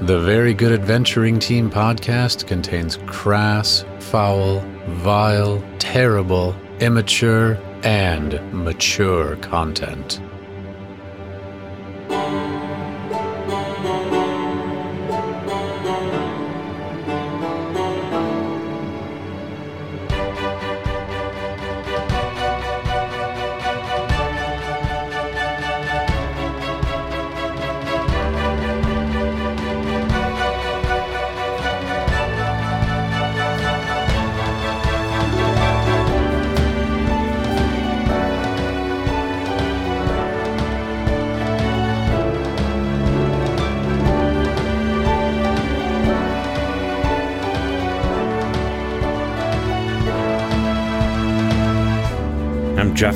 The 0.00 0.18
Very 0.20 0.54
Good 0.54 0.72
Adventuring 0.72 1.38
Team 1.38 1.70
podcast 1.70 2.48
contains 2.48 2.98
crass, 3.06 3.84
foul, 4.00 4.58
vile, 4.88 5.62
terrible, 5.78 6.54
immature, 6.80 7.58
and 7.84 8.40
mature 8.52 9.36
content. 9.36 10.20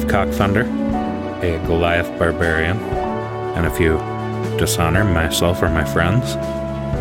I'm 0.08 0.30
Jeff 0.30 0.38
Cockthunder, 0.38 1.42
a 1.42 1.66
Goliath 1.66 2.18
barbarian, 2.18 2.78
and 3.56 3.66
if 3.66 3.78
you 3.78 3.98
dishonor 4.58 5.04
myself 5.04 5.62
or 5.62 5.68
my 5.68 5.84
friends, 5.84 6.34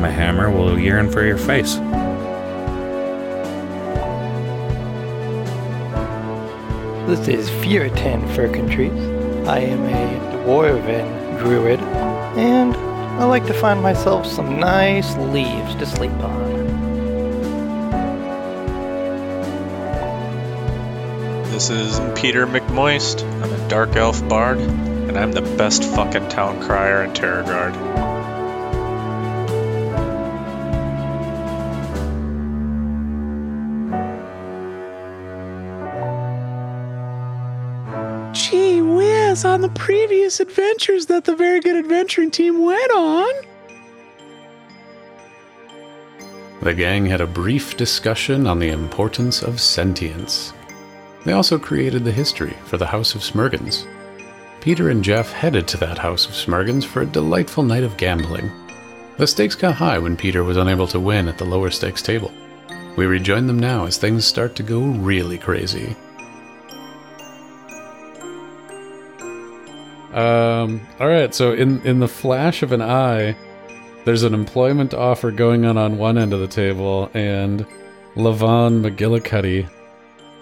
my 0.02 0.09
hammer 0.09 0.52
will 0.52 0.77
yearn 0.77 1.09
for 1.09 1.23
your 1.23 1.38
face. 1.38 1.75
This 7.08 7.28
is 7.30 7.50
Feortan 7.50 8.28
Furcantries. 8.35 9.47
I 9.47 9.59
am 9.59 9.85
a 9.85 10.44
dwarven 10.44 11.39
druid, 11.39 11.80
and 12.38 12.75
I 12.75 13.23
like 13.23 13.45
to 13.45 13.53
find 13.53 13.81
myself 13.81 14.25
some 14.25 14.59
nice 14.59 15.16
leaves 15.17 15.75
to 15.75 15.85
sleep 15.85 16.11
on. 16.11 16.47
This 21.58 21.72
is 21.72 22.00
Peter 22.13 22.45
McMoist. 22.45 23.23
I'm 23.41 23.52
a 23.52 23.67
Dark 23.67 23.95
Elf 23.95 24.30
Bard, 24.30 24.59
and 24.59 25.17
I'm 25.17 25.31
the 25.31 25.41
best 25.41 25.83
fucking 25.83 26.30
town 26.30 26.61
crier 26.61 27.02
in 27.02 27.16
Terror 27.16 27.41
Guard. 27.41 27.73
Gee 38.35 38.83
whiz, 38.83 39.44
on 39.44 39.61
the 39.61 39.69
previous 39.69 40.39
adventures 40.39 41.08
that 41.08 41.25
the 41.25 41.35
Very 41.35 41.59
Good 41.59 41.75
Adventuring 41.75 42.30
Team 42.30 42.61
went 42.61 42.91
on. 42.91 43.33
The 46.61 46.75
gang 46.75 47.08
had 47.08 47.22
a 47.22 47.25
brief 47.25 47.75
discussion 47.75 48.45
on 48.45 48.59
the 48.59 48.69
importance 48.69 49.41
of 49.41 49.59
sentience. 49.59 50.53
They 51.28 51.33
also 51.33 51.59
created 51.59 52.06
the 52.06 52.11
history 52.14 52.56
for 52.67 52.78
the 52.78 52.86
House 52.86 53.14
of 53.14 53.20
Smurgans. 53.20 53.86
Peter 54.61 54.89
and 54.89 55.03
Jeff 55.03 55.30
headed 55.34 55.67
to 55.67 55.78
that 55.80 55.97
House 55.97 56.25
of 56.25 56.31
Smurgans 56.31 56.86
for 56.86 57.02
a 57.02 57.06
delightful 57.06 57.64
night 57.64 57.84
of 57.84 57.97
gambling. 57.97 58.50
The 59.17 59.28
stakes 59.28 59.53
got 59.53 59.75
high 59.75 60.00
when 60.00 60.16
Peter 60.16 60.45
was 60.45 60.56
unable 60.56 60.88
to 60.88 61.02
win 61.02 61.28
at 61.28 61.38
the 61.38 61.44
lower 61.44 61.69
stakes 61.69 62.02
table. 62.02 62.31
We 62.95 63.08
rejoin 63.08 63.45
them 63.45 63.59
now 63.59 63.88
as 63.88 63.97
things 63.97 64.23
start 64.23 64.56
to 64.56 64.63
go 64.63 64.79
really 64.79 65.38
crazy. 65.38 65.97
Um, 70.13 70.80
all 70.97 71.09
right, 71.09 71.35
so 71.35 71.51
in 71.51 71.81
in 71.85 72.00
the 72.00 72.07
flash 72.07 72.63
of 72.63 72.72
an 72.72 72.81
eye, 72.81 73.35
there's 74.06 74.24
an 74.24 74.34
employment 74.34 74.94
offer 74.94 75.31
going 75.31 75.66
on 75.66 75.78
on 75.78 75.97
one 75.97 76.18
end 76.18 76.31
of 76.31 76.40
the 76.40 76.47
table, 76.47 77.12
and 77.13 77.66
Levon 78.16 78.81
McGillicuddy, 78.81 79.69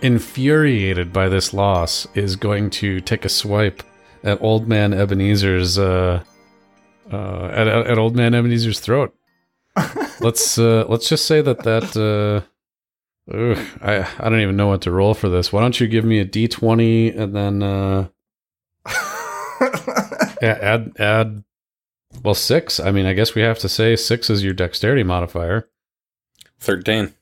infuriated 0.01 1.11
by 1.11 1.29
this 1.29 1.53
loss, 1.53 2.07
is 2.13 2.35
going 2.35 2.69
to 2.71 3.01
take 3.01 3.25
a 3.25 3.29
swipe 3.29 3.83
at 4.23 4.41
Old 4.41 4.67
Man 4.67 4.93
Ebenezer's 4.93 5.77
uh, 5.77 6.23
uh, 7.11 7.45
at, 7.45 7.67
at 7.67 7.87
at 7.87 7.97
Old 7.97 8.15
Man 8.15 8.33
Ebenezer's 8.33 8.79
throat. 8.79 9.15
let's 10.19 10.57
uh, 10.57 10.85
let's 10.87 11.09
just 11.09 11.25
say 11.25 11.41
that 11.41 11.63
that 11.63 11.95
uh, 11.95 13.33
ugh, 13.33 13.65
I 13.81 14.07
I 14.19 14.29
don't 14.29 14.41
even 14.41 14.57
know 14.57 14.67
what 14.67 14.81
to 14.83 14.91
roll 14.91 15.13
for 15.13 15.29
this. 15.29 15.53
Why 15.53 15.61
don't 15.61 15.79
you 15.79 15.87
give 15.87 16.05
me 16.05 16.19
a 16.19 16.25
d 16.25 16.47
twenty 16.47 17.09
and 17.09 17.35
then 17.35 17.63
uh, 17.63 18.07
yeah, 20.41 20.57
add 20.61 20.91
add 20.99 21.43
well 22.23 22.35
six. 22.35 22.79
I 22.79 22.91
mean, 22.91 23.05
I 23.05 23.13
guess 23.13 23.35
we 23.35 23.41
have 23.41 23.59
to 23.59 23.69
say 23.69 23.95
six 23.95 24.29
is 24.29 24.43
your 24.43 24.53
dexterity 24.53 25.03
modifier. 25.03 25.69
13. 26.59 27.13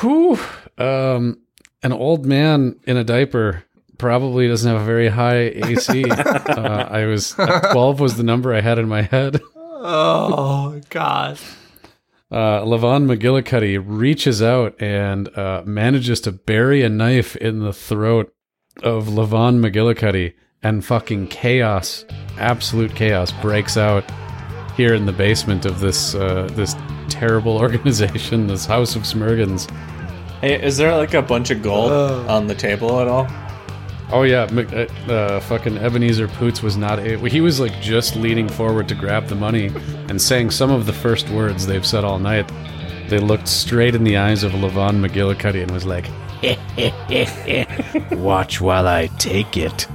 Whew. 0.00 0.38
Um, 0.78 1.41
an 1.82 1.92
old 1.92 2.26
man 2.26 2.78
in 2.84 2.96
a 2.96 3.04
diaper 3.04 3.64
probably 3.98 4.48
doesn't 4.48 4.70
have 4.70 4.80
a 4.80 4.84
very 4.84 5.08
high 5.08 5.52
AC. 5.54 6.04
uh, 6.10 6.88
I 6.90 7.06
was 7.06 7.34
twelve 7.34 8.00
was 8.00 8.16
the 8.16 8.22
number 8.22 8.54
I 8.54 8.60
had 8.60 8.78
in 8.78 8.88
my 8.88 9.02
head. 9.02 9.40
Oh, 9.54 10.80
God. 10.90 11.38
Uh, 12.32 12.64
Levon 12.64 13.04
McGillicuddy 13.04 13.78
reaches 13.84 14.42
out 14.42 14.80
and 14.80 15.28
uh, 15.36 15.62
manages 15.66 16.18
to 16.22 16.32
bury 16.32 16.82
a 16.82 16.88
knife 16.88 17.36
in 17.36 17.58
the 17.58 17.74
throat 17.74 18.32
of 18.82 19.08
Levon 19.08 19.60
McGillicuddy, 19.60 20.32
and 20.62 20.82
fucking 20.82 21.26
chaos, 21.26 22.06
absolute 22.38 22.94
chaos, 22.94 23.32
breaks 23.42 23.76
out 23.76 24.10
here 24.76 24.94
in 24.94 25.04
the 25.04 25.12
basement 25.12 25.66
of 25.66 25.80
this 25.80 26.14
uh, 26.14 26.48
this 26.52 26.74
terrible 27.10 27.58
organization, 27.58 28.46
this 28.46 28.64
House 28.64 28.96
of 28.96 29.02
Smurgans. 29.02 29.70
Hey, 30.42 30.60
is 30.60 30.76
there 30.76 30.94
like 30.96 31.14
a 31.14 31.22
bunch 31.22 31.50
of 31.50 31.62
gold 31.62 31.92
on 32.28 32.48
the 32.48 32.54
table 32.54 33.00
at 33.00 33.06
all? 33.08 33.28
Oh 34.10 34.24
yeah, 34.24 34.42
uh, 34.52 35.10
uh, 35.10 35.40
fucking 35.40 35.78
Ebenezer 35.78 36.28
Poots 36.28 36.62
was 36.62 36.76
not. 36.76 36.98
A- 36.98 37.16
he 37.28 37.40
was 37.40 37.60
like 37.60 37.80
just 37.80 38.16
leaning 38.16 38.48
forward 38.48 38.88
to 38.88 38.94
grab 38.94 39.28
the 39.28 39.34
money 39.36 39.70
and 40.08 40.20
saying 40.20 40.50
some 40.50 40.70
of 40.70 40.84
the 40.84 40.92
first 40.92 41.28
words 41.30 41.66
they've 41.66 41.86
said 41.86 42.04
all 42.04 42.18
night. 42.18 42.50
They 43.08 43.18
looked 43.20 43.46
straight 43.48 43.94
in 43.94 44.04
the 44.04 44.16
eyes 44.18 44.42
of 44.42 44.52
Levon 44.52 45.00
McGillicuddy 45.06 45.62
and 45.62 45.70
was 45.70 45.86
like, 45.86 46.08
"Watch 48.18 48.60
while 48.60 48.86
I 48.88 49.06
take 49.18 49.56
it." 49.56 49.86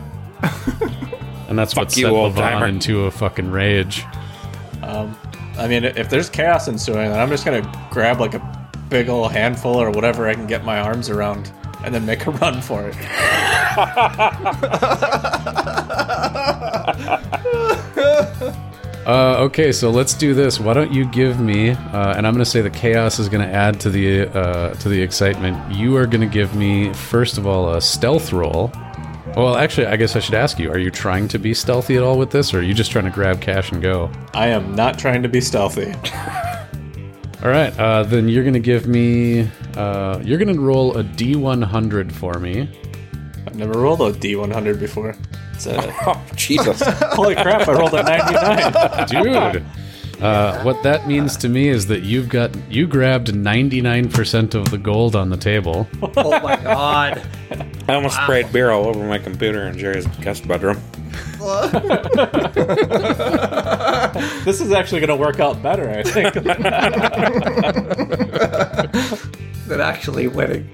and 1.50 1.59
that's 1.59 1.75
what 1.75 1.90
Fuck 1.90 1.91
set 1.91 2.06
old 2.06 2.34
Levon 2.34 2.38
timer. 2.38 2.68
into 2.68 3.02
a 3.06 3.12
fucking 3.12 3.52
rage. 3.52 4.06
I 4.81 5.68
mean, 5.68 5.84
if 5.84 6.09
there's 6.09 6.29
chaos 6.29 6.68
ensuing, 6.68 7.09
then 7.12 7.19
I'm 7.19 7.29
just 7.29 7.44
gonna 7.46 7.88
grab 7.91 8.19
like 8.19 8.34
a 8.34 8.56
big 8.89 9.09
old 9.09 9.31
handful 9.31 9.75
or 9.75 9.91
whatever 9.91 10.27
I 10.27 10.33
can 10.33 10.47
get 10.47 10.63
my 10.63 10.79
arms 10.79 11.09
around, 11.09 11.51
and 11.83 11.93
then 11.93 12.05
make 12.05 12.25
a 12.25 12.31
run 12.31 12.61
for 12.61 12.91
it. 12.91 12.95
Uh, 19.07 19.37
okay, 19.37 19.71
so 19.71 19.89
let's 19.89 20.13
do 20.13 20.33
this. 20.33 20.59
Why 20.59 20.73
don't 20.73 20.91
you 20.91 21.05
give 21.05 21.39
me? 21.39 21.69
Uh, 21.69 22.13
and 22.17 22.27
I'm 22.27 22.33
going 22.33 22.43
to 22.43 22.45
say 22.45 22.59
the 22.59 22.69
chaos 22.69 23.19
is 23.19 23.29
going 23.29 23.47
to 23.47 23.53
add 23.53 23.79
to 23.79 23.89
the 23.89 24.27
uh, 24.37 24.73
to 24.73 24.89
the 24.89 25.01
excitement. 25.01 25.73
You 25.73 25.95
are 25.95 26.05
going 26.05 26.19
to 26.19 26.27
give 26.27 26.53
me 26.55 26.91
first 26.91 27.37
of 27.37 27.47
all 27.47 27.73
a 27.73 27.79
stealth 27.79 28.33
roll. 28.33 28.69
Well, 29.37 29.55
actually, 29.55 29.87
I 29.87 29.95
guess 29.95 30.17
I 30.17 30.19
should 30.19 30.35
ask 30.35 30.59
you: 30.59 30.69
Are 30.69 30.77
you 30.77 30.91
trying 30.91 31.29
to 31.29 31.39
be 31.39 31.53
stealthy 31.53 31.95
at 31.95 32.03
all 32.03 32.17
with 32.17 32.31
this, 32.31 32.53
or 32.53 32.59
are 32.59 32.61
you 32.61 32.73
just 32.73 32.91
trying 32.91 33.05
to 33.05 33.11
grab 33.11 33.39
cash 33.39 33.71
and 33.71 33.81
go? 33.81 34.11
I 34.33 34.47
am 34.47 34.75
not 34.75 34.99
trying 34.99 35.23
to 35.23 35.29
be 35.29 35.40
stealthy. 35.40 35.93
All 37.43 37.49
right, 37.49 37.78
uh, 37.79 38.01
then 38.03 38.28
you're 38.28 38.43
going 38.43 38.55
to 38.55 38.59
give 38.59 38.87
me. 38.87 39.49
Uh, 39.75 40.19
you're 40.23 40.39
going 40.39 40.53
to 40.53 40.59
roll 40.59 40.97
a 40.97 41.03
D100 41.03 42.11
for 42.11 42.39
me. 42.39 42.67
I've 43.45 43.55
never 43.55 43.79
rolled 43.79 44.01
a 44.01 44.11
D100 44.11 44.79
before. 44.79 45.16
It's 45.53 45.67
a, 45.67 45.93
Oh, 46.07 46.25
Jesus. 46.35 46.81
holy 47.13 47.35
crap! 47.35 47.67
I 47.67 47.73
rolled 47.73 47.93
a 47.93 48.03
99. 48.03 49.07
dude. 49.53 49.66
Uh, 50.22 50.63
what 50.63 50.81
that 50.81 51.07
means 51.07 51.37
to 51.37 51.47
me 51.47 51.67
is 51.67 51.85
that 51.85 52.01
you've 52.01 52.28
got 52.28 52.49
you 52.72 52.87
grabbed 52.87 53.28
99% 53.28 54.55
of 54.55 54.72
the 54.72 54.78
gold 54.79 55.16
on 55.16 55.29
the 55.29 55.37
table. 55.37 55.87
Oh, 56.01 56.40
my 56.41 56.55
God. 56.55 57.22
I 57.87 57.93
almost 57.93 58.16
sprayed 58.16 58.51
beer 58.51 58.72
all 58.72 58.87
over 58.87 59.05
my 59.07 59.19
computer 59.19 59.67
in 59.67 59.78
Jerry's 59.78 60.07
guest 60.22 60.47
bedroom. 60.47 60.81
This 64.46 64.61
is 64.61 64.72
actually 64.72 65.02
going 65.02 65.09
to 65.09 65.16
work 65.16 65.40
out 65.40 65.61
better, 65.61 65.90
I 65.90 66.02
think. 66.03 66.34
Than 69.67 69.82
actually 69.82 70.28
winning. 70.28 70.70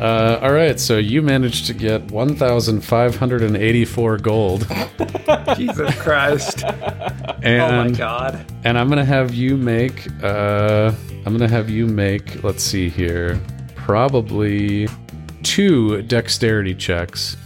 Uh, 0.00 0.38
all 0.42 0.52
right, 0.52 0.78
so 0.80 0.96
you 0.98 1.22
managed 1.22 1.66
to 1.66 1.74
get 1.74 2.10
1,584 2.10 4.16
gold, 4.18 4.66
Jesus 5.56 5.94
Christ. 6.00 6.64
and 6.64 7.62
oh 7.62 7.84
my 7.84 7.90
god. 7.90 8.44
and 8.64 8.76
I'm 8.78 8.88
gonna 8.88 9.04
have 9.04 9.32
you 9.34 9.56
make. 9.56 10.06
Uh, 10.22 10.92
I'm 11.24 11.32
gonna 11.36 11.48
have 11.48 11.70
you 11.70 11.86
make. 11.86 12.42
Let's 12.42 12.64
see 12.64 12.88
here, 12.88 13.40
probably 13.76 14.88
two 15.44 16.02
dexterity 16.02 16.74
checks 16.74 17.36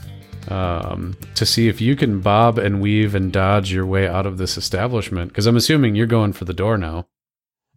um, 0.49 1.17
to 1.35 1.47
see 1.47 1.69
if 1.69 1.81
you 1.81 1.97
can 1.97 2.21
bob 2.21 2.59
and 2.59 2.81
weave 2.81 3.15
and 3.15 3.33
dodge 3.33 3.73
your 3.73 3.87
way 3.87 4.07
out 4.07 4.27
of 4.27 4.39
this 4.39 4.57
establishment. 4.57 5.31
Because 5.31 5.47
I'm 5.47 5.57
assuming 5.57 5.95
you're 5.95 6.07
going 6.07 6.33
for 6.33 6.45
the 6.45 6.55
door 6.55 6.79
now. 6.79 7.07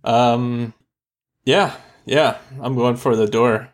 Um, 0.03 0.73
yeah, 1.45 1.75
yeah. 2.05 2.37
I'm 2.61 2.75
going 2.75 2.95
for 2.95 3.15
the 3.15 3.27
door. 3.27 3.69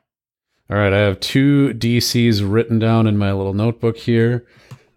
All 0.70 0.78
right, 0.78 0.94
I 0.94 0.98
have 0.98 1.20
two 1.20 1.74
DCs 1.76 2.42
written 2.44 2.80
down 2.80 3.06
in 3.06 3.18
my 3.18 3.32
little 3.32 3.54
notebook 3.54 3.98
here. 3.98 4.48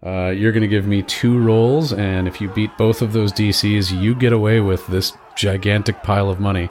Uh, 0.03 0.29
you're 0.29 0.51
going 0.51 0.61
to 0.61 0.67
give 0.67 0.87
me 0.87 1.03
two 1.03 1.39
rolls, 1.39 1.93
and 1.93 2.27
if 2.27 2.41
you 2.41 2.49
beat 2.49 2.75
both 2.77 3.01
of 3.01 3.13
those 3.13 3.31
DCs, 3.33 4.01
you 4.01 4.15
get 4.15 4.33
away 4.33 4.61
with 4.61 4.87
this 4.87 5.13
gigantic 5.35 6.01
pile 6.01 6.29
of 6.29 6.39
money. 6.39 6.69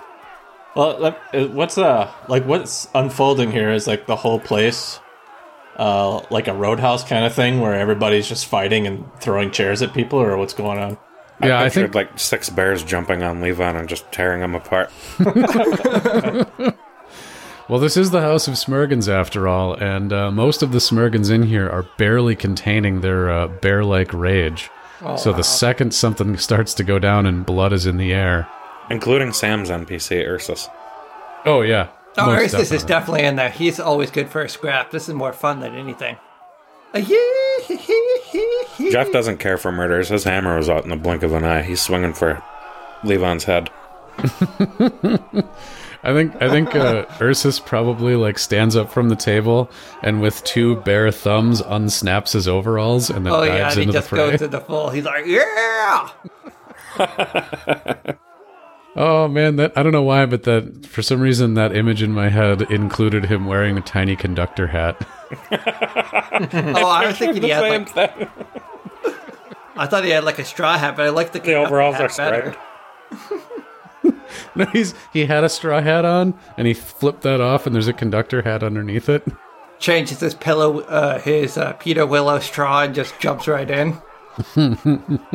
Well, 0.74 1.04
uh, 1.04 1.46
what's 1.48 1.76
uh 1.78 2.12
like 2.28 2.44
what's 2.44 2.88
unfolding 2.94 3.50
here 3.50 3.70
is 3.70 3.86
like 3.86 4.06
the 4.06 4.16
whole 4.16 4.38
place, 4.38 5.00
uh, 5.78 6.22
like 6.30 6.48
a 6.48 6.54
roadhouse 6.54 7.04
kind 7.04 7.24
of 7.24 7.34
thing 7.34 7.60
where 7.60 7.74
everybody's 7.74 8.28
just 8.28 8.46
fighting 8.46 8.86
and 8.86 9.04
throwing 9.20 9.50
chairs 9.50 9.82
at 9.82 9.94
people, 9.94 10.18
or 10.18 10.36
what's 10.36 10.54
going 10.54 10.78
on? 10.78 10.98
Yeah, 11.42 11.60
I 11.60 11.64
pictured, 11.64 11.92
think 11.92 11.94
like 11.94 12.18
six 12.18 12.50
bears 12.50 12.82
jumping 12.82 13.22
on 13.22 13.40
Levon 13.40 13.78
and 13.78 13.88
just 13.88 14.10
tearing 14.10 14.42
him 14.42 14.54
apart. 14.56 14.90
Well, 17.68 17.78
this 17.80 17.98
is 17.98 18.12
the 18.12 18.22
House 18.22 18.48
of 18.48 18.54
Smurgans 18.54 19.12
after 19.12 19.46
all, 19.46 19.74
and 19.74 20.10
uh, 20.10 20.30
most 20.30 20.62
of 20.62 20.72
the 20.72 20.78
Smurgans 20.78 21.30
in 21.30 21.42
here 21.42 21.68
are 21.68 21.82
barely 21.98 22.34
containing 22.34 23.02
their 23.02 23.30
uh, 23.30 23.46
bear 23.48 23.84
like 23.84 24.14
rage. 24.14 24.70
so 25.18 25.34
the 25.34 25.44
second 25.44 25.92
something 25.92 26.38
starts 26.38 26.72
to 26.74 26.82
go 26.82 26.98
down 26.98 27.26
and 27.26 27.44
blood 27.44 27.74
is 27.74 27.84
in 27.84 27.98
the 27.98 28.14
air. 28.14 28.48
Including 28.88 29.34
Sam's 29.34 29.68
NPC, 29.68 30.26
Ursus. 30.26 30.66
Oh, 31.44 31.60
yeah. 31.60 31.88
Most 32.26 32.54
Ursus 32.54 32.60
is 32.72 32.82
definitely. 32.84 32.88
definitely 32.88 33.24
in 33.24 33.36
there. 33.36 33.50
He's 33.50 33.80
always 33.80 34.10
good 34.10 34.28
for 34.28 34.42
a 34.42 34.48
scrap. 34.48 34.90
This 34.90 35.08
is 35.08 35.14
more 35.14 35.32
fun 35.32 35.60
than 35.60 35.74
anything. 35.74 36.16
Jeff 38.90 39.12
doesn't 39.12 39.38
care 39.38 39.58
for 39.58 39.70
murders. 39.72 40.08
His 40.08 40.24
hammer 40.24 40.56
was 40.56 40.68
out 40.70 40.84
in 40.84 40.90
the 40.90 40.96
blink 40.96 41.22
of 41.22 41.32
an 41.34 41.44
eye. 41.44 41.62
He's 41.62 41.80
swinging 41.82 42.14
for 42.14 42.42
Levon's 43.04 43.44
head. 43.44 43.70
I 46.02 46.12
think 46.12 46.40
I 46.40 46.48
think 46.48 46.74
uh, 46.74 47.04
Ursus 47.20 47.58
probably 47.60 48.14
like 48.16 48.38
stands 48.38 48.76
up 48.76 48.90
from 48.90 49.08
the 49.08 49.16
table 49.16 49.70
and 50.02 50.20
with 50.22 50.42
two 50.44 50.76
bare 50.76 51.10
thumbs 51.10 51.60
unsnaps 51.60 52.32
his 52.32 52.46
overalls 52.48 53.10
and 53.10 53.26
then 53.26 53.32
Oh 53.32 53.42
yeah, 53.42 53.58
dives 53.58 53.74
and 53.76 53.82
he 53.82 53.82
into 53.82 53.92
the 53.92 53.98
just 53.98 54.08
fray. 54.08 54.18
goes 54.30 54.38
to 54.38 54.48
the 54.48 54.60
full. 54.60 54.90
He's 54.90 55.04
like, 55.04 55.26
yeah. 55.26 56.08
Oh 59.00 59.28
man, 59.28 59.54
that 59.56 59.78
I 59.78 59.84
don't 59.84 59.92
know 59.92 60.02
why, 60.02 60.26
but 60.26 60.42
that 60.42 60.84
for 60.84 61.02
some 61.02 61.20
reason 61.20 61.54
that 61.54 61.74
image 61.76 62.02
in 62.02 62.12
my 62.12 62.30
head 62.30 62.62
included 62.62 63.26
him 63.26 63.46
wearing 63.46 63.78
a 63.78 63.80
tiny 63.80 64.16
conductor 64.16 64.66
hat. 64.66 65.06
Oh, 66.40 66.86
I 66.86 67.06
was 67.06 67.18
thinking 67.18 67.42
he 67.42 67.48
had 67.50 67.62
like. 67.62 67.88
thing. 67.90 68.28
I 69.76 69.86
thought 69.86 70.04
he 70.04 70.10
had 70.10 70.22
like 70.24 70.38
a 70.38 70.44
straw 70.44 70.78
hat, 70.78 70.96
but 70.96 71.04
I 71.06 71.08
like 71.10 71.32
the 71.32 71.40
The 71.40 71.54
overalls 71.54 71.96
hat 71.96 72.04
are 72.12 72.16
better. 72.16 72.56
striped. 73.24 74.18
No, 74.54 74.64
he's 74.66 74.94
he 75.12 75.26
had 75.26 75.42
a 75.44 75.48
straw 75.48 75.80
hat 75.80 76.04
on 76.04 76.34
and 76.56 76.66
he 76.66 76.74
flipped 76.74 77.22
that 77.22 77.40
off 77.40 77.66
and 77.66 77.74
there's 77.74 77.88
a 77.88 77.92
conductor 77.92 78.42
hat 78.42 78.62
underneath 78.62 79.08
it. 79.08 79.24
Changes 79.78 80.20
his 80.20 80.34
pillow, 80.34 80.80
uh, 80.80 81.18
his 81.20 81.56
uh, 81.56 81.72
Peter 81.74 82.04
Willow 82.06 82.38
straw, 82.40 82.82
and 82.82 82.94
just 82.94 83.18
jumps 83.20 83.46
right 83.46 83.70
in. 83.70 83.96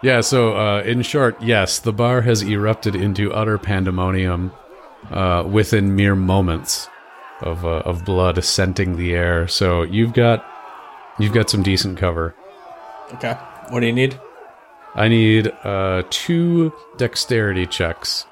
Yeah, 0.00 0.20
so 0.20 0.56
uh, 0.56 0.82
in 0.82 1.02
short, 1.02 1.40
yes, 1.42 1.80
the 1.80 1.92
bar 1.92 2.20
has 2.20 2.42
erupted 2.42 2.94
into 2.94 3.32
utter 3.32 3.58
pandemonium 3.58 4.52
uh, 5.10 5.44
within 5.50 5.96
mere 5.96 6.14
moments 6.14 6.88
of 7.40 7.64
uh, 7.64 7.82
of 7.84 8.04
blood 8.04 8.42
scenting 8.44 8.96
the 8.96 9.14
air. 9.14 9.48
So 9.48 9.82
you've 9.82 10.12
got 10.12 10.46
you've 11.18 11.32
got 11.32 11.50
some 11.50 11.64
decent 11.64 11.98
cover. 11.98 12.34
Okay, 13.14 13.34
what 13.70 13.80
do 13.80 13.86
you 13.86 13.92
need? 13.92 14.20
I 14.94 15.08
need 15.08 15.48
uh, 15.64 16.04
two 16.10 16.72
dexterity 16.96 17.66
checks. 17.66 18.24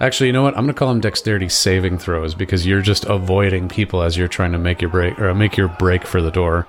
Actually, 0.00 0.28
you 0.28 0.32
know 0.32 0.42
what? 0.42 0.56
I'm 0.56 0.64
gonna 0.64 0.74
call 0.74 0.88
them 0.88 1.00
dexterity 1.00 1.48
saving 1.48 1.98
throws 1.98 2.34
because 2.34 2.66
you're 2.66 2.82
just 2.82 3.06
avoiding 3.06 3.68
people 3.68 4.02
as 4.02 4.16
you're 4.16 4.28
trying 4.28 4.52
to 4.52 4.58
make 4.58 4.82
your 4.82 4.90
break 4.90 5.18
or 5.18 5.34
make 5.34 5.56
your 5.56 5.68
break 5.68 6.06
for 6.06 6.20
the 6.20 6.30
door. 6.30 6.68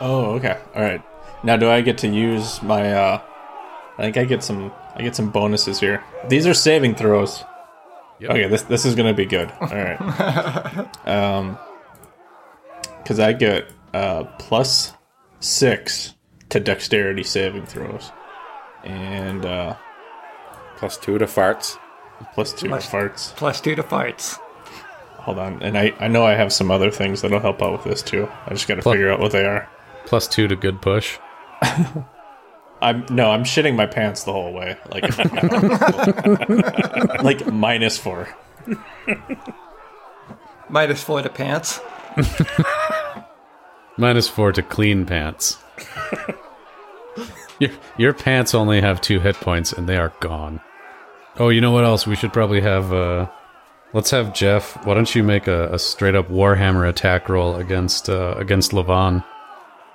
Oh, 0.00 0.36
okay, 0.36 0.58
all 0.74 0.82
right. 0.82 1.02
Now, 1.42 1.56
do 1.56 1.68
I 1.68 1.80
get 1.80 1.98
to 1.98 2.08
use 2.08 2.62
my? 2.62 3.20
I 3.98 4.02
think 4.02 4.16
I 4.16 4.24
get 4.24 4.42
some. 4.42 4.72
I 4.94 5.02
get 5.02 5.16
some 5.16 5.30
bonuses 5.30 5.80
here. 5.80 6.02
These 6.28 6.46
are 6.46 6.54
saving 6.54 6.94
throws. 6.96 7.44
Yep. 8.20 8.30
Okay, 8.30 8.48
this 8.48 8.62
this 8.62 8.84
is 8.84 8.94
gonna 8.94 9.14
be 9.14 9.26
good. 9.26 9.50
All 9.60 9.68
right. 9.68 9.98
um, 11.06 11.58
because 12.98 13.20
I 13.20 13.32
get 13.32 13.70
uh 13.94 14.24
plus 14.38 14.92
six 15.40 16.14
to 16.50 16.60
dexterity 16.60 17.22
saving 17.22 17.66
throws, 17.66 18.10
and 18.84 19.44
uh 19.44 19.76
Plus 20.76 20.98
two 20.98 21.16
to 21.16 21.24
farts. 21.24 21.78
plus 22.34 22.52
two 22.52 22.68
Plus- 22.68 22.86
farts. 22.86 23.34
Plus 23.36 23.60
two 23.62 23.74
to 23.76 23.82
farts. 23.82 24.38
Hold 25.20 25.38
on, 25.38 25.62
and 25.62 25.76
I 25.78 25.94
I 26.00 26.08
know 26.08 26.24
I 26.26 26.34
have 26.34 26.52
some 26.52 26.70
other 26.70 26.90
things 26.90 27.22
that'll 27.22 27.40
help 27.40 27.62
out 27.62 27.72
with 27.72 27.84
this 27.84 28.02
too. 28.02 28.28
I 28.46 28.50
just 28.50 28.68
got 28.68 28.74
to 28.76 28.82
Plus- 28.82 28.94
figure 28.94 29.10
out 29.10 29.20
what 29.20 29.32
they 29.32 29.44
are. 29.46 29.68
Plus 30.04 30.28
two 30.28 30.46
to 30.48 30.54
good 30.56 30.80
push. 30.82 31.18
I'm 32.82 33.06
no, 33.10 33.30
I'm 33.30 33.44
shitting 33.44 33.74
my 33.74 33.86
pants 33.86 34.24
the 34.24 34.32
whole 34.32 34.52
way. 34.52 34.76
Like, 34.90 35.04
like 37.22 37.46
minus 37.52 37.96
four. 37.96 38.28
Minus 40.68 41.02
four 41.02 41.22
to 41.22 41.28
pants. 41.28 41.80
Minus 43.96 44.28
four 44.28 44.52
to 44.52 44.62
clean 44.62 45.06
pants. 45.06 45.58
your, 47.58 47.70
your 47.96 48.12
pants 48.12 48.54
only 48.54 48.80
have 48.80 49.00
two 49.00 49.20
hit 49.20 49.36
points 49.36 49.72
and 49.72 49.88
they 49.88 49.96
are 49.96 50.12
gone. 50.20 50.60
Oh, 51.38 51.48
you 51.48 51.60
know 51.60 51.70
what 51.70 51.84
else? 51.84 52.06
We 52.06 52.16
should 52.16 52.32
probably 52.32 52.60
have. 52.60 52.92
Uh, 52.92 53.28
let's 53.92 54.10
have 54.10 54.34
Jeff. 54.34 54.84
Why 54.84 54.94
don't 54.94 55.14
you 55.14 55.22
make 55.22 55.46
a, 55.46 55.72
a 55.72 55.78
straight 55.78 56.14
up 56.14 56.28
Warhammer 56.28 56.88
attack 56.88 57.28
roll 57.28 57.56
against 57.56 58.10
uh, 58.10 58.34
against 58.36 58.72
Levon? 58.72 59.24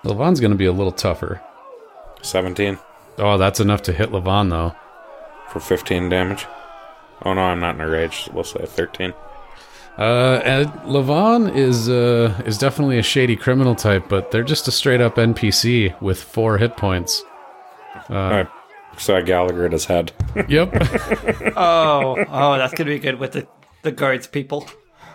Levon's 0.04 0.40
going 0.40 0.52
to 0.52 0.58
be 0.58 0.66
a 0.66 0.72
little 0.72 0.92
tougher. 0.92 1.42
17 2.22 2.78
Oh, 3.18 3.38
that's 3.38 3.60
enough 3.60 3.82
to 3.84 3.94
hit 3.94 4.10
Levon 4.12 4.50
though. 4.50 4.74
for 5.50 5.60
15 5.60 6.10
damage. 6.10 6.46
Oh 7.24 7.34
no, 7.34 7.42
I'm 7.42 7.60
not 7.60 7.76
in 7.76 7.82
a 7.82 7.88
rage. 7.90 8.30
We'll 8.34 8.44
say 8.44 8.66
13. 8.66 9.14
Uh, 9.98 10.42
and 10.46 10.68
Levon 10.86 11.54
is 11.56 11.90
uh, 11.90 12.42
is 12.46 12.58
definitely 12.58 12.98
a 12.98 13.04
shady 13.04 13.36
criminal 13.36 13.76
type, 13.76 14.06
but 14.10 14.32
they're 14.32 14.44
just 14.44 14.68
a 14.68 14.72
straight 14.72 15.02
up 15.02 15.16
NPC 15.18 16.00
with 16.02 16.24
four 16.24 16.58
hit 16.58 16.78
points. 16.78 17.24
Alright, 18.10 18.48
so 18.98 19.16
I 19.18 19.22
Gallagher 19.22 19.66
at 19.66 19.74
his 19.74 19.86
head. 19.86 20.12
Yep. 20.48 20.70
Oh, 21.58 22.16
oh, 22.30 22.58
that's 22.58 22.74
gonna 22.74 22.90
be 22.90 23.00
good 23.00 23.20
with 23.20 23.34
the 23.34 23.46
the 23.84 23.92
guards 23.92 24.26
people. 24.28 24.68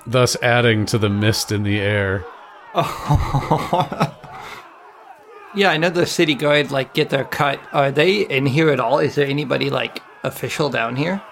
thus 0.06 0.36
adding 0.42 0.84
to 0.86 0.98
the 0.98 1.08
mist 1.08 1.50
in 1.50 1.62
the 1.62 1.80
air. 1.80 2.24
Yeah, 5.56 5.70
I 5.70 5.78
know 5.78 5.88
the 5.90 6.06
city 6.06 6.34
guard 6.34 6.70
like 6.70 6.92
get 6.94 7.08
their 7.10 7.24
cut. 7.24 7.58
Are 7.72 7.90
they 7.90 8.20
in 8.20 8.44
here 8.46 8.68
at 8.70 8.78
all? 8.78 8.98
Is 8.98 9.14
there 9.14 9.26
anybody 9.26 9.70
like 9.70 10.02
official 10.22 10.68
down 10.68 10.96
here? 10.96 11.22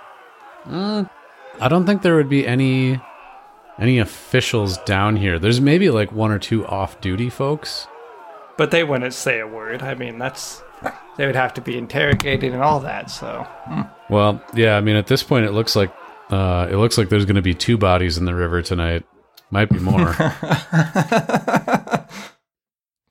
I 0.66 1.68
don't 1.68 1.84
think 1.84 2.02
there 2.02 2.16
would 2.16 2.30
be 2.30 2.46
any 2.46 3.00
any 3.78 3.98
officials 3.98 4.78
down 4.78 5.16
here. 5.16 5.38
There's 5.38 5.60
maybe 5.60 5.90
like 5.90 6.10
one 6.10 6.30
or 6.30 6.38
two 6.38 6.66
off-duty 6.66 7.28
folks. 7.28 7.86
But 8.56 8.70
they 8.70 8.84
wouldn't 8.84 9.12
say 9.14 9.40
a 9.40 9.46
word. 9.46 9.82
I 9.82 9.94
mean, 9.94 10.18
that's 10.18 10.62
they 11.16 11.26
would 11.26 11.36
have 11.36 11.52
to 11.54 11.60
be 11.60 11.76
interrogated 11.76 12.52
and 12.54 12.62
all 12.62 12.80
that. 12.80 13.10
So 13.10 13.46
Well, 14.08 14.42
yeah, 14.54 14.76
I 14.76 14.80
mean 14.80 14.96
at 14.96 15.06
this 15.06 15.22
point 15.22 15.44
it 15.44 15.52
looks 15.52 15.76
like 15.76 15.92
uh 16.30 16.66
it 16.70 16.76
looks 16.76 16.96
like 16.96 17.10
there's 17.10 17.26
going 17.26 17.36
to 17.36 17.42
be 17.42 17.54
two 17.54 17.76
bodies 17.76 18.16
in 18.16 18.24
the 18.24 18.34
river 18.34 18.62
tonight. 18.62 19.04
Might 19.50 19.68
be 19.68 19.78
more. 19.78 20.14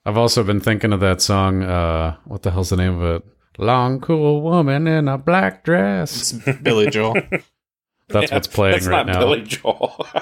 I've 0.05 0.17
also 0.17 0.43
been 0.43 0.59
thinking 0.59 0.91
of 0.93 0.99
that 0.99 1.21
song 1.21 1.63
uh 1.63 2.17
what 2.25 2.41
the 2.43 2.51
hell's 2.51 2.69
the 2.69 2.75
name 2.77 2.99
of 2.99 3.15
it? 3.15 3.23
Long 3.57 3.99
cool 4.01 4.41
woman 4.41 4.87
in 4.87 5.07
a 5.07 5.17
black 5.17 5.63
dress. 5.63 6.31
Billy 6.63 6.89
Joel. 6.89 7.15
That's 8.09 8.31
what's 8.31 8.47
playing 8.57 8.73
That's 8.73 8.87
right 8.87 9.05
not 9.05 9.13
now. 9.13 9.19
Billy 9.19 9.43
Joel. 9.43 10.07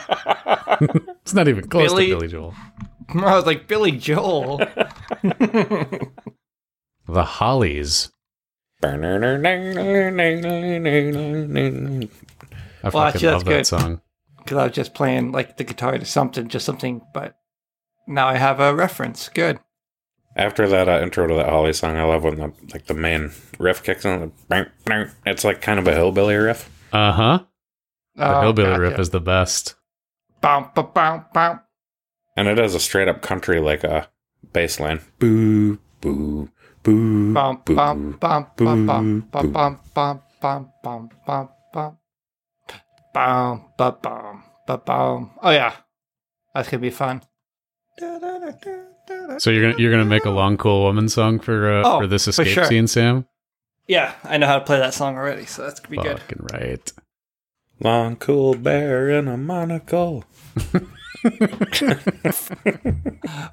It's 1.23 1.33
not 1.33 1.47
even 1.47 1.67
close 1.67 1.91
Billy- 1.91 2.07
to 2.09 2.15
Billy 2.15 2.27
Joel. 2.27 2.53
I 3.13 3.35
was 3.35 3.45
like 3.45 3.67
Billy 3.67 3.91
Joel. 3.91 4.57
The 7.07 7.23
Hollies. 7.23 8.11
I 8.83 8.97
Well, 8.97 9.41
fucking 12.91 13.21
that's 13.21 13.23
love 13.23 13.45
that 13.45 13.51
good. 13.51 13.67
song. 13.67 14.01
because 14.39 14.57
I 14.57 14.63
was 14.65 14.73
just 14.73 14.93
playing 14.93 15.31
like 15.31 15.57
the 15.57 15.63
guitar 15.63 15.97
to 15.97 16.05
something, 16.05 16.47
just 16.47 16.65
something. 16.65 17.01
But 17.13 17.35
now 18.07 18.27
I 18.27 18.37
have 18.37 18.59
a 18.59 18.73
reference. 18.73 19.29
Good. 19.29 19.59
After 20.35 20.67
that 20.67 20.87
uh, 20.87 21.01
intro 21.01 21.27
to 21.27 21.35
that 21.35 21.49
Holly 21.49 21.73
song, 21.73 21.97
I 21.97 22.03
love 22.03 22.23
when 22.23 22.37
the 22.37 22.53
like 22.73 22.85
the 22.85 22.93
main 22.93 23.31
riff 23.59 23.83
kicks 23.83 24.05
in. 24.05 24.19
The 24.21 24.31
bang, 24.47 24.65
bang. 24.85 25.09
It's 25.25 25.43
like 25.43 25.61
kind 25.61 25.77
of 25.79 25.87
a 25.87 25.93
hillbilly 25.93 26.35
riff. 26.35 26.69
Uh 26.93 27.11
huh. 27.11 27.39
The 28.15 28.37
Oh, 28.37 28.41
hillbilly 28.41 28.69
gotcha. 28.69 28.81
riff 28.81 28.99
is 28.99 29.09
the 29.09 29.19
best. 29.19 29.75
Bum, 30.41 30.71
bum, 30.73 30.89
bum, 30.93 31.25
bum. 31.33 31.59
And 32.37 32.47
it 32.47 32.57
has 32.57 32.75
a 32.75 32.79
straight 32.79 33.07
up 33.09 33.21
country 33.21 33.59
like 33.59 33.83
a 33.83 34.09
bass 34.53 34.79
line. 34.79 35.01
Boo, 35.19 35.77
boo, 35.99 36.49
boo, 36.83 37.33
Bum, 37.33 37.61
boo, 37.65 37.75
bum, 37.75 38.17
bum, 38.19 38.47
boo, 38.55 38.65
bum, 38.65 38.85
bum, 38.87 39.21
boo. 39.21 39.51
bum, 39.51 39.51
bum, 39.51 39.79
bum, 39.93 40.21
bum, 40.41 40.71
bum, 40.81 41.09
bum, 41.27 41.49
bum. 41.73 41.97
Bum, 43.13 43.65
bum, 43.77 43.97
bum, 44.01 44.43
bum, 44.65 44.81
bum. 44.85 45.31
Oh 45.43 45.49
yeah, 45.51 45.75
that's 46.53 46.69
gonna 46.69 46.81
be 46.81 46.89
fun. 46.89 47.21
So 49.39 49.49
you're 49.49 49.71
gonna 49.71 49.81
you're 49.81 49.91
gonna 49.91 50.05
make 50.05 50.25
a 50.25 50.29
long 50.29 50.57
cool 50.57 50.83
woman 50.83 51.07
song 51.09 51.39
for 51.39 51.71
uh, 51.71 51.83
Oh, 51.85 51.99
for 52.01 52.07
this 52.07 52.25
for 52.25 52.29
escape 52.31 52.47
sure. 52.47 52.65
scene, 52.65 52.87
Sam? 52.87 53.25
Yeah, 53.87 54.13
I 54.23 54.37
know 54.37 54.47
how 54.47 54.59
to 54.59 54.65
play 54.65 54.77
that 54.79 54.93
song 54.93 55.15
already, 55.17 55.45
so 55.45 55.63
that's 55.63 55.79
gonna 55.79 55.89
be 55.97 56.01
good. 56.01 56.19
Fucking 56.19 56.47
right. 56.53 56.91
Long 57.79 58.15
cool 58.17 58.53
bear 58.55 59.09
in 59.09 59.27
a 59.27 59.37
monocle. 59.37 60.23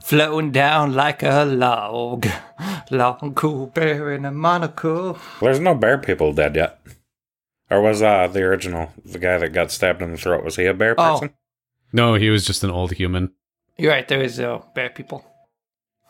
Floating 0.03 0.51
down 0.53 0.95
like 0.95 1.23
a 1.23 1.45
log, 1.45 2.27
long 2.91 3.33
cool 3.35 3.67
bear 3.67 4.13
in 4.13 4.25
a 4.25 4.31
monocle. 4.31 5.19
There's 5.41 5.61
no 5.61 5.75
bear 5.75 5.99
people 5.99 6.33
dead 6.33 6.57
yet. 6.57 6.81
Or 7.71 7.81
was 7.83 8.03
uh 8.03 8.27
the 8.29 8.43
original 8.43 8.93
the 9.05 9.19
guy 9.19 9.39
that 9.39 9.51
got 9.51 9.71
stabbed 9.71 10.03
in 10.03 10.11
the 10.13 10.17
throat? 10.17 10.45
Was 10.45 10.57
he 10.57 10.65
a 10.67 10.75
bear 10.75 10.95
person? 10.95 11.11
Oh. 11.11 11.21
person? 11.21 11.35
No, 11.93 12.15
he 12.15 12.31
was 12.31 12.45
just 12.45 12.65
an 12.65 12.71
old 12.71 12.93
human. 12.93 13.33
You're 13.77 13.93
right. 13.93 14.07
There 14.07 14.23
is 14.23 14.41
uh, 14.41 14.61
bear 14.75 14.91
people. 14.91 15.25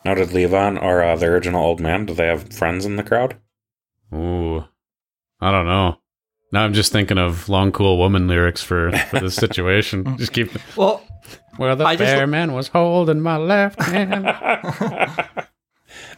Now 0.05 0.13
did 0.15 0.29
Levon 0.29 0.81
or 0.81 1.03
uh, 1.03 1.15
the 1.15 1.25
original 1.27 1.63
old 1.63 1.79
man? 1.79 2.05
Do 2.05 2.13
they 2.13 2.27
have 2.27 2.53
friends 2.53 2.85
in 2.85 2.95
the 2.95 3.03
crowd? 3.03 3.37
Ooh, 4.13 4.63
I 5.41 5.51
don't 5.51 5.65
know. 5.67 5.97
Now 6.51 6.63
I'm 6.63 6.73
just 6.73 6.91
thinking 6.91 7.17
of 7.17 7.47
long 7.49 7.71
cool 7.71 7.97
woman 7.97 8.27
lyrics 8.27 8.61
for 8.63 8.91
for 9.09 9.19
this 9.19 9.35
situation. 9.45 10.17
just 10.17 10.33
keep 10.33 10.51
Well, 10.75 11.03
where 11.57 11.75
the 11.75 11.85
I 11.85 11.95
just 11.95 12.15
bear 12.15 12.25
li- 12.25 12.31
man 12.31 12.53
was 12.53 12.69
holding 12.69 13.21
my 13.21 13.37
left 13.37 13.81
hand. 13.81 14.25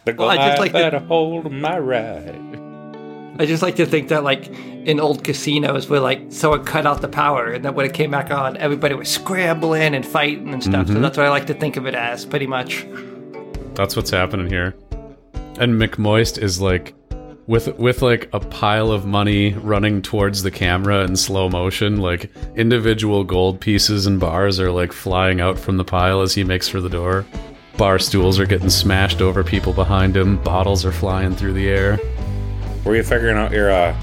The 0.04 0.14
Well, 0.14 0.28
I 0.28 0.36
just 0.48 0.58
like 0.60 0.72
the- 0.72 0.78
had 0.82 0.94
a 0.94 1.00
hold 1.00 1.50
my 1.52 1.78
right. 1.78 2.34
I 3.38 3.46
just 3.46 3.62
like 3.62 3.76
to 3.76 3.86
think 3.86 4.08
that 4.08 4.22
like 4.24 4.48
in 4.48 5.00
old 5.00 5.24
casinos 5.24 5.88
where 5.88 6.00
like 6.00 6.26
someone 6.30 6.64
cut 6.64 6.86
out 6.86 7.00
the 7.00 7.08
power 7.08 7.52
and 7.52 7.64
then 7.64 7.74
when 7.74 7.86
it 7.86 7.94
came 7.94 8.10
back 8.10 8.30
on, 8.30 8.56
everybody 8.58 8.94
was 8.94 9.08
scrambling 9.08 9.94
and 9.94 10.04
fighting 10.04 10.52
and 10.52 10.62
stuff. 10.62 10.88
So 10.88 10.94
that's 10.94 11.16
what 11.16 11.24
I 11.26 11.30
like 11.30 11.46
to 11.46 11.54
think 11.54 11.76
of 11.76 11.86
it 11.86 11.94
as, 11.94 12.26
pretty 12.26 12.46
much. 12.46 12.84
That's 13.74 13.96
what's 13.96 14.10
happening 14.10 14.48
here. 14.48 14.74
And 15.58 15.80
McMoist 15.80 16.38
is 16.38 16.60
like 16.60 16.94
with 17.46 17.76
with 17.78 18.02
like 18.02 18.28
a 18.32 18.40
pile 18.40 18.90
of 18.90 19.06
money 19.06 19.54
running 19.54 20.02
towards 20.02 20.42
the 20.42 20.50
camera 20.50 21.04
in 21.04 21.16
slow 21.16 21.48
motion, 21.48 21.98
like 21.98 22.30
individual 22.56 23.24
gold 23.24 23.60
pieces 23.60 24.06
and 24.06 24.20
bars 24.20 24.60
are 24.60 24.70
like 24.70 24.92
flying 24.92 25.40
out 25.40 25.58
from 25.58 25.76
the 25.76 25.84
pile 25.84 26.20
as 26.20 26.34
he 26.34 26.44
makes 26.44 26.68
for 26.68 26.80
the 26.80 26.88
door. 26.88 27.26
Bar 27.76 27.98
stools 27.98 28.38
are 28.38 28.46
getting 28.46 28.70
smashed 28.70 29.20
over 29.20 29.42
people 29.42 29.72
behind 29.72 30.16
him, 30.16 30.42
bottles 30.42 30.84
are 30.84 30.92
flying 30.92 31.34
through 31.34 31.54
the 31.54 31.68
air. 31.68 31.98
Were 32.84 32.96
you 32.96 33.02
figuring 33.02 33.36
out 33.36 33.52
your 33.52 33.70
uh, 33.70 33.96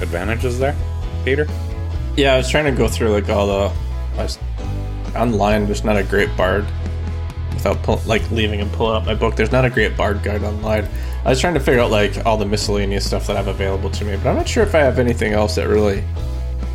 advantages 0.00 0.58
there, 0.58 0.76
Peter? 1.24 1.48
Yeah, 2.16 2.34
I 2.34 2.36
was 2.36 2.48
trying 2.48 2.66
to 2.66 2.72
go 2.72 2.88
through 2.88 3.10
like 3.10 3.28
all 3.28 3.46
the. 3.46 3.74
I 4.18 4.22
was, 4.24 4.38
online, 5.16 5.66
there's 5.66 5.84
not 5.84 5.96
a 5.96 6.04
great 6.04 6.34
bard. 6.36 6.66
Without 7.54 7.82
pull, 7.82 8.00
like 8.06 8.28
leaving 8.30 8.60
and 8.60 8.72
pulling 8.72 8.96
up 8.96 9.06
my 9.06 9.14
book, 9.14 9.36
there's 9.36 9.52
not 9.52 9.64
a 9.64 9.70
great 9.70 9.96
bard 9.96 10.22
guide 10.22 10.42
online. 10.42 10.88
I 11.24 11.30
was 11.30 11.40
trying 11.40 11.54
to 11.54 11.60
figure 11.60 11.80
out 11.80 11.90
like 11.90 12.24
all 12.26 12.36
the 12.36 12.46
miscellaneous 12.46 13.06
stuff 13.06 13.26
that 13.26 13.36
I 13.36 13.38
have 13.38 13.48
available 13.48 13.90
to 13.90 14.04
me, 14.04 14.16
but 14.16 14.30
I'm 14.30 14.36
not 14.36 14.48
sure 14.48 14.62
if 14.62 14.74
I 14.74 14.78
have 14.78 14.98
anything 14.98 15.32
else 15.32 15.54
that 15.56 15.68
really 15.68 16.02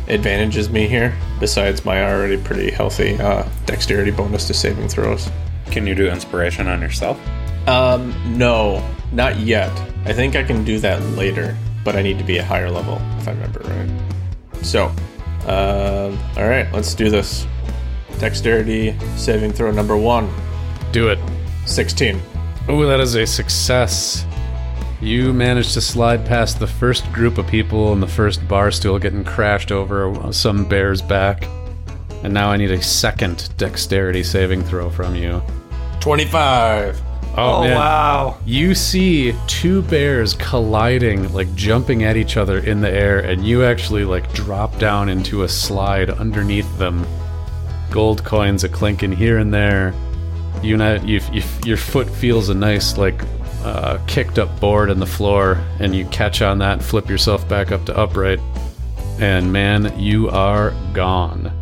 advantages 0.08 0.70
me 0.70 0.88
here 0.88 1.14
besides 1.38 1.84
my 1.84 2.02
already 2.02 2.38
pretty 2.38 2.70
healthy 2.70 3.18
uh, 3.20 3.46
dexterity 3.66 4.10
bonus 4.10 4.46
to 4.46 4.54
saving 4.54 4.88
throws. 4.88 5.30
Can 5.66 5.86
you 5.86 5.94
do 5.94 6.08
inspiration 6.08 6.66
on 6.66 6.80
yourself? 6.80 7.20
Um, 7.68 8.14
no, 8.38 8.82
not 9.12 9.38
yet. 9.38 9.70
I 10.06 10.14
think 10.14 10.34
I 10.34 10.42
can 10.42 10.64
do 10.64 10.78
that 10.80 11.02
later, 11.10 11.56
but 11.84 11.96
I 11.96 12.02
need 12.02 12.18
to 12.18 12.24
be 12.24 12.38
a 12.38 12.44
higher 12.44 12.70
level 12.70 12.98
if 13.18 13.28
I 13.28 13.32
remember 13.32 13.60
right. 13.60 14.64
So, 14.64 14.86
um, 15.46 16.18
all 16.36 16.48
right, 16.48 16.66
let's 16.72 16.94
do 16.94 17.10
this. 17.10 17.46
Dexterity 18.18 18.98
saving 19.16 19.52
throw 19.52 19.70
number 19.70 19.96
one, 19.96 20.28
Do 20.92 21.08
it. 21.08 21.18
16. 21.66 22.20
Oh, 22.68 22.84
that 22.86 23.00
is 23.00 23.14
a 23.14 23.26
success. 23.26 24.26
You 25.00 25.32
managed 25.32 25.74
to 25.74 25.80
slide 25.80 26.26
past 26.26 26.58
the 26.58 26.66
first 26.66 27.10
group 27.12 27.38
of 27.38 27.46
people 27.46 27.92
and 27.92 28.02
the 28.02 28.08
first 28.08 28.46
bar 28.48 28.70
stool 28.70 28.98
getting 28.98 29.22
crashed 29.22 29.70
over 29.70 30.32
some 30.32 30.64
bear's 30.64 31.00
back. 31.00 31.46
And 32.24 32.34
now 32.34 32.50
I 32.50 32.56
need 32.56 32.72
a 32.72 32.82
second 32.82 33.48
dexterity 33.56 34.24
saving 34.24 34.64
throw 34.64 34.90
from 34.90 35.14
you. 35.14 35.40
25. 36.00 37.00
Oh, 37.36 37.62
man. 37.62 37.76
wow. 37.76 38.38
You 38.44 38.74
see 38.74 39.34
two 39.46 39.82
bears 39.82 40.34
colliding, 40.34 41.32
like 41.32 41.54
jumping 41.54 42.02
at 42.02 42.16
each 42.16 42.36
other 42.36 42.58
in 42.58 42.80
the 42.80 42.90
air, 42.90 43.20
and 43.20 43.46
you 43.46 43.64
actually 43.64 44.04
like 44.04 44.32
drop 44.32 44.76
down 44.80 45.08
into 45.08 45.44
a 45.44 45.48
slide 45.48 46.10
underneath 46.10 46.76
them. 46.78 47.06
Gold 47.90 48.24
coins 48.24 48.64
a 48.64 48.68
clinking 48.68 49.12
here 49.12 49.38
and 49.38 49.54
there. 49.54 49.94
You 50.62 50.76
know, 50.76 50.94
you, 50.96 51.20
you, 51.32 51.42
your 51.64 51.76
foot 51.76 52.10
feels 52.10 52.48
a 52.48 52.54
nice 52.54 52.98
like 52.98 53.22
uh, 53.64 53.98
kicked 54.06 54.38
up 54.38 54.60
board 54.60 54.90
in 54.90 54.98
the 54.98 55.06
floor, 55.06 55.62
and 55.80 55.94
you 55.94 56.04
catch 56.06 56.42
on 56.42 56.58
that 56.58 56.72
and 56.74 56.84
flip 56.84 57.08
yourself 57.08 57.48
back 57.48 57.72
up 57.72 57.84
to 57.86 57.96
upright. 57.96 58.40
And 59.20 59.52
man, 59.52 59.98
you 59.98 60.28
are 60.28 60.72
gone. 60.92 61.52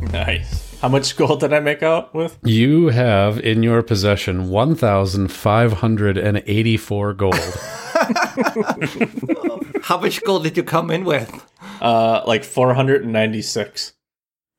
Nice. 0.00 0.78
How 0.80 0.88
much 0.88 1.16
gold 1.16 1.40
did 1.40 1.52
I 1.52 1.60
make 1.60 1.82
out 1.82 2.14
with? 2.14 2.38
You 2.42 2.88
have 2.88 3.38
in 3.38 3.62
your 3.62 3.82
possession 3.82 4.48
1,584 4.48 7.14
gold. 7.14 7.34
How 9.82 9.98
much 10.00 10.24
gold 10.24 10.42
did 10.42 10.56
you 10.56 10.64
come 10.64 10.90
in 10.90 11.04
with? 11.04 11.46
Uh, 11.80 12.22
like 12.26 12.42
496. 12.44 13.92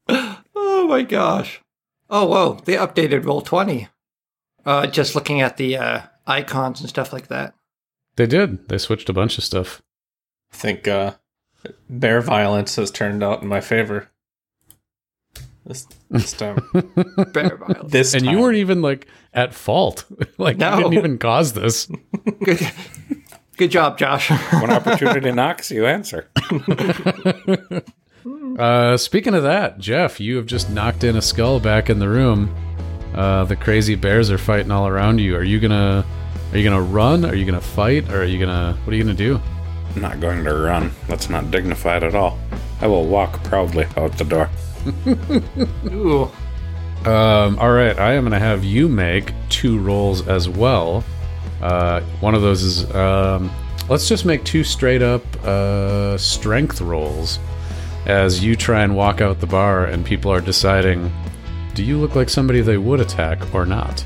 Oh 0.55 0.87
my 0.87 1.01
gosh. 1.01 1.62
Oh, 2.15 2.25
whoa. 2.27 2.59
They 2.65 2.75
updated 2.75 3.25
Roll 3.25 3.41
20. 3.41 3.87
Uh, 4.65 4.85
just 4.87 5.15
looking 5.15 5.41
at 5.41 5.57
the 5.57 5.77
uh, 5.77 6.01
icons 6.27 6.79
and 6.79 6.87
stuff 6.87 7.11
like 7.11 7.27
that. 7.27 7.55
they 8.17 8.27
did. 8.27 8.69
They 8.69 8.77
switched 8.77 9.09
a 9.09 9.13
bunch 9.13 9.37
of 9.39 9.43
stuff. 9.43 9.81
I 10.53 10.55
think 10.55 10.87
uh, 10.87 11.15
bear 11.89 12.21
violence 12.21 12.75
has 12.75 12.91
turned 12.91 13.23
out 13.23 13.41
in 13.41 13.47
my 13.47 13.59
favor. 13.61 14.09
This, 15.65 15.87
this 16.11 16.33
time. 16.43 16.59
Bear 17.33 17.57
violence. 17.57 17.91
This 17.91 18.13
and 18.13 18.25
time. 18.25 18.33
you 18.35 18.39
weren't 18.41 18.57
even 18.57 18.81
like 18.83 19.07
at 19.33 19.53
fault. 19.55 20.05
like 20.37 20.57
No. 20.57 20.75
you 20.77 20.83
didn't 20.83 20.93
even 20.99 21.17
cause 21.17 21.53
this. 21.53 21.87
Good, 22.43 22.71
good 23.57 23.71
job, 23.71 23.97
Josh. 23.97 24.29
When 24.51 24.69
opportunity 24.71 25.31
knocks, 25.31 25.71
you 25.71 25.85
answer. 25.85 26.29
Uh, 28.57 28.95
speaking 28.97 29.33
of 29.33 29.43
that, 29.43 29.79
Jeff, 29.79 30.19
you 30.19 30.37
have 30.37 30.45
just 30.45 30.69
knocked 30.69 31.03
in 31.03 31.15
a 31.15 31.21
skull 31.21 31.59
back 31.59 31.89
in 31.89 31.99
the 31.99 32.07
room. 32.07 32.53
Uh, 33.13 33.43
the 33.45 33.55
crazy 33.55 33.95
bears 33.95 34.31
are 34.31 34.37
fighting 34.37 34.71
all 34.71 34.87
around 34.87 35.19
you. 35.19 35.35
Are 35.35 35.43
you 35.43 35.59
gonna? 35.59 36.05
Are 36.51 36.57
you 36.57 36.63
gonna 36.63 36.81
run? 36.81 37.25
Are 37.25 37.35
you 37.35 37.45
gonna 37.45 37.61
fight? 37.61 38.09
Or 38.09 38.21
are 38.21 38.25
you 38.25 38.39
gonna? 38.39 38.77
What 38.83 38.93
are 38.93 38.95
you 38.95 39.03
gonna 39.03 39.15
do? 39.15 39.39
I'm 39.95 40.01
not 40.01 40.19
going 40.19 40.43
to 40.43 40.53
run. 40.53 40.91
That's 41.07 41.29
not 41.29 41.51
dignified 41.51 42.03
at 42.03 42.15
all. 42.15 42.39
I 42.81 42.87
will 42.87 43.05
walk 43.05 43.43
proudly 43.43 43.85
out 43.97 44.17
the 44.17 44.23
door. 44.23 44.49
Ooh. 45.93 46.23
Um, 47.07 47.59
all 47.59 47.71
right, 47.71 47.97
I 47.99 48.13
am 48.13 48.23
gonna 48.23 48.39
have 48.39 48.63
you 48.63 48.87
make 48.87 49.33
two 49.49 49.79
rolls 49.79 50.27
as 50.27 50.47
well. 50.47 51.03
Uh, 51.61 52.01
one 52.19 52.33
of 52.35 52.41
those 52.41 52.63
is 52.63 52.93
um, 52.95 53.51
let's 53.89 54.07
just 54.07 54.25
make 54.25 54.43
two 54.43 54.63
straight 54.63 55.01
up 55.01 55.23
uh, 55.43 56.17
strength 56.17 56.81
rolls 56.81 57.39
as 58.05 58.43
you 58.43 58.55
try 58.55 58.83
and 58.83 58.95
walk 58.95 59.21
out 59.21 59.39
the 59.39 59.47
bar, 59.47 59.85
and 59.85 60.05
people 60.05 60.31
are 60.31 60.41
deciding, 60.41 61.11
do 61.73 61.83
you 61.83 61.97
look 61.97 62.15
like 62.15 62.29
somebody 62.29 62.61
they 62.61 62.77
would 62.77 62.99
attack 62.99 63.53
or 63.53 63.65
not? 63.65 64.05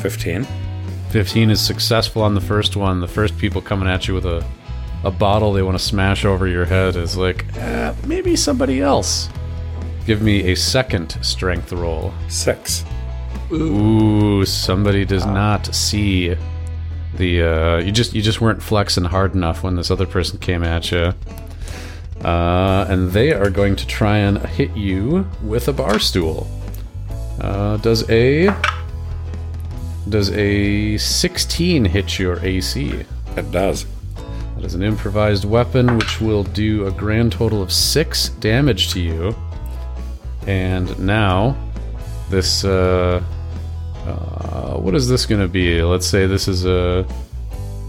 15. 0.00 0.46
15 1.10 1.50
is 1.50 1.60
successful 1.60 2.22
on 2.22 2.34
the 2.34 2.40
first 2.40 2.76
one. 2.76 3.00
The 3.00 3.08
first 3.08 3.36
people 3.38 3.60
coming 3.60 3.88
at 3.88 4.08
you 4.08 4.14
with 4.14 4.26
a, 4.26 4.44
a 5.04 5.10
bottle 5.10 5.52
they 5.52 5.62
want 5.62 5.78
to 5.78 5.84
smash 5.84 6.24
over 6.24 6.46
your 6.46 6.64
head 6.64 6.96
is 6.96 7.16
like, 7.16 7.44
eh, 7.56 7.94
maybe 8.06 8.34
somebody 8.34 8.80
else. 8.80 9.28
Give 10.06 10.22
me 10.22 10.50
a 10.50 10.56
second 10.56 11.16
strength 11.22 11.72
roll. 11.72 12.12
6. 12.28 12.84
Ooh, 13.52 14.44
somebody 14.44 15.04
does 15.04 15.26
not 15.26 15.72
see 15.74 16.34
the 17.14 17.42
uh 17.42 17.76
you 17.76 17.92
just 17.92 18.14
you 18.14 18.22
just 18.22 18.40
weren't 18.40 18.62
flexing 18.62 19.04
hard 19.04 19.34
enough 19.34 19.62
when 19.62 19.76
this 19.76 19.90
other 19.90 20.06
person 20.06 20.38
came 20.38 20.64
at 20.64 20.90
you. 20.90 21.12
Uh, 22.24 22.86
and 22.88 23.10
they 23.10 23.32
are 23.32 23.50
going 23.50 23.76
to 23.76 23.86
try 23.86 24.18
and 24.18 24.38
hit 24.38 24.76
you 24.76 25.26
with 25.42 25.68
a 25.68 25.72
bar 25.72 25.98
stool. 25.98 26.46
Uh, 27.40 27.76
does 27.78 28.08
a 28.10 28.54
does 30.08 30.30
a 30.32 30.96
16 30.98 31.84
hit 31.84 32.18
your 32.18 32.38
AC? 32.44 33.04
It 33.36 33.50
does. 33.50 33.86
That 34.56 34.64
is 34.64 34.74
an 34.74 34.82
improvised 34.82 35.44
weapon, 35.44 35.96
which 35.96 36.20
will 36.20 36.44
do 36.44 36.86
a 36.86 36.90
grand 36.90 37.32
total 37.32 37.62
of 37.62 37.72
six 37.72 38.28
damage 38.28 38.92
to 38.92 39.00
you. 39.00 39.34
And 40.46 40.98
now, 40.98 41.56
this, 42.30 42.64
uh, 42.64 43.22
uh, 44.04 44.76
what 44.76 44.94
is 44.94 45.08
this 45.08 45.24
going 45.24 45.40
to 45.40 45.48
be? 45.48 45.82
Let's 45.82 46.06
say 46.06 46.26
this 46.26 46.48
is 46.48 46.66
a, 46.66 47.06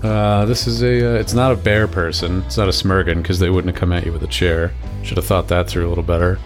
uh, 0.03 0.45
this 0.45 0.67
is 0.67 0.83
a, 0.83 1.15
uh, 1.15 1.19
it's 1.19 1.33
not 1.33 1.51
a 1.51 1.55
bear 1.55 1.87
person. 1.87 2.43
It's 2.43 2.57
not 2.57 2.67
a 2.67 2.71
Smurgan 2.71 3.21
because 3.21 3.39
they 3.39 3.49
wouldn't 3.49 3.73
have 3.73 3.79
come 3.79 3.93
at 3.93 4.05
you 4.05 4.11
with 4.11 4.23
a 4.23 4.27
chair. 4.27 4.73
Should 5.03 5.17
have 5.17 5.25
thought 5.25 5.47
that 5.47 5.67
through 5.67 5.87
a 5.87 5.89
little 5.89 6.03
better. 6.03 6.39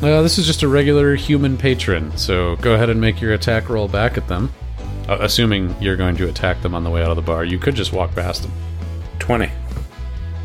Uh, 0.00 0.22
this 0.22 0.38
is 0.38 0.46
just 0.46 0.62
a 0.62 0.68
regular 0.68 1.14
human 1.14 1.56
patron. 1.56 2.16
So 2.16 2.56
go 2.56 2.74
ahead 2.74 2.88
and 2.88 3.00
make 3.00 3.20
your 3.20 3.34
attack 3.34 3.68
roll 3.68 3.88
back 3.88 4.16
at 4.16 4.28
them. 4.28 4.52
Uh, 5.08 5.18
assuming 5.20 5.74
you're 5.82 5.96
going 5.96 6.16
to 6.16 6.28
attack 6.28 6.60
them 6.62 6.74
on 6.74 6.84
the 6.84 6.90
way 6.90 7.02
out 7.02 7.10
of 7.10 7.16
the 7.16 7.22
bar. 7.22 7.44
You 7.44 7.58
could 7.58 7.74
just 7.74 7.92
walk 7.92 8.14
past 8.14 8.42
them. 8.42 8.52
20. 9.18 9.50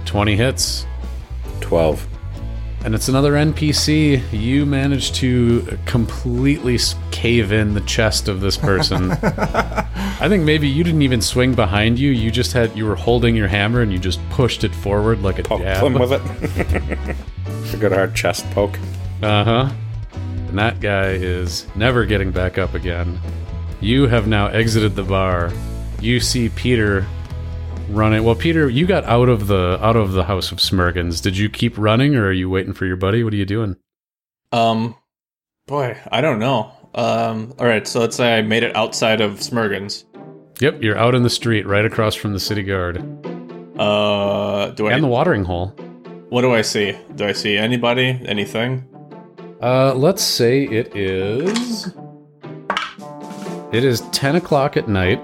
20 0.06 0.36
hits. 0.36 0.86
12. 1.62 2.08
And 2.84 2.94
it's 2.94 3.08
another 3.08 3.34
NPC. 3.34 4.22
You 4.34 4.66
managed 4.66 5.16
to 5.16 5.78
completely 5.86 6.78
cave 7.12 7.54
in 7.54 7.74
the 7.74 7.82
chest 7.82 8.28
of 8.28 8.42
this 8.42 8.58
person. 8.58 9.12
I 9.24 10.28
think 10.28 10.44
maybe 10.44 10.68
you 10.68 10.84
didn't 10.84 11.02
even 11.02 11.22
swing 11.22 11.54
behind 11.56 11.98
you. 11.98 12.12
You 12.12 12.30
just 12.30 12.52
had 12.52 12.76
you 12.76 12.86
were 12.86 12.96
holding 12.96 13.36
your 13.38 13.48
hammer 13.48 13.82
and 13.82 13.92
you 13.92 14.00
just 14.00 14.20
pushed 14.30 14.66
it 14.66 14.76
forward 14.76 15.22
like 15.22 15.40
a 15.40 15.44
Poke 15.44 15.62
jab. 15.62 15.82
them 15.84 15.94
with 15.94 16.12
it. 16.12 16.22
it's 17.64 17.74
a 17.74 17.78
good 17.78 17.94
hard 17.94 18.16
chest 18.16 18.50
poke. 18.52 18.78
Uh 19.22 19.44
huh. 19.44 19.74
And 20.50 20.60
that 20.60 20.82
guy 20.82 21.12
is 21.12 21.66
never 21.76 22.06
getting 22.06 22.32
back 22.32 22.58
up 22.58 22.74
again. 22.74 23.18
You 23.80 24.08
have 24.08 24.28
now 24.28 24.48
exited 24.48 24.96
the 24.96 25.04
bar. 25.04 25.52
You 26.02 26.20
see 26.20 26.50
Peter 26.50 27.06
running. 27.96 28.24
Well, 28.24 28.36
Peter, 28.36 28.70
you 28.70 28.86
got 28.86 29.04
out 29.06 29.30
of 29.30 29.48
the 29.48 29.78
out 29.82 29.96
of 29.96 30.12
the 30.14 30.24
house 30.26 30.52
of 30.52 30.58
Smurgans. 30.60 31.22
Did 31.22 31.38
you 31.38 31.50
keep 31.50 31.78
running, 31.78 32.16
or 32.16 32.28
are 32.28 32.32
you 32.32 32.50
waiting 32.50 32.74
for 32.74 32.86
your 32.86 32.96
buddy? 32.98 33.24
What 33.24 33.34
are 33.34 33.38
you 33.38 33.46
doing? 33.46 33.76
Um, 34.52 34.96
boy, 35.68 35.98
I 36.12 36.22
don't 36.22 36.40
know. 36.40 36.72
Um, 36.96 37.54
all 37.60 37.66
right, 37.66 37.88
so 37.88 38.00
let's 38.00 38.16
say 38.16 38.38
I 38.38 38.42
made 38.44 38.64
it 38.64 38.76
outside 38.76 39.20
of 39.22 39.40
Smurgans. 39.40 40.04
Yep, 40.60 40.84
you're 40.84 40.98
out 40.98 41.16
in 41.16 41.24
the 41.24 41.30
street, 41.30 41.66
right 41.66 41.84
across 41.86 42.14
from 42.14 42.34
the 42.34 42.40
city 42.40 42.62
guard 42.62 42.98
Uh, 43.80 44.68
do 44.72 44.88
I? 44.88 44.92
and 44.94 45.04
the 45.04 45.08
watering 45.08 45.44
hole. 45.44 45.70
what 46.30 46.42
do 46.44 46.54
I 46.54 46.62
see? 46.62 46.96
Do 47.16 47.26
I 47.26 47.32
see 47.32 47.58
anybody? 47.58 48.20
Anything? 48.26 48.88
Uh, 49.62 49.94
let's 49.96 50.22
say 50.22 50.66
it 50.66 50.96
is. 50.96 51.88
It 53.72 53.84
is 53.84 54.02
10 54.12 54.36
o'clock 54.36 54.78
at 54.78 54.88
night, 54.88 55.20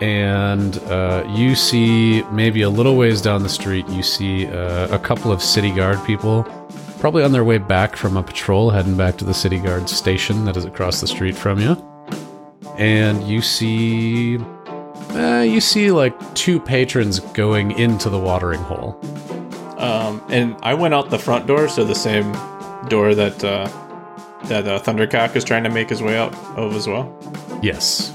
and 0.00 0.78
uh, 0.84 1.24
you 1.28 1.54
see 1.54 2.22
maybe 2.24 2.62
a 2.62 2.70
little 2.70 2.96
ways 2.96 3.20
down 3.22 3.42
the 3.42 3.48
street, 3.48 3.86
you 3.88 4.02
see 4.02 4.46
uh, 4.46 4.94
a 4.94 4.98
couple 4.98 5.32
of 5.32 5.42
city 5.42 5.70
guard 5.70 6.04
people, 6.04 6.44
probably 7.00 7.22
on 7.22 7.32
their 7.32 7.44
way 7.44 7.58
back 7.58 7.96
from 7.96 8.16
a 8.16 8.22
patrol, 8.22 8.70
heading 8.70 8.96
back 8.96 9.16
to 9.18 9.24
the 9.24 9.34
city 9.34 9.58
guard 9.58 9.88
station 9.88 10.44
that 10.44 10.56
is 10.56 10.64
across 10.64 11.00
the 11.00 11.06
street 11.06 11.34
from 11.36 11.60
you. 11.60 11.76
And 12.76 13.26
you 13.26 13.40
see. 13.40 14.38
Uh, 15.10 15.40
you 15.40 15.62
see 15.62 15.90
like 15.90 16.34
two 16.34 16.60
patrons 16.60 17.20
going 17.20 17.70
into 17.72 18.10
the 18.10 18.18
watering 18.18 18.60
hole. 18.60 19.00
Um, 19.78 20.22
and 20.28 20.56
I 20.62 20.74
went 20.74 20.92
out 20.92 21.08
the 21.08 21.18
front 21.18 21.46
door, 21.46 21.68
so 21.68 21.84
the 21.84 21.94
same 21.94 22.32
door 22.88 23.14
that 23.14 23.42
uh, 23.42 23.68
that 24.44 24.66
uh, 24.66 24.78
Thundercock 24.80 25.36
is 25.36 25.44
trying 25.44 25.64
to 25.64 25.70
make 25.70 25.88
his 25.88 26.02
way 26.02 26.16
out 26.16 26.34
of 26.56 26.74
as 26.74 26.86
well. 26.86 27.12
Yes. 27.62 28.12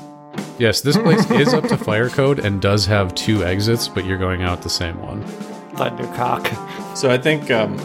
Yes, 0.61 0.81
this 0.81 0.95
place 0.95 1.29
is 1.31 1.55
up 1.55 1.67
to 1.69 1.75
fire 1.75 2.07
code 2.07 2.37
and 2.37 2.61
does 2.61 2.85
have 2.85 3.15
two 3.15 3.43
exits, 3.43 3.87
but 3.87 4.05
you're 4.05 4.19
going 4.19 4.43
out 4.43 4.61
the 4.61 4.69
same 4.69 5.01
one. 5.01 5.23
Thundercock. 5.73 6.45
So 6.95 7.09
I 7.09 7.17
think, 7.17 7.49
um, 7.49 7.79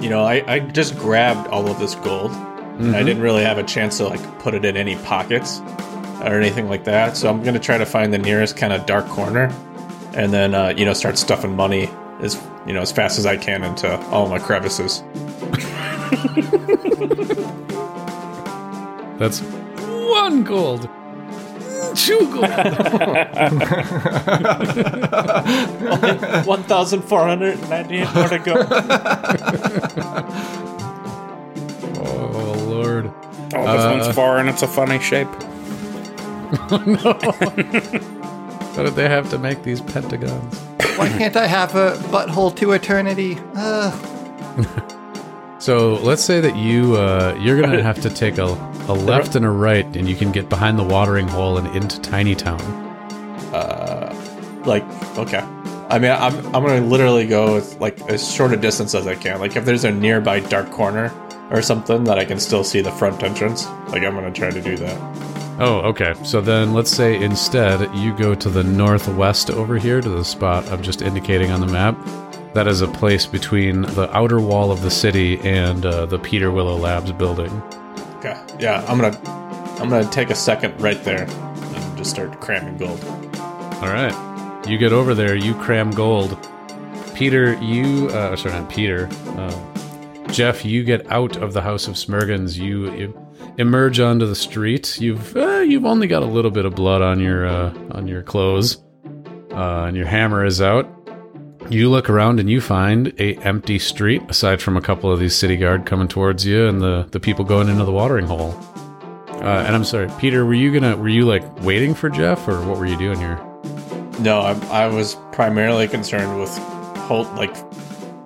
you 0.00 0.08
know, 0.08 0.22
I, 0.22 0.44
I 0.46 0.60
just 0.60 0.96
grabbed 0.96 1.48
all 1.48 1.68
of 1.68 1.80
this 1.80 1.96
gold, 1.96 2.30
and 2.30 2.94
I 2.94 3.02
didn't 3.02 3.24
really 3.24 3.42
have 3.42 3.58
a 3.58 3.64
chance 3.64 3.96
to 3.96 4.04
like 4.04 4.38
put 4.38 4.54
it 4.54 4.64
in 4.64 4.76
any 4.76 4.94
pockets 4.94 5.58
or 6.20 6.38
anything 6.38 6.68
like 6.68 6.84
that. 6.84 7.16
So 7.16 7.28
I'm 7.28 7.42
gonna 7.42 7.58
try 7.58 7.76
to 7.76 7.84
find 7.84 8.14
the 8.14 8.18
nearest 8.18 8.56
kind 8.56 8.72
of 8.72 8.86
dark 8.86 9.08
corner, 9.08 9.52
and 10.14 10.32
then 10.32 10.54
uh, 10.54 10.74
you 10.76 10.84
know 10.84 10.92
start 10.92 11.18
stuffing 11.18 11.56
money 11.56 11.90
as 12.20 12.40
you 12.68 12.72
know 12.72 12.82
as 12.82 12.92
fast 12.92 13.18
as 13.18 13.26
I 13.26 13.36
can 13.36 13.64
into 13.64 13.98
all 14.10 14.28
my 14.28 14.38
crevices. 14.38 15.02
That's 19.18 19.40
one 19.40 20.44
gold. 20.44 20.88
Two 21.96 22.18
gold. 22.32 22.50
One 26.46 26.62
thousand 26.64 27.02
four 27.02 27.24
hundred 27.26 27.58
ninety-eight 27.68 28.14
more 28.14 28.28
to 28.28 28.38
go. 28.38 28.54
oh, 32.00 32.66
Lord. 32.68 33.10
Oh, 33.54 33.72
this 33.72 33.84
one's 33.84 34.14
four 34.14 34.38
and 34.38 34.48
it's 34.48 34.62
a 34.62 34.68
funny 34.68 34.98
shape. 35.00 35.28
No. 36.86 37.12
How 38.74 38.82
did 38.82 38.94
they 38.94 39.08
have 39.08 39.30
to 39.30 39.38
make 39.38 39.62
these 39.62 39.80
pentagons? 39.80 40.60
Why 40.96 41.08
can't 41.08 41.34
I 41.36 41.46
have 41.46 41.74
a 41.74 41.92
butthole 42.10 42.54
to 42.56 42.72
eternity? 42.72 43.38
Uh, 43.54 43.90
So 45.66 45.94
let's 45.94 46.22
say 46.22 46.40
that 46.40 46.56
you 46.56 46.94
uh, 46.94 47.36
you're 47.40 47.60
gonna 47.60 47.82
have 47.82 48.00
to 48.02 48.08
take 48.08 48.38
a, 48.38 48.44
a 48.44 48.94
left 49.10 49.34
and 49.34 49.44
a 49.44 49.50
right, 49.50 49.84
and 49.96 50.08
you 50.08 50.14
can 50.14 50.30
get 50.30 50.48
behind 50.48 50.78
the 50.78 50.84
watering 50.84 51.26
hole 51.26 51.58
and 51.58 51.66
into 51.74 52.00
Tiny 52.00 52.36
Town. 52.36 52.60
Uh, 53.52 53.96
like 54.64 54.84
okay 55.16 55.40
i 55.88 55.98
mean 55.98 56.10
i'm, 56.10 56.34
I'm 56.54 56.64
gonna 56.64 56.80
literally 56.80 57.26
go 57.26 57.54
with 57.54 57.80
like 57.80 58.00
as 58.10 58.32
short 58.32 58.52
a 58.52 58.56
distance 58.56 58.94
as 58.94 59.06
i 59.06 59.14
can 59.14 59.38
like 59.38 59.54
if 59.54 59.64
there's 59.64 59.84
a 59.84 59.92
nearby 59.92 60.40
dark 60.40 60.70
corner 60.72 61.12
or 61.50 61.62
something 61.62 62.02
that 62.04 62.18
i 62.18 62.24
can 62.24 62.40
still 62.40 62.64
see 62.64 62.80
the 62.80 62.90
front 62.90 63.22
entrance 63.22 63.66
like 63.88 64.02
i'm 64.02 64.14
gonna 64.14 64.32
try 64.32 64.50
to 64.50 64.60
do 64.60 64.76
that 64.76 65.26
Oh, 65.58 65.78
okay. 65.88 66.12
So 66.22 66.42
then 66.42 66.74
let's 66.74 66.90
say 66.90 67.16
instead 67.18 67.80
you 67.94 68.14
go 68.18 68.34
to 68.34 68.50
the 68.50 68.62
northwest 68.62 69.48
over 69.48 69.78
here 69.78 70.02
to 70.02 70.08
the 70.10 70.22
spot 70.22 70.70
I'm 70.70 70.82
just 70.82 71.00
indicating 71.00 71.50
on 71.50 71.60
the 71.62 71.66
map. 71.66 71.96
That 72.56 72.66
is 72.68 72.80
a 72.80 72.88
place 72.88 73.26
between 73.26 73.82
the 73.82 74.08
outer 74.16 74.40
wall 74.40 74.72
of 74.72 74.80
the 74.80 74.90
city 74.90 75.38
and 75.40 75.84
uh, 75.84 76.06
the 76.06 76.18
Peter 76.18 76.50
Willow 76.50 76.76
Labs 76.76 77.12
building. 77.12 77.52
okay 78.16 78.34
yeah 78.58 78.82
i'm 78.88 78.98
gonna 78.98 79.14
i'm 79.78 79.90
gonna 79.90 80.10
take 80.10 80.30
a 80.30 80.34
second 80.34 80.72
right 80.80 81.04
there 81.04 81.24
and 81.28 81.98
just 81.98 82.08
start 82.10 82.40
cramming 82.40 82.78
gold 82.78 82.98
All 83.82 83.92
right. 83.92 84.14
You 84.66 84.78
get 84.78 84.92
over 84.94 85.14
there, 85.14 85.36
you 85.36 85.52
cram 85.56 85.90
gold. 85.90 86.36
Peter, 87.14 87.54
you, 87.62 88.08
uh, 88.08 88.34
sorry, 88.36 88.54
not 88.58 88.70
Peter. 88.70 89.06
Uh, 89.36 90.26
Jeff, 90.32 90.64
you 90.64 90.82
get 90.82 91.06
out 91.12 91.36
of 91.36 91.52
the 91.52 91.60
House 91.60 91.86
of 91.86 91.94
Smurgans. 91.94 92.56
You, 92.56 92.90
you 92.94 93.28
emerge 93.58 94.00
onto 94.00 94.26
the 94.26 94.34
street. 94.34 94.98
You've 94.98 95.36
uh, 95.36 95.58
you've 95.58 95.84
only 95.84 96.06
got 96.08 96.22
a 96.22 96.26
little 96.26 96.50
bit 96.50 96.64
of 96.64 96.74
blood 96.74 97.02
on 97.02 97.20
your 97.20 97.46
uh, 97.46 97.70
on 97.92 98.08
your 98.08 98.22
clothes, 98.22 98.78
uh, 99.52 99.84
and 99.88 99.96
your 99.96 100.06
hammer 100.06 100.44
is 100.44 100.60
out. 100.62 100.90
You 101.70 101.90
look 101.90 102.08
around 102.10 102.40
and 102.40 102.48
you 102.50 102.60
find 102.60 103.12
a 103.18 103.34
empty 103.38 103.78
street, 103.78 104.22
aside 104.28 104.60
from 104.62 104.76
a 104.76 104.80
couple 104.80 105.10
of 105.12 105.18
these 105.20 105.34
city 105.34 105.56
guard 105.56 105.86
coming 105.86 106.08
towards 106.08 106.44
you 106.46 106.66
and 106.66 106.80
the 106.80 107.06
the 107.10 107.20
people 107.20 107.44
going 107.44 107.68
into 107.68 107.84
the 107.84 107.92
watering 107.92 108.26
hole. 108.26 108.54
Uh, 109.28 109.64
and 109.66 109.76
I'm 109.76 109.84
sorry, 109.84 110.10
Peter. 110.18 110.44
Were 110.46 110.54
you 110.54 110.72
gonna? 110.72 110.96
Were 110.96 111.08
you 111.08 111.24
like 111.26 111.44
waiting 111.62 111.94
for 111.94 112.08
Jeff, 112.08 112.48
or 112.48 112.60
what 112.66 112.78
were 112.78 112.86
you 112.86 112.96
doing 112.98 113.18
here? 113.18 113.38
no 114.18 114.40
I, 114.40 114.84
I 114.84 114.86
was 114.86 115.14
primarily 115.32 115.86
concerned 115.86 116.40
with 116.40 116.48
hold 117.06 117.26
like 117.34 117.54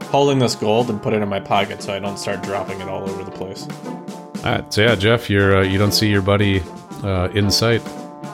holding 0.05 0.38
this 0.38 0.55
gold 0.55 0.88
and 0.88 1.03
put 1.03 1.12
it 1.14 1.20
in 1.20 1.29
my 1.29 1.40
pocket 1.40 1.83
so 1.83 1.92
i 1.92 1.98
don't 1.98 2.16
start 2.16 2.44
dropping 2.44 2.81
it 2.81 2.88
all 2.88 3.03
over 3.11 3.24
the 3.24 3.31
place 3.33 3.66
All 4.44 4.53
right, 4.53 4.72
so 4.72 4.83
yeah, 4.83 4.94
Jeff, 4.94 5.29
you're 5.29 5.57
uh, 5.57 5.62
you 5.64 5.79
don't 5.79 5.90
see 5.90 6.09
your 6.09 6.22
buddy 6.22 6.62
uh, 7.03 7.29
in 7.35 7.50
sight. 7.50 7.81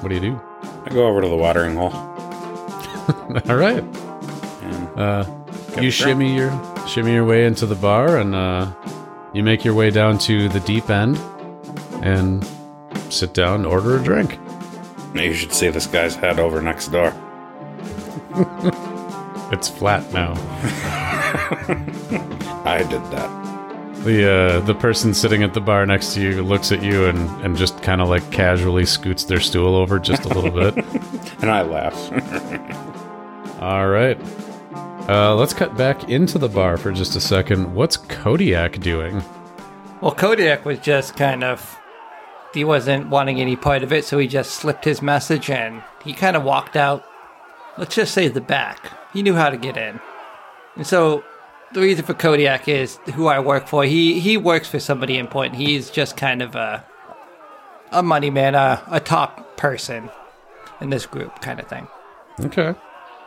What 0.02 0.10
do 0.10 0.16
you 0.16 0.20
do? 0.20 0.40
I 0.84 0.90
go 0.90 1.06
over 1.06 1.22
to 1.22 1.28
the 1.28 1.34
watering 1.36 1.76
hole. 1.76 1.94
All 3.48 3.56
right, 3.56 3.82
And 3.82 3.94
uh, 4.96 5.24
you 5.80 5.90
shimmy 5.90 6.34
your 6.34 6.50
shimmy 6.88 7.12
your 7.12 7.24
way 7.24 7.46
into 7.46 7.66
the 7.66 7.74
bar, 7.74 8.18
and 8.18 8.34
uh, 8.34 8.72
you 9.32 9.42
make 9.42 9.64
your 9.64 9.74
way 9.74 9.90
down 9.90 10.18
to 10.20 10.48
the 10.48 10.60
deep 10.60 10.90
end, 10.90 11.18
and 12.02 12.46
sit 13.10 13.34
down 13.34 13.56
and 13.56 13.66
order 13.66 13.96
a 13.98 14.02
drink. 14.02 14.38
you 15.14 15.34
should 15.34 15.52
see 15.52 15.68
this 15.68 15.86
guy's 15.86 16.14
head 16.14 16.38
over 16.38 16.60
next 16.62 16.88
door. 16.88 17.12
It's 19.52 19.68
flat 19.68 20.12
now. 20.12 20.32
I 22.64 22.78
did 22.78 23.00
that. 23.12 23.30
The 24.02 24.28
uh, 24.28 24.60
the 24.60 24.74
person 24.74 25.14
sitting 25.14 25.44
at 25.44 25.54
the 25.54 25.60
bar 25.60 25.86
next 25.86 26.14
to 26.14 26.20
you 26.20 26.42
looks 26.42 26.72
at 26.72 26.82
you 26.82 27.04
and, 27.06 27.18
and 27.44 27.56
just 27.56 27.80
kind 27.80 28.00
of 28.00 28.08
like 28.08 28.28
casually 28.32 28.84
scoots 28.84 29.22
their 29.22 29.38
stool 29.38 29.76
over 29.76 30.00
just 30.00 30.24
a 30.24 30.28
little 30.28 30.50
bit. 30.50 30.84
And 31.42 31.50
I 31.50 31.62
laugh. 31.62 31.94
All 33.60 33.86
right. 33.88 34.18
Uh, 35.08 35.36
let's 35.36 35.52
cut 35.54 35.76
back 35.76 36.08
into 36.08 36.36
the 36.36 36.48
bar 36.48 36.76
for 36.76 36.90
just 36.90 37.14
a 37.14 37.20
second. 37.20 37.74
What's 37.74 37.96
Kodiak 37.96 38.80
doing? 38.80 39.22
Well, 40.00 40.14
Kodiak 40.14 40.64
was 40.64 40.78
just 40.80 41.16
kind 41.16 41.44
of. 41.44 41.78
He 42.52 42.64
wasn't 42.64 43.08
wanting 43.08 43.40
any 43.40 43.54
part 43.54 43.82
of 43.82 43.92
it, 43.92 44.04
so 44.04 44.18
he 44.18 44.26
just 44.26 44.52
slipped 44.52 44.84
his 44.84 45.02
message 45.02 45.50
and 45.50 45.82
he 46.02 46.12
kind 46.12 46.36
of 46.36 46.42
walked 46.42 46.74
out. 46.74 47.04
Let's 47.76 47.94
just 47.94 48.14
say 48.14 48.28
the 48.28 48.40
back. 48.40 48.90
He 49.12 49.22
knew 49.22 49.34
how 49.34 49.50
to 49.50 49.56
get 49.56 49.76
in. 49.76 50.00
And 50.74 50.86
so 50.86 51.22
the 51.72 51.80
reason 51.80 52.04
for 52.04 52.14
Kodiak 52.14 52.66
is 52.66 52.96
who 53.14 53.26
I 53.26 53.40
work 53.40 53.66
for. 53.66 53.84
He 53.84 54.20
he 54.20 54.36
works 54.36 54.68
for 54.68 54.80
somebody 54.80 55.18
important. 55.18 55.56
He's 55.56 55.90
just 55.90 56.16
kind 56.16 56.42
of 56.42 56.54
a 56.54 56.84
a 57.92 58.02
money 58.02 58.30
man, 58.30 58.54
a, 58.54 58.82
a 58.90 59.00
top 59.00 59.56
person 59.56 60.10
in 60.80 60.90
this 60.90 61.06
group 61.06 61.40
kind 61.40 61.60
of 61.60 61.68
thing. 61.68 61.86
Okay. 62.40 62.74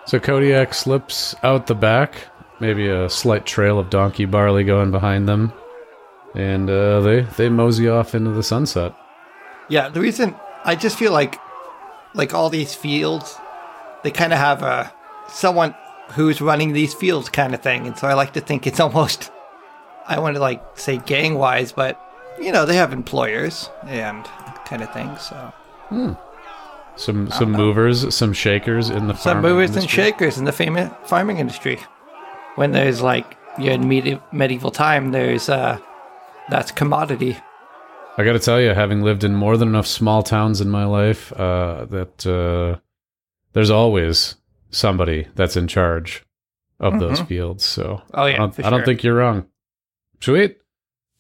So 0.10 0.20
Kodiak 0.20 0.74
slips 0.74 1.36
out 1.44 1.68
the 1.68 1.76
back, 1.76 2.16
maybe 2.60 2.88
a 2.88 3.08
slight 3.12 3.46
trail 3.46 3.78
of 3.78 3.92
donkey 3.92 4.26
barley 4.26 4.64
going 4.64 4.90
behind 4.90 5.30
them, 5.30 5.54
and 6.34 6.68
uh, 6.68 7.02
they 7.02 7.22
they 7.38 7.48
mosey 7.48 7.88
off 7.88 8.16
into 8.16 8.32
the 8.32 8.42
sunset. 8.42 8.96
Yeah, 9.68 9.88
the 9.90 10.02
reason 10.02 10.34
I 10.66 10.74
just 10.74 10.98
feel 10.98 11.12
like 11.12 11.40
like 12.16 12.34
all 12.34 12.50
these 12.50 12.74
fields, 12.74 13.38
they 14.02 14.10
kind 14.10 14.34
of 14.34 14.40
have 14.40 14.64
a 14.64 14.92
someone 15.28 15.76
who's 16.14 16.42
running 16.42 16.74
these 16.74 16.96
fields 16.96 17.30
kind 17.30 17.54
of 17.54 17.62
thing, 17.62 17.86
and 17.86 17.96
so 17.96 18.08
I 18.08 18.16
like 18.16 18.34
to 18.34 18.42
think 18.42 18.66
it's 18.66 18.80
almost 18.88 19.32
I 20.08 20.18
want 20.18 20.34
to 20.34 20.42
like 20.42 20.64
say 20.74 20.98
gang 20.98 21.36
wise, 21.36 21.72
but 21.72 22.02
you 22.42 22.52
know 22.52 22.66
they 22.66 22.78
have 22.78 22.94
employers 22.94 23.70
and 23.86 24.26
kind 24.66 24.82
of 24.82 24.92
thing. 24.92 25.16
So 25.20 25.54
Some 27.00 27.32
some 27.32 27.54
movers, 27.54 28.14
some 28.14 28.34
shakers 28.34 28.90
in 28.90 29.08
the 29.08 29.16
some 29.16 29.42
movers 29.42 29.70
and 29.70 29.78
industry. 29.78 30.04
shakers 30.04 30.38
in 30.38 30.44
the 30.44 30.52
famous 30.52 30.92
farming 31.06 31.38
industry. 31.40 31.80
When 32.56 32.74
there's 32.74 33.02
like 33.02 33.38
you're 33.58 33.74
in 33.74 33.88
medi- 33.88 34.20
medieval 34.34 34.70
time, 34.70 35.12
there's 35.12 35.48
uh 35.48 35.80
that's 36.50 36.72
commodity. 36.72 37.38
I 38.18 38.26
got 38.26 38.34
to 38.34 38.40
tell 38.40 38.60
you, 38.60 38.74
having 38.74 39.02
lived 39.02 39.24
in 39.24 39.34
more 39.34 39.56
than 39.56 39.70
enough 39.70 39.88
small 39.88 40.24
towns 40.24 40.60
in 40.60 40.70
my 40.70 40.84
life, 40.84 41.32
uh, 41.32 41.86
that 41.86 42.28
uh, 42.28 42.80
there's 43.54 43.70
always 43.70 44.36
somebody 44.72 45.28
that's 45.36 45.56
in 45.56 45.68
charge 45.70 46.26
of 46.82 47.00
those 47.00 47.22
fields. 47.22 47.64
So 47.64 48.02
Oh, 48.14 48.26
yeah, 48.26 48.34
I 48.34 48.38
don't, 48.40 48.66
I 48.66 48.70
don't 48.70 48.84
think 48.84 49.04
you're 49.04 49.16
wrong. 49.16 49.46
Sweet, 50.20 50.58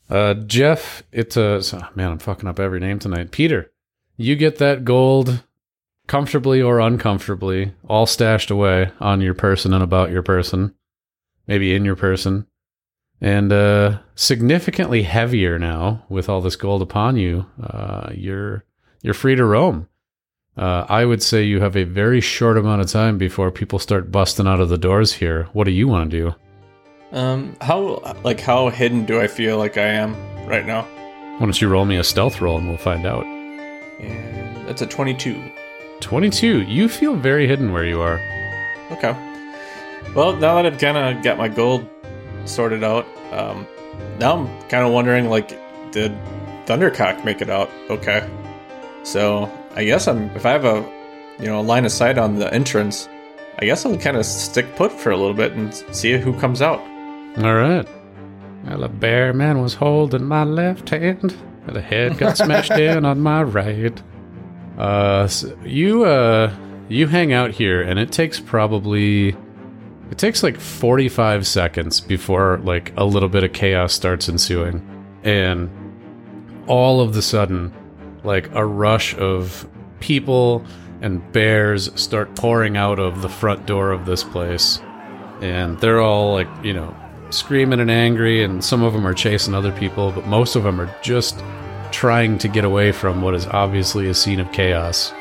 uh, 0.10 0.34
Jeff. 0.34 1.04
It's 1.13 1.38
uh, 1.38 1.62
so- 1.62 1.82
man, 1.96 2.12
I'm 2.12 2.20
fucking 2.20 2.50
up 2.50 2.60
every 2.60 2.82
name 2.82 3.00
tonight. 3.00 3.32
Peter, 3.32 3.72
you 4.18 4.36
get 4.36 4.58
that 4.58 4.84
gold 4.84 5.42
comfortably 6.10 6.62
or 6.62 6.82
uncomfortably, 6.82 7.72
all 7.88 8.06
stashed 8.06 8.52
away 8.52 8.91
on 9.00 9.22
your 9.22 9.34
person 9.34 9.74
and 9.74 9.82
about 9.82 10.12
your 10.12 10.24
person, 10.24 10.76
maybe 11.48 11.74
in 11.74 11.86
your 11.86 11.95
person 11.95 12.45
and 13.22 13.52
uh, 13.52 14.00
significantly 14.15 15.04
heavier 15.04 15.60
now 15.60 16.04
with 16.10 16.30
all 16.30 16.41
this 16.41 16.56
gold 16.56 16.82
upon 16.82 17.17
you. 17.17 17.45
Uh, 17.62 18.10
you're 18.13 18.63
you're 19.02 19.13
free 19.13 19.36
to 19.36 19.45
roam. 19.45 19.88
Uh, 20.58 20.86
I 20.89 21.06
would 21.06 21.24
say 21.24 21.43
you 21.43 21.62
have 21.62 21.78
a 21.78 21.84
very 21.84 22.19
short 22.22 22.58
amount 22.58 22.82
of 22.82 22.89
time 22.89 23.17
before 23.17 23.52
people 23.52 23.80
start 23.80 24.12
busting 24.12 24.48
out 24.48 24.60
of 24.60 24.69
the 24.69 24.78
doors 24.78 25.13
here. 25.13 25.48
What 25.54 25.65
do 25.65 25.72
you 25.72 25.88
want 25.88 26.12
to 26.12 26.17
do? 26.17 26.36
Um, 27.17 27.56
how 27.62 28.15
like 28.24 28.39
how 28.39 28.69
hidden 28.69 29.06
do 29.06 29.19
I 29.19 29.28
feel 29.28 29.58
like 29.58 29.78
I 29.78 29.88
am 29.88 30.15
right 30.48 30.65
now? 30.65 30.84
Why 30.84 31.45
don't 31.45 31.62
you 31.62 31.69
roll 31.69 31.86
me 31.86 31.98
a 31.98 32.04
stealth 32.04 32.41
roll 32.41 32.58
and 32.58 32.67
we'll 32.67 32.78
find 32.78 33.06
out. 33.06 33.26
And 33.26 34.67
that's 34.67 34.82
a 34.82 34.88
twenty-two. 34.88 35.41
22. 36.01 36.62
You 36.63 36.89
feel 36.89 37.15
very 37.15 37.47
hidden 37.47 37.71
where 37.71 37.85
you 37.85 38.01
are. 38.01 38.19
Okay. 38.91 39.15
Well, 40.15 40.35
now 40.35 40.55
that 40.55 40.65
I've 40.65 40.79
kind 40.79 40.97
of 40.97 41.23
got 41.23 41.38
my 41.38 41.47
gold 41.47 41.88
sorted 42.45 42.83
out, 42.83 43.05
um, 43.31 43.67
now 44.19 44.38
I'm 44.38 44.62
kind 44.69 44.85
of 44.85 44.91
wondering, 44.91 45.29
like, 45.29 45.49
did 45.91 46.12
Thundercock 46.65 47.23
make 47.23 47.41
it 47.41 47.49
out? 47.49 47.69
Okay. 47.89 48.27
So 49.03 49.51
I 49.75 49.85
guess 49.85 50.07
I'm 50.07 50.29
if 50.31 50.45
I 50.45 50.51
have 50.51 50.65
a 50.65 50.88
you 51.39 51.45
know 51.45 51.59
a 51.59 51.63
line 51.63 51.85
of 51.85 51.91
sight 51.91 52.17
on 52.17 52.35
the 52.35 52.53
entrance, 52.53 53.07
I 53.59 53.65
guess 53.65 53.85
I'll 53.85 53.97
kind 53.97 54.17
of 54.17 54.25
stick 54.25 54.75
put 54.75 54.91
for 54.91 55.12
a 55.12 55.17
little 55.17 55.33
bit 55.33 55.53
and 55.53 55.73
see 55.91 56.17
who 56.17 56.38
comes 56.39 56.62
out. 56.62 56.79
All 57.38 57.55
right. 57.55 57.88
Well, 58.65 58.83
a 58.83 58.89
bear 58.89 59.33
man 59.33 59.62
was 59.62 59.73
holding 59.73 60.25
my 60.25 60.43
left 60.43 60.89
hand, 60.89 61.35
and 61.67 61.77
a 61.77 61.81
head 61.81 62.17
got 62.17 62.38
smashed 62.38 62.71
in 62.77 63.05
on 63.05 63.21
my 63.21 63.43
right. 63.43 64.01
Uh, 64.80 65.24
s 65.26 65.46
you 65.65 66.06
uh, 66.06 66.54
you 66.88 67.08
hang 67.08 67.34
out 67.34 67.52
here, 67.52 67.82
and 67.82 68.00
it 68.00 68.12
takes 68.12 68.39
probably 68.39 69.36
it 70.10 70.18
takes 70.18 70.42
like 70.42 70.58
forty 70.58 71.10
five 71.10 71.46
seconds 71.46 72.00
before 72.00 72.60
like 72.63 72.94
a 72.96 73.04
little 73.04 73.30
bit 73.30 73.44
of 73.44 73.52
chaos 73.52 73.94
starts 73.94 74.30
ensuing, 74.30 74.82
and 75.24 75.70
all 76.68 77.02
of 77.02 77.13
the 77.13 77.22
sudden, 77.22 77.74
like 78.24 78.50
a 78.54 78.65
rush 78.65 79.15
of 79.15 79.68
people 80.00 80.63
and 81.02 81.30
bears 81.32 81.92
start 82.00 82.34
pouring 82.36 82.78
out 82.78 83.00
of 83.00 83.22
the 83.22 83.30
front 83.30 83.65
door 83.65 83.92
of 83.92 84.06
this 84.06 84.24
place. 84.24 84.82
And 85.42 85.78
they're 85.80 86.02
all 86.02 86.34
like 86.34 86.48
you 86.63 86.74
know 86.74 86.96
screaming 87.32 87.80
and 87.80 87.92
angry 87.92 88.44
and 88.44 88.63
some 88.63 88.82
of 88.82 88.94
them 88.94 89.06
are 89.06 89.13
chasing 89.13 89.54
other 89.54 89.72
people 89.74 90.12
but 90.12 90.26
most 90.26 90.56
of 90.56 90.63
them 90.63 90.82
are 90.82 90.94
just 91.04 91.39
trying 91.91 92.38
to 92.39 92.47
get 92.47 92.63
away 92.63 92.91
from 92.91 93.21
what 93.21 93.36
is 93.36 93.47
obviously 93.47 94.10
a 94.10 94.13
scene 94.13 94.39
of 94.39 94.52
chaos. 94.52 95.13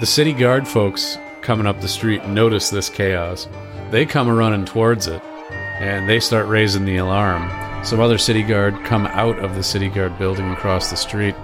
The 0.00 0.06
city 0.06 0.32
guard 0.32 0.66
folks 0.66 1.18
coming 1.42 1.66
up 1.66 1.80
the 1.80 1.88
street 1.88 2.26
notice 2.26 2.70
this 2.70 2.88
chaos. 2.88 3.48
They 3.90 4.06
come 4.06 4.28
running 4.28 4.64
towards 4.64 5.06
it 5.06 5.22
and 5.80 6.08
they 6.08 6.20
start 6.20 6.46
raising 6.46 6.84
the 6.84 6.98
alarm. 6.98 7.50
Some 7.84 8.00
other 8.00 8.18
city 8.18 8.42
guard 8.42 8.84
come 8.84 9.06
out 9.06 9.38
of 9.38 9.54
the 9.54 9.62
city 9.62 9.88
guard 9.88 10.18
building 10.18 10.50
across 10.50 10.90
the 10.90 10.96
street 10.96 11.34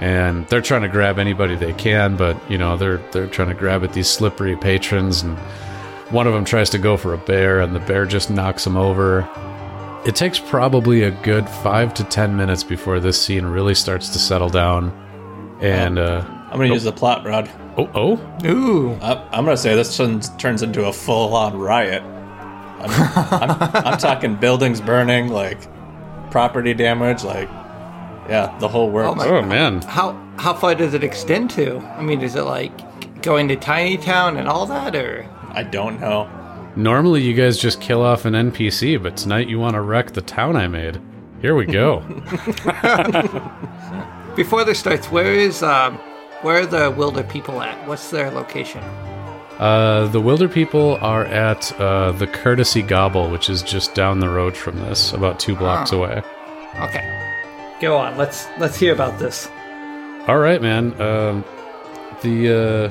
and 0.00 0.46
they're 0.48 0.60
trying 0.60 0.82
to 0.82 0.88
grab 0.88 1.18
anybody 1.18 1.54
they 1.56 1.74
can 1.74 2.16
but 2.16 2.34
you 2.50 2.56
know 2.56 2.74
they're 2.74 3.02
they're 3.12 3.26
trying 3.26 3.48
to 3.48 3.54
grab 3.54 3.84
at 3.84 3.92
these 3.92 4.08
slippery 4.08 4.56
patrons 4.56 5.22
and 5.22 5.36
one 6.10 6.26
of 6.26 6.32
them 6.32 6.44
tries 6.44 6.70
to 6.70 6.78
go 6.78 6.96
for 6.96 7.14
a 7.14 7.18
bear, 7.18 7.60
and 7.60 7.74
the 7.74 7.80
bear 7.80 8.04
just 8.04 8.30
knocks 8.30 8.66
him 8.66 8.76
over. 8.76 9.28
It 10.04 10.16
takes 10.16 10.38
probably 10.38 11.02
a 11.02 11.10
good 11.10 11.48
five 11.48 11.92
to 11.94 12.04
ten 12.04 12.36
minutes 12.36 12.64
before 12.64 13.00
this 13.00 13.20
scene 13.20 13.44
really 13.44 13.74
starts 13.74 14.08
to 14.10 14.18
settle 14.18 14.48
down. 14.48 14.92
And, 15.60 15.98
uh, 15.98 16.24
I'm 16.50 16.58
gonna 16.58 16.72
use 16.72 16.84
the 16.84 16.92
plot 16.92 17.24
rod. 17.26 17.50
oh, 17.76 17.88
oh, 17.94 18.46
Ooh, 18.48 18.94
I- 19.02 19.22
I'm 19.30 19.44
gonna 19.44 19.56
say 19.56 19.74
this 19.74 19.96
turns, 19.96 20.30
turns 20.30 20.62
into 20.62 20.86
a 20.86 20.92
full-on 20.92 21.58
riot. 21.58 22.02
I'm, 22.80 22.90
I'm, 22.90 23.50
I'm 23.86 23.98
talking 23.98 24.36
buildings 24.36 24.80
burning, 24.80 25.28
like 25.28 25.58
property 26.30 26.72
damage, 26.72 27.22
like 27.22 27.48
yeah, 28.28 28.56
the 28.58 28.68
whole 28.68 28.88
works. 28.90 29.22
Oh 29.22 29.36
oh 29.36 29.42
man. 29.42 29.82
how 29.82 30.12
how 30.38 30.54
far 30.54 30.74
does 30.74 30.94
it 30.94 31.04
extend 31.04 31.50
to? 31.50 31.78
I 31.78 32.00
mean, 32.02 32.22
is 32.22 32.36
it 32.36 32.42
like 32.44 32.72
going 33.22 33.48
to 33.48 33.56
Tiny 33.56 33.98
Town 33.98 34.38
and 34.38 34.48
all 34.48 34.64
that, 34.66 34.96
or 34.96 35.28
I 35.52 35.62
don't 35.62 36.00
know. 36.00 36.28
Normally 36.76 37.22
you 37.22 37.34
guys 37.34 37.58
just 37.58 37.80
kill 37.80 38.02
off 38.02 38.24
an 38.24 38.34
NPC, 38.34 39.02
but 39.02 39.16
tonight 39.16 39.48
you 39.48 39.58
want 39.58 39.74
to 39.74 39.80
wreck 39.80 40.12
the 40.12 40.22
town 40.22 40.56
I 40.56 40.68
made. 40.68 41.00
Here 41.40 41.54
we 41.54 41.66
go. 41.66 42.00
before 44.36 44.64
this 44.64 44.78
starts, 44.78 45.10
where 45.10 45.32
is 45.32 45.62
um, 45.62 45.96
where 46.42 46.62
are 46.62 46.66
the 46.66 46.90
Wilder 46.90 47.24
people 47.24 47.60
at? 47.60 47.86
What's 47.88 48.10
their 48.10 48.30
location? 48.30 48.82
uh, 49.60 50.06
the 50.06 50.20
Wilder 50.20 50.48
people 50.48 50.96
are 51.02 51.26
at 51.26 51.70
uh, 51.78 52.12
the 52.12 52.26
Courtesy 52.26 52.80
Gobble, 52.80 53.30
which 53.30 53.50
is 53.50 53.62
just 53.62 53.94
down 53.94 54.20
the 54.20 54.30
road 54.30 54.56
from 54.56 54.78
this, 54.78 55.12
about 55.12 55.38
two 55.38 55.54
blocks 55.54 55.92
away. 55.92 56.22
Okay, 56.76 57.76
go 57.78 57.98
on. 57.98 58.16
Let's 58.16 58.48
let's 58.58 58.78
hear 58.78 58.94
about 58.94 59.18
this. 59.18 59.50
All 60.26 60.38
right, 60.38 60.62
man. 60.62 60.98
Um, 60.98 61.44
the 62.22 62.48
uh, 62.48 62.90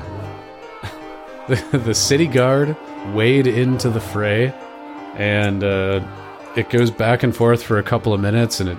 the 1.48 1.78
the 1.78 1.94
city 1.94 2.28
guard 2.28 2.76
wade 3.14 3.46
into 3.46 3.90
the 3.90 4.00
fray, 4.00 4.54
and 5.16 5.64
uh, 5.64 6.06
it 6.56 6.70
goes 6.70 6.90
back 6.90 7.22
and 7.22 7.34
forth 7.34 7.62
for 7.62 7.78
a 7.78 7.82
couple 7.82 8.12
of 8.12 8.20
minutes, 8.20 8.60
and 8.60 8.68
it 8.70 8.78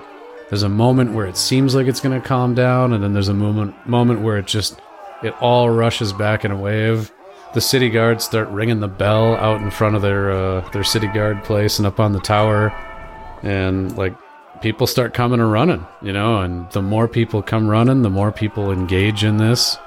there's 0.50 0.64
a 0.64 0.70
moment 0.70 1.14
where 1.14 1.28
it 1.28 1.38
seems 1.38 1.74
like 1.74 1.88
it's 1.88 2.02
going 2.02 2.20
to 2.20 2.28
calm 2.28 2.54
down, 2.54 2.92
and 2.92 3.04
then 3.04 3.14
there's 3.14 3.30
a 3.30 3.34
moment 3.34 3.76
moment 3.88 4.22
where 4.22 4.38
it 4.38 4.48
just 4.48 4.80
it 5.24 5.34
all 5.42 5.70
rushes 5.70 6.12
back 6.14 6.44
in 6.44 6.52
a 6.52 6.58
wave. 6.58 7.12
The 7.54 7.62
city 7.62 7.90
guards 7.90 8.26
start 8.26 8.48
ringing 8.50 8.80
the 8.80 8.88
bell 8.88 9.36
out 9.36 9.62
in 9.62 9.72
front 9.72 9.96
of 9.96 10.02
their 10.02 10.32
uh, 10.32 10.70
their 10.72 10.84
city 10.84 11.08
guard 11.08 11.44
place 11.44 11.80
and 11.80 11.86
up 11.86 12.00
on 12.00 12.12
the 12.12 12.20
tower, 12.20 12.74
and 13.44 13.98
like 13.98 14.14
people 14.62 14.88
start 14.88 15.14
coming 15.14 15.40
and 15.40 15.52
running, 15.52 15.86
you 16.02 16.14
know, 16.14 16.42
and 16.42 16.70
the 16.72 16.82
more 16.82 17.08
people 17.08 17.42
come 17.42 17.68
running, 17.68 18.02
the 18.02 18.10
more 18.10 18.32
people 18.32 18.72
engage 18.72 19.24
in 19.24 19.38
this, 19.38 19.78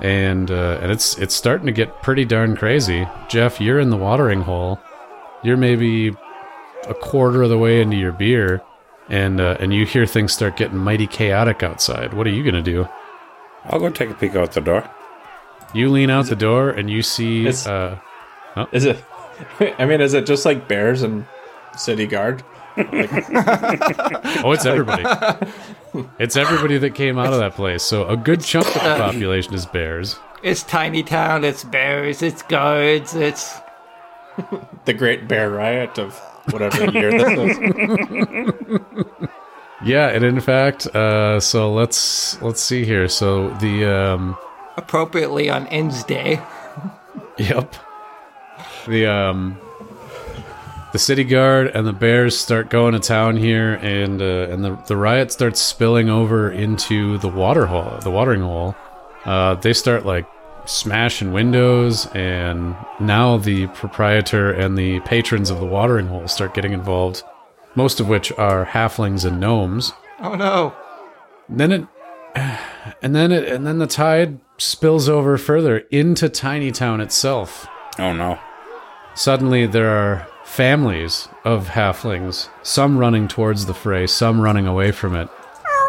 and 0.00 0.50
uh, 0.50 0.78
and 0.82 0.90
it's 0.90 1.16
it's 1.18 1.34
starting 1.34 1.66
to 1.66 1.72
get 1.72 2.02
pretty 2.02 2.24
darn 2.24 2.56
crazy. 2.56 3.06
Jeff, 3.28 3.60
you're 3.60 3.78
in 3.80 3.90
the 3.90 3.96
watering 3.96 4.42
hole. 4.42 4.80
You're 5.42 5.56
maybe 5.56 6.08
a 6.88 6.94
quarter 6.94 7.42
of 7.42 7.50
the 7.50 7.58
way 7.58 7.80
into 7.80 7.96
your 7.96 8.12
beer, 8.12 8.62
and 9.08 9.40
uh, 9.40 9.56
and 9.60 9.72
you 9.74 9.84
hear 9.86 10.06
things 10.06 10.32
start 10.32 10.56
getting 10.56 10.78
mighty 10.78 11.06
chaotic 11.06 11.62
outside. 11.62 12.14
What 12.14 12.26
are 12.26 12.30
you 12.30 12.42
gonna 12.44 12.62
do? 12.62 12.88
I'll 13.64 13.78
go 13.80 13.90
take 13.90 14.10
a 14.10 14.14
peek 14.14 14.34
out 14.36 14.52
the 14.52 14.60
door. 14.60 14.88
You 15.74 15.90
lean 15.90 16.10
out 16.10 16.26
the 16.26 16.36
door 16.36 16.70
and 16.70 16.90
you 16.90 17.02
see. 17.02 17.40
It's- 17.46 17.66
Uh, 17.66 17.98
Is 18.72 18.84
it 18.86 19.02
I 19.78 19.84
mean, 19.86 20.00
is 20.00 20.14
it 20.14 20.26
just 20.26 20.44
like 20.44 20.66
bears 20.66 21.02
and 21.02 21.24
city 21.76 22.06
guard? 22.06 22.42
Oh, 24.42 24.52
it's 24.52 24.64
everybody. 24.66 25.04
It's 26.18 26.36
everybody 26.36 26.78
that 26.78 26.94
came 26.94 27.18
out 27.18 27.32
of 27.32 27.38
that 27.38 27.54
place. 27.54 27.82
So 27.82 28.06
a 28.06 28.16
good 28.16 28.42
chunk 28.42 28.66
of 28.68 28.74
the 28.74 28.96
population 28.96 29.54
is 29.54 29.66
bears. 29.66 30.18
It's 30.42 30.62
tiny 30.62 31.02
town. 31.02 31.44
It's 31.44 31.64
bears. 31.64 32.22
It's 32.22 32.42
guards. 32.42 33.14
It's 33.14 33.58
The 34.84 34.94
Great 34.94 35.28
Bear 35.28 35.50
Riot 35.50 35.98
of 35.98 36.18
whatever 36.50 36.90
year 36.90 37.10
this 37.10 37.58
is. 37.58 39.04
Yeah, 39.82 40.08
and 40.08 40.24
in 40.24 40.40
fact, 40.40 40.86
uh, 40.88 41.40
so 41.40 41.72
let's 41.72 42.40
let's 42.42 42.60
see 42.60 42.84
here. 42.84 43.08
So 43.08 43.48
the 43.60 43.86
um, 43.86 44.36
appropriately 44.76 45.48
on 45.48 45.66
Ends 45.68 46.04
Day. 46.04 46.40
Yep. 47.38 47.74
The 48.86 49.06
um 49.06 49.58
the 50.92 50.98
city 50.98 51.24
guard 51.24 51.68
and 51.68 51.86
the 51.86 51.92
bears 51.92 52.38
start 52.38 52.68
going 52.68 52.94
to 52.94 53.00
town 53.00 53.36
here 53.36 53.74
and 53.74 54.20
uh, 54.20 54.48
and 54.50 54.64
the 54.64 54.76
the 54.86 54.96
riot 54.96 55.30
starts 55.30 55.60
spilling 55.60 56.08
over 56.08 56.50
into 56.50 57.18
the 57.18 57.28
water 57.28 57.66
hole, 57.66 57.98
the 58.00 58.10
watering 58.10 58.40
hole. 58.40 58.74
Uh, 59.24 59.54
they 59.54 59.72
start 59.72 60.04
like 60.04 60.26
smashing 60.66 61.32
windows 61.32 62.06
and 62.14 62.76
now 63.00 63.36
the 63.36 63.66
proprietor 63.68 64.50
and 64.50 64.76
the 64.76 65.00
patrons 65.00 65.50
of 65.50 65.58
the 65.58 65.66
watering 65.66 66.06
hole 66.06 66.26
start 66.28 66.54
getting 66.54 66.72
involved, 66.72 67.22
most 67.74 68.00
of 68.00 68.08
which 68.08 68.32
are 68.32 68.66
halflings 68.66 69.24
and 69.24 69.40
gnomes. 69.40 69.92
Oh 70.20 70.34
no! 70.34 70.74
And 71.48 71.60
then 71.60 71.72
it 71.72 71.86
and 73.02 73.14
then 73.14 73.32
it 73.32 73.48
and 73.48 73.66
then 73.66 73.78
the 73.78 73.86
tide 73.86 74.40
spills 74.58 75.08
over 75.08 75.38
further 75.38 75.78
into 75.90 76.28
Tiny 76.28 76.72
Town 76.72 77.00
itself. 77.00 77.66
Oh 77.98 78.12
no. 78.12 78.38
Suddenly, 79.14 79.66
there 79.66 79.90
are 79.90 80.26
families 80.50 81.28
of 81.44 81.68
halflings, 81.68 82.48
some 82.64 82.98
running 82.98 83.28
towards 83.28 83.66
the 83.66 83.72
fray, 83.74 84.04
some 84.06 84.40
running 84.40 84.66
away 84.66 84.90
from 84.90 85.14
it, 85.14 85.28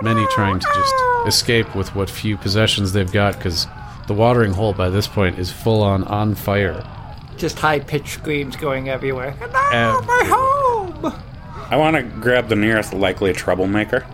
many 0.04 0.24
trying 0.28 0.60
to 0.60 0.67
just 0.76 0.93
escape 1.26 1.76
with 1.76 1.93
what 1.95 2.10
few 2.10 2.38
possessions 2.38 2.93
they've 2.93 3.12
got 3.12 3.36
because 3.38 3.65
the 4.08 4.13
watering 4.13 4.54
hole 4.54 4.71
by 4.74 4.88
this 4.88 5.08
point 5.08 5.39
is 5.39 5.52
full 5.52 5.82
on 5.82 6.04
on 6.04 6.36
fire. 6.36 6.86
Just 7.38 7.58
high 7.58 7.80
pitched 7.80 8.10
screams 8.13 8.56
going 8.56 8.88
everywhere. 8.88 9.36
No, 9.39 9.47
Everywhere. 9.47 10.02
my 10.04 10.24
home! 10.28 11.21
I 11.71 11.76
want 11.78 11.95
to 11.97 12.04
grab 12.04 12.47
the 12.47 12.56
nearest 12.56 12.93
likely 12.93 13.34
troublemaker 13.34 14.06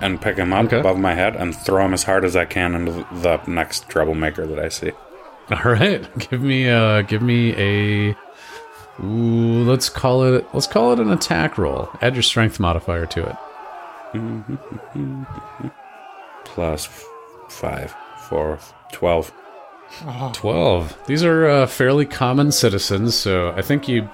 and 0.00 0.18
pick 0.20 0.38
him 0.38 0.52
up 0.54 0.64
Okay. 0.66 0.80
above 0.80 0.98
my 0.98 1.12
head 1.14 1.36
and 1.36 1.54
throw 1.54 1.84
him 1.84 1.92
as 1.92 2.04
hard 2.04 2.24
as 2.24 2.36
I 2.36 2.46
can 2.46 2.74
into 2.74 2.92
the 3.20 3.38
next 3.46 3.86
troublemaker 3.90 4.46
that 4.46 4.58
I 4.58 4.70
see. 4.70 4.92
All 5.50 5.72
right, 5.72 6.08
give 6.30 6.40
me 6.40 6.70
uh 6.70 7.02
give 7.02 7.20
me 7.20 7.54
a 7.56 8.16
ooh, 9.04 9.64
let's 9.64 9.88
call 9.88 10.24
it 10.24 10.46
let's 10.52 10.66
call 10.66 10.92
it 10.92 11.00
an 11.00 11.10
attack 11.10 11.58
roll. 11.58 11.88
Add 12.00 12.14
your 12.14 12.22
strength 12.22 12.60
modifier 12.60 13.06
to 13.06 13.28
it. 13.28 13.36
Plus 16.44 16.86
f- 16.86 17.04
five, 17.48 17.94
four, 18.28 18.58
twelve. 18.92 19.32
12 20.34 20.96
these 21.08 21.24
are 21.24 21.48
uh, 21.48 21.66
fairly 21.66 22.06
common 22.06 22.52
citizens 22.52 23.16
so 23.16 23.50
i 23.56 23.60
think 23.60 23.88
you 23.88 24.08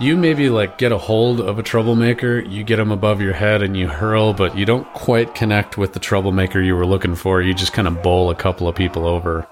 you 0.00 0.16
maybe 0.16 0.50
like 0.50 0.76
get 0.76 0.90
a 0.90 0.98
hold 0.98 1.40
of 1.40 1.56
a 1.56 1.62
troublemaker 1.62 2.40
you 2.40 2.64
get 2.64 2.80
him 2.80 2.90
above 2.90 3.20
your 3.20 3.32
head 3.32 3.62
and 3.62 3.76
you 3.76 3.86
hurl 3.86 4.34
but 4.34 4.58
you 4.58 4.64
don't 4.66 4.92
quite 4.94 5.36
connect 5.36 5.78
with 5.78 5.92
the 5.92 6.00
troublemaker 6.00 6.60
you 6.60 6.74
were 6.74 6.84
looking 6.84 7.14
for 7.14 7.40
you 7.40 7.54
just 7.54 7.72
kind 7.72 7.86
of 7.86 8.02
bowl 8.02 8.28
a 8.28 8.34
couple 8.34 8.66
of 8.66 8.74
people 8.74 9.06
over 9.06 9.46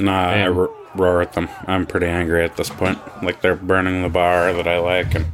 Nah, 0.00 0.30
I 0.30 0.34
Man. 0.34 0.68
Ro- 0.94 1.04
roar 1.04 1.22
at 1.22 1.32
them. 1.34 1.48
I'm 1.66 1.86
pretty 1.86 2.06
angry 2.06 2.44
at 2.44 2.56
this 2.56 2.70
point. 2.70 2.98
Like 3.22 3.40
they're 3.40 3.56
burning 3.56 4.02
the 4.02 4.08
bar 4.08 4.52
that 4.52 4.66
I 4.68 4.78
like, 4.78 5.14
and 5.14 5.26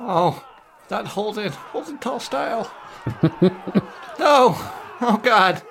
Oh, 0.00 0.44
that 0.88 1.06
Holden, 1.08 1.52
Holden 1.52 1.98
tall 1.98 2.20
style. 2.20 2.72
no! 4.18 4.54
Oh 5.02 5.20
God! 5.22 5.62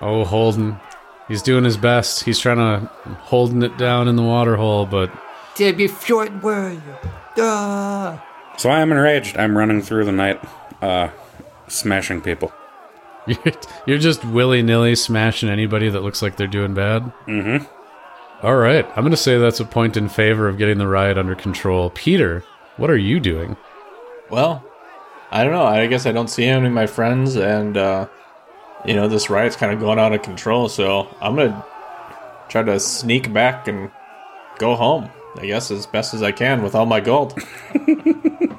oh 0.00 0.24
holden 0.24 0.78
he's 1.26 1.42
doing 1.42 1.64
his 1.64 1.76
best 1.76 2.22
he's 2.22 2.38
trying 2.38 2.56
to 2.58 2.86
holding 3.22 3.64
it 3.64 3.76
down 3.78 4.06
in 4.06 4.14
the 4.14 4.22
water 4.22 4.54
hole 4.54 4.86
but 4.86 5.10
Did 5.56 5.76
be 5.76 5.88
short 5.88 6.40
word. 6.40 6.80
Duh. 7.34 8.16
so 8.56 8.70
I 8.70 8.78
am 8.80 8.92
enraged. 8.92 9.36
I'm 9.36 9.58
running 9.58 9.82
through 9.82 10.04
the 10.04 10.12
night, 10.12 10.40
uh, 10.80 11.08
smashing 11.66 12.20
people. 12.20 12.52
you're, 13.26 13.38
you're 13.86 13.98
just 13.98 14.24
willy-nilly 14.24 14.94
smashing 14.94 15.48
anybody 15.48 15.88
that 15.88 16.02
looks 16.04 16.22
like 16.22 16.36
they're 16.36 16.46
doing 16.46 16.74
bad 16.74 17.02
Mm-hmm. 17.26 17.64
All 18.42 18.56
right 18.56 18.86
i'm 18.96 19.04
gonna 19.04 19.16
say 19.16 19.38
that's 19.38 19.60
a 19.60 19.64
point 19.64 19.96
in 19.96 20.08
favor 20.08 20.48
of 20.48 20.58
getting 20.58 20.78
the 20.78 20.86
riot 20.86 21.18
under 21.18 21.34
control 21.34 21.90
peter 21.90 22.44
what 22.76 22.90
are 22.90 22.96
you 22.96 23.18
doing 23.20 23.56
Well, 24.30 24.62
I 25.30 25.42
don't 25.42 25.52
know. 25.52 25.64
I 25.64 25.86
guess 25.86 26.06
I 26.06 26.12
don't 26.12 26.28
see 26.28 26.44
any 26.44 26.66
of 26.66 26.72
my 26.72 26.86
friends, 26.86 27.34
and 27.36 27.76
uh, 27.76 28.06
you 28.84 28.94
know 28.94 29.08
this 29.08 29.28
riot's 29.30 29.56
kind 29.56 29.72
of 29.72 29.80
going 29.80 29.98
out 29.98 30.12
of 30.12 30.22
control. 30.22 30.68
So 30.68 31.08
I'm 31.20 31.34
gonna 31.36 31.64
try 32.48 32.62
to 32.62 32.78
sneak 32.78 33.32
back 33.32 33.68
and 33.68 33.90
go 34.58 34.74
home. 34.74 35.10
I 35.36 35.46
guess 35.46 35.70
as 35.70 35.86
best 35.86 36.14
as 36.14 36.22
I 36.22 36.32
can 36.32 36.62
with 36.62 36.74
all 36.74 36.86
my 36.86 37.00
gold. 37.00 37.32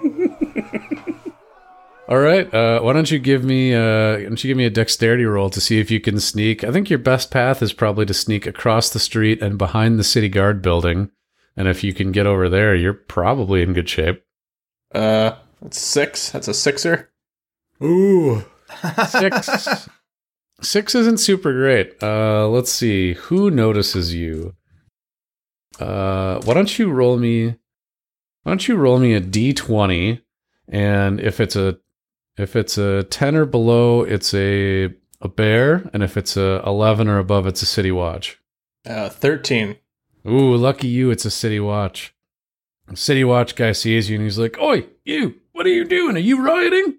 All 2.09 2.17
right. 2.17 2.51
Uh, 2.51 2.81
why 2.81 2.93
don't 2.93 3.11
you 3.11 3.19
give 3.19 3.43
me 3.43 3.71
uh, 3.75 4.13
why 4.15 4.23
don't 4.23 4.43
you 4.43 4.47
give 4.47 4.57
me 4.57 4.65
a 4.65 4.71
dexterity 4.71 5.25
roll 5.25 5.51
to 5.51 5.61
see 5.61 5.79
if 5.79 5.91
you 5.91 5.99
can 5.99 6.19
sneak? 6.19 6.63
I 6.63 6.71
think 6.71 6.89
your 6.89 6.97
best 6.97 7.29
path 7.29 7.61
is 7.61 7.71
probably 7.71 8.07
to 8.07 8.15
sneak 8.15 8.47
across 8.47 8.89
the 8.89 8.97
street 8.99 9.43
and 9.43 9.59
behind 9.59 9.99
the 9.99 10.03
city 10.03 10.27
guard 10.27 10.63
building. 10.63 11.11
And 11.55 11.67
if 11.67 11.83
you 11.83 11.93
can 11.93 12.11
get 12.11 12.25
over 12.25 12.49
there, 12.49 12.73
you're 12.73 12.95
probably 12.95 13.61
in 13.61 13.73
good 13.73 13.87
shape. 13.87 14.23
Uh, 14.91 15.35
that's 15.61 15.79
six. 15.79 16.31
That's 16.31 16.47
a 16.47 16.53
sixer. 16.55 17.11
Ooh, 17.83 18.43
six. 19.07 19.87
six 20.63 20.95
isn't 20.95 21.19
super 21.19 21.53
great. 21.53 22.01
Uh, 22.01 22.47
let's 22.47 22.71
see 22.71 23.13
who 23.13 23.51
notices 23.51 24.15
you. 24.15 24.55
Uh, 25.79 26.41
why 26.43 26.55
don't 26.55 26.79
you 26.79 26.89
roll 26.89 27.17
me? 27.17 27.49
Why 28.41 28.51
don't 28.51 28.67
you 28.67 28.77
roll 28.77 28.97
me 28.97 29.13
a 29.13 29.19
d 29.19 29.53
twenty? 29.53 30.23
And 30.67 31.19
if 31.19 31.39
it's 31.39 31.55
a 31.55 31.77
if 32.39 32.56
it's 32.56 32.78
a 32.78 33.04
ten 33.04 33.36
or 33.36 33.45
below, 33.45 34.04
it's 34.04 34.34
a 34.34 34.93
a 35.21 35.28
bear, 35.28 35.89
and 35.93 36.02
if 36.04 36.15
it's 36.17 36.38
a 36.38 36.62
eleven 36.65 37.08
or 37.08 37.17
above, 37.19 37.45
it's 37.47 37.62
a 37.62 37.65
city 37.65 37.91
watch. 37.91 38.39
Uh, 38.86 39.10
thirteen. 39.10 39.75
Ooh, 40.28 40.56
lucky 40.56 40.88
you! 40.88 41.12
It's 41.12 41.25
a 41.25 41.32
city 41.32 41.60
watch. 41.60 42.13
City 42.95 43.23
watch 43.23 43.56
guy 43.56 43.71
sees 43.71 44.10
you 44.10 44.15
and 44.15 44.23
he's 44.23 44.39
like, 44.39 44.58
"Oi, 44.60 44.86
you! 45.06 45.36
What 45.52 45.65
are 45.65 45.69
you 45.69 45.86
doing? 45.86 46.15
Are 46.15 46.19
you 46.19 46.41
rioting?" 46.43 46.97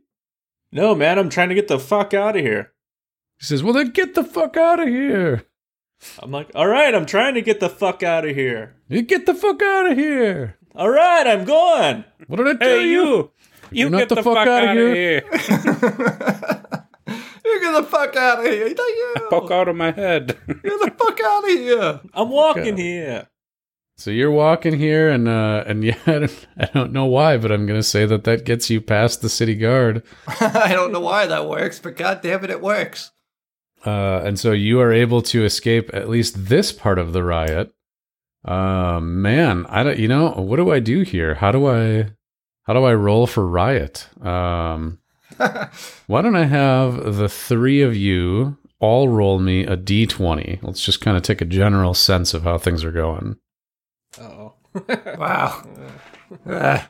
No, 0.72 0.94
man, 0.94 1.18
I'm 1.18 1.29
trying 1.29 1.48
to 1.48 1.55
get 1.55 1.68
the 1.68 1.79
fuck 1.81 2.14
out 2.14 2.37
of 2.37 2.42
here. 2.42 2.72
He 3.38 3.46
says, 3.46 3.62
"Well, 3.62 3.72
then 3.72 3.90
get 3.90 4.14
the 4.14 4.22
fuck 4.24 4.57
out 4.57 4.81
of 4.81 4.88
here! 4.88 5.44
I'm 6.22 6.31
like, 6.31 6.50
all 6.55 6.66
right, 6.66 6.94
I'm 6.94 7.05
trying 7.07 7.35
to 7.35 7.42
get 7.42 7.61
the 7.61 7.68
fuck 7.68 8.03
out 8.03 8.24
of 8.24 8.35
here. 8.35 8.74
You 8.88 9.03
get 9.03 9.26
the 9.26 9.35
fuck 9.35 9.62
out 9.62 9.90
of 9.90 9.98
here! 9.98 10.57
All 10.74 10.88
right, 10.90 11.26
I'm 11.26 11.44
going. 11.44 12.05
What 12.26 12.37
did 12.37 12.46
I 12.46 12.53
tell 12.55 12.79
Hey, 12.79 12.88
you? 12.90 13.33
You! 13.72 13.78
You 13.78 13.80
You're 13.83 13.90
not 13.90 13.98
get 13.98 14.09
the 14.11 14.14
the, 14.16 14.22
fuck 14.22 14.35
fuck, 14.35 14.48
outta 14.48 14.68
out 14.68 14.76
here. 14.76 15.18
of 15.18 15.46
here! 15.46 16.66
You 17.44 17.61
get 17.61 17.72
the 17.72 17.83
fuck 17.83 18.14
out 18.16 18.38
of 18.40 18.44
here! 18.46 18.68
Not 18.68 18.76
you! 18.78 19.14
Poke 19.28 19.50
out 19.50 19.68
of 19.68 19.74
my 19.76 19.90
head. 19.90 20.38
Get 20.46 20.62
the 20.62 20.92
fuck 20.96 21.20
out 21.20 21.44
of 21.44 21.50
here! 21.50 22.00
I'm 22.14 22.28
walking 22.30 22.76
here. 22.76 23.26
So 23.96 24.11
you're 24.11 24.30
walking 24.30 24.78
here, 24.78 25.11
and 25.11 25.26
uh, 25.28 25.64
and 25.66 25.83
yeah, 25.85 25.98
I 26.06 26.18
don't, 26.20 26.46
I 26.59 26.66
don't 26.72 26.92
know 26.92 27.06
why, 27.06 27.37
but 27.38 27.50
I'm 27.50 27.66
gonna 27.66 27.83
say 27.83 28.06
that 28.06 28.24
that 28.24 28.44
gets 28.44 28.70
you 28.70 28.80
past 28.80 29.20
the 29.20 29.28
city 29.28 29.54
guard, 29.56 30.04
I 30.40 30.68
don't 30.72 30.92
know 30.92 31.00
why 31.00 31.26
that 31.26 31.48
works, 31.48 31.78
but 31.80 31.96
god 31.96 32.20
damn 32.22 32.44
it, 32.44 32.50
it 32.50 32.61
works. 32.62 33.11
uh, 33.85 34.22
and 34.24 34.38
so 34.38 34.52
you 34.52 34.80
are 34.80 34.92
able 34.92 35.20
to 35.22 35.44
escape 35.44 35.90
at 35.92 36.09
least 36.09 36.46
this 36.46 36.70
part 36.72 36.98
of 36.98 37.12
the 37.12 37.24
riot. 37.24 37.72
Uh, 38.44 39.00
man, 39.00 39.66
I 39.68 39.83
don't, 39.83 39.98
you 39.98 40.09
know, 40.09 40.30
what 40.30 40.56
do 40.56 40.70
I 40.70 40.78
do 40.80 41.02
here? 41.02 41.35
How 41.35 41.50
do 41.52 41.66
I, 41.66 42.11
how 42.64 42.72
do 42.74 42.84
I 42.84 42.94
roll 42.94 43.26
for 43.26 43.46
riot? 43.46 44.08
Um, 44.24 44.98
why 46.06 46.22
don't 46.22 46.36
I 46.36 46.44
have 46.46 47.16
the 47.16 47.28
three 47.28 47.82
of 47.82 47.96
you 47.96 48.56
all 48.78 49.08
roll 49.08 49.38
me 49.38 49.64
a 49.64 49.76
d20? 49.76 50.62
Let's 50.62 50.84
just 50.84 51.00
kind 51.00 51.16
of 51.16 51.22
take 51.22 51.40
a 51.40 51.44
general 51.46 51.94
sense 51.94 52.34
of 52.34 52.42
how 52.44 52.58
things 52.58 52.84
are 52.84 52.92
going. 52.92 53.36
Oh. 54.20 54.54
Wow. 55.18 55.64
Ah, 56.46 56.88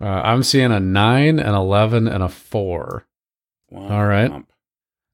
Uh, 0.00 0.04
I'm 0.04 0.42
seeing 0.42 0.70
a 0.72 0.78
nine, 0.78 1.38
an 1.38 1.54
eleven, 1.54 2.06
and 2.06 2.22
a 2.22 2.28
four. 2.28 3.06
All 3.74 4.04
right. 4.06 4.30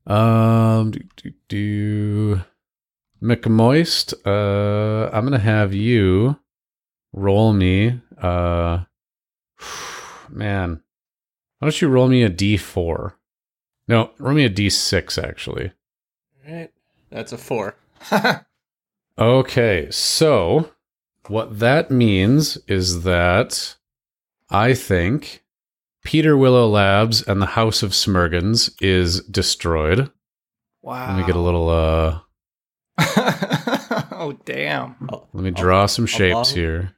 Um, 0.07 0.91
do, 0.91 1.01
do, 1.17 1.33
do. 1.49 2.41
McMoist, 3.23 4.13
uh, 4.27 5.09
I'm 5.13 5.25
gonna 5.25 5.39
have 5.39 5.73
you 5.73 6.39
roll 7.13 7.53
me. 7.53 8.01
Uh, 8.21 8.85
man, 10.29 10.83
why 11.59 11.67
don't 11.67 11.81
you 11.81 11.89
roll 11.89 12.09
me 12.09 12.23
a 12.23 12.31
D4? 12.31 13.15
No, 13.89 14.11
roll 14.19 14.35
me 14.35 14.45
a 14.45 14.51
D6 14.51 15.23
actually. 15.23 15.73
All 16.47 16.55
right. 16.55 16.71
That's 17.11 17.33
a 17.33 17.39
four. 17.39 17.77
Okay, 19.17 19.89
so 19.93 20.71
what 21.29 21.61
that 21.61 21.89
means 21.89 22.59
is 22.67 23.05
that 23.05 23.77
I 24.51 24.75
think 24.75 25.45
Peter 26.05 26.37
Willow 26.37 26.69
Labs 26.69 27.23
and 27.23 27.41
the 27.41 27.47
House 27.47 27.85
of 27.85 27.93
Smurgans 27.93 28.75
is 28.81 29.21
destroyed. 29.23 30.11
Wow. 30.83 31.11
Let 31.11 31.21
me 31.21 31.27
get 31.27 31.37
a 31.37 31.41
little 31.41 31.69
uh 31.71 32.21
oh 32.99 34.37
damn. 34.45 34.97
let 35.33 35.45
me 35.45 35.53
draw 35.53 35.87
some 35.87 36.07
shapes 36.07 36.33
along- 36.51 36.55
here. 36.57 36.97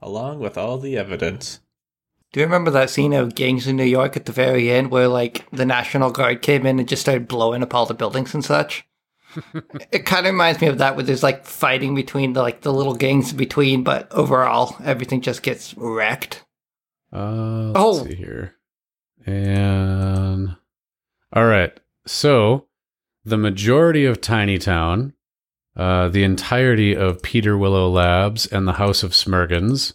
Along 0.00 0.38
with 0.38 0.56
all 0.56 0.78
the 0.78 0.96
evidence. 0.96 1.60
Do 2.32 2.40
you 2.40 2.46
remember 2.46 2.70
that 2.72 2.90
scene 2.90 3.12
of 3.14 3.34
Gangs 3.34 3.66
in 3.66 3.76
New 3.76 3.84
York 3.84 4.16
at 4.16 4.26
the 4.26 4.32
very 4.32 4.70
end 4.70 4.90
where 4.90 5.08
like 5.08 5.46
the 5.50 5.64
National 5.64 6.10
Guard 6.10 6.42
came 6.42 6.66
in 6.66 6.78
and 6.78 6.88
just 6.88 7.00
started 7.02 7.26
blowing 7.28 7.62
up 7.62 7.74
all 7.74 7.86
the 7.86 7.94
buildings 7.94 8.34
and 8.34 8.44
such? 8.44 8.84
it 9.92 10.04
kind 10.06 10.26
of 10.26 10.32
reminds 10.32 10.60
me 10.60 10.66
of 10.68 10.78
that 10.78 10.96
where 10.96 11.04
there's 11.04 11.22
like 11.22 11.44
fighting 11.44 11.94
between 11.94 12.32
the 12.34 12.42
like 12.42 12.60
the 12.62 12.72
little 12.72 12.94
gangs 12.94 13.30
in 13.30 13.36
between, 13.36 13.82
but 13.82 14.10
overall 14.12 14.76
everything 14.84 15.20
just 15.20 15.42
gets 15.42 15.74
wrecked. 15.76 16.44
Uh, 17.12 17.70
let's 17.72 17.78
Oh. 17.78 18.04
see 18.04 18.14
here. 18.14 18.54
And 19.26 20.56
all 21.32 21.46
right. 21.46 21.78
So 22.06 22.66
the 23.24 23.36
majority 23.38 24.04
of 24.04 24.20
Tiny 24.20 24.58
Town, 24.58 25.12
uh, 25.76 26.08
the 26.08 26.24
entirety 26.24 26.94
of 26.96 27.22
Peter 27.22 27.56
Willow 27.56 27.88
Labs 27.88 28.46
and 28.46 28.66
the 28.66 28.74
House 28.74 29.02
of 29.02 29.12
Smurgans. 29.12 29.94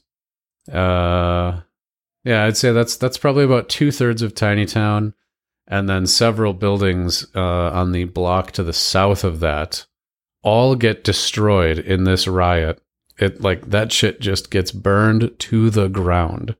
Uh, 0.71 1.61
yeah, 2.23 2.45
I'd 2.45 2.57
say 2.57 2.71
that's 2.71 2.95
that's 2.95 3.17
probably 3.17 3.43
about 3.43 3.69
two 3.69 3.91
thirds 3.91 4.21
of 4.21 4.35
Tiny 4.35 4.65
Town, 4.65 5.13
and 5.67 5.89
then 5.89 6.07
several 6.07 6.53
buildings 6.53 7.27
uh, 7.35 7.71
on 7.71 7.91
the 7.91 8.05
block 8.05 8.51
to 8.53 8.63
the 8.63 8.73
south 8.73 9.23
of 9.23 9.39
that 9.41 9.85
all 10.43 10.75
get 10.75 11.03
destroyed 11.03 11.79
in 11.79 12.03
this 12.03 12.27
riot. 12.27 12.81
It 13.17 13.41
like 13.41 13.69
that 13.69 13.91
shit 13.91 14.19
just 14.19 14.51
gets 14.51 14.71
burned 14.71 15.31
to 15.39 15.69
the 15.69 15.87
ground. 15.87 16.55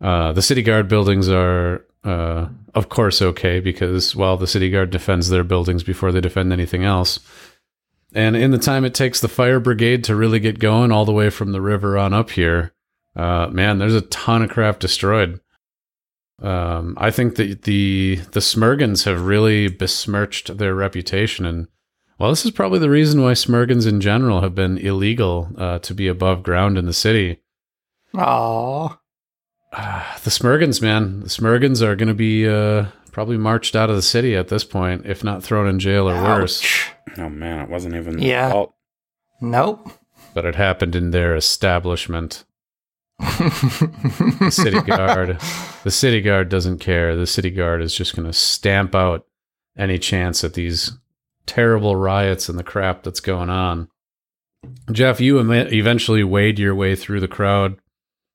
Uh, 0.00 0.32
the 0.32 0.42
city 0.42 0.62
guard 0.62 0.88
buildings 0.88 1.28
are, 1.28 1.84
uh, 2.04 2.48
of 2.74 2.88
course, 2.88 3.22
okay 3.22 3.60
because 3.60 4.16
well, 4.16 4.36
the 4.36 4.46
city 4.46 4.70
guard 4.70 4.90
defends 4.90 5.28
their 5.28 5.44
buildings 5.44 5.82
before 5.82 6.10
they 6.10 6.20
defend 6.20 6.52
anything 6.52 6.84
else. 6.84 7.20
And 8.14 8.36
in 8.36 8.50
the 8.50 8.58
time 8.58 8.84
it 8.84 8.94
takes 8.94 9.20
the 9.20 9.28
fire 9.28 9.60
brigade 9.60 10.04
to 10.04 10.16
really 10.16 10.40
get 10.40 10.58
going, 10.58 10.92
all 10.92 11.04
the 11.04 11.12
way 11.12 11.30
from 11.30 11.52
the 11.52 11.60
river 11.60 11.96
on 11.96 12.12
up 12.12 12.30
here, 12.30 12.72
uh, 13.16 13.48
man, 13.48 13.78
there's 13.78 13.94
a 13.94 14.00
ton 14.02 14.42
of 14.42 14.50
crap 14.50 14.78
destroyed. 14.78 15.40
Um, 16.40 16.94
I 16.98 17.10
think 17.10 17.36
that 17.36 17.62
the 17.62 18.16
the 18.32 18.40
Smurgans 18.40 19.04
have 19.04 19.26
really 19.26 19.68
besmirched 19.68 20.58
their 20.58 20.74
reputation, 20.74 21.46
and 21.46 21.68
well, 22.18 22.30
this 22.30 22.44
is 22.44 22.50
probably 22.50 22.78
the 22.78 22.90
reason 22.90 23.22
why 23.22 23.32
Smurgans 23.32 23.86
in 23.86 24.00
general 24.00 24.40
have 24.40 24.54
been 24.54 24.78
illegal 24.78 25.50
uh, 25.56 25.78
to 25.80 25.94
be 25.94 26.08
above 26.08 26.42
ground 26.42 26.78
in 26.78 26.86
the 26.86 26.92
city. 26.92 27.40
Aww. 28.14 28.98
Ah, 29.74 30.20
the 30.22 30.30
Smurgans, 30.30 30.82
man, 30.82 31.20
the 31.20 31.28
Smurgans 31.28 31.80
are 31.80 31.96
going 31.96 32.08
to 32.08 32.14
be 32.14 32.46
uh, 32.46 32.86
probably 33.12 33.38
marched 33.38 33.74
out 33.76 33.88
of 33.88 33.96
the 33.96 34.02
city 34.02 34.36
at 34.36 34.48
this 34.48 34.64
point, 34.64 35.06
if 35.06 35.22
not 35.24 35.42
thrown 35.42 35.66
in 35.68 35.78
jail 35.78 36.08
or 36.10 36.22
worse. 36.22 36.62
Oh 37.16 37.28
man, 37.28 37.60
it 37.60 37.70
wasn't 37.70 37.94
even. 37.94 38.18
Yeah. 38.20 38.52
Oh, 38.52 38.74
Nope. 39.40 39.90
But 40.34 40.44
it 40.46 40.54
happened 40.54 40.94
in 40.94 41.10
their 41.10 41.34
establishment. 41.34 42.44
The 43.22 44.50
city 44.50 44.80
guard, 44.80 45.40
the 45.84 45.90
city 45.90 46.20
guard 46.20 46.48
doesn't 46.48 46.78
care. 46.78 47.16
The 47.16 47.26
city 47.26 47.50
guard 47.50 47.80
is 47.82 47.94
just 47.94 48.16
going 48.16 48.26
to 48.26 48.32
stamp 48.32 48.94
out 48.94 49.26
any 49.76 49.98
chance 49.98 50.44
at 50.44 50.54
these 50.54 50.92
terrible 51.46 51.96
riots 51.96 52.48
and 52.48 52.58
the 52.58 52.64
crap 52.64 53.02
that's 53.02 53.20
going 53.20 53.50
on. 53.50 53.88
Jeff, 54.90 55.20
you 55.20 55.38
em- 55.38 55.50
eventually 55.72 56.24
wade 56.24 56.58
your 56.58 56.74
way 56.74 56.94
through 56.94 57.20
the 57.20 57.28
crowd. 57.28 57.78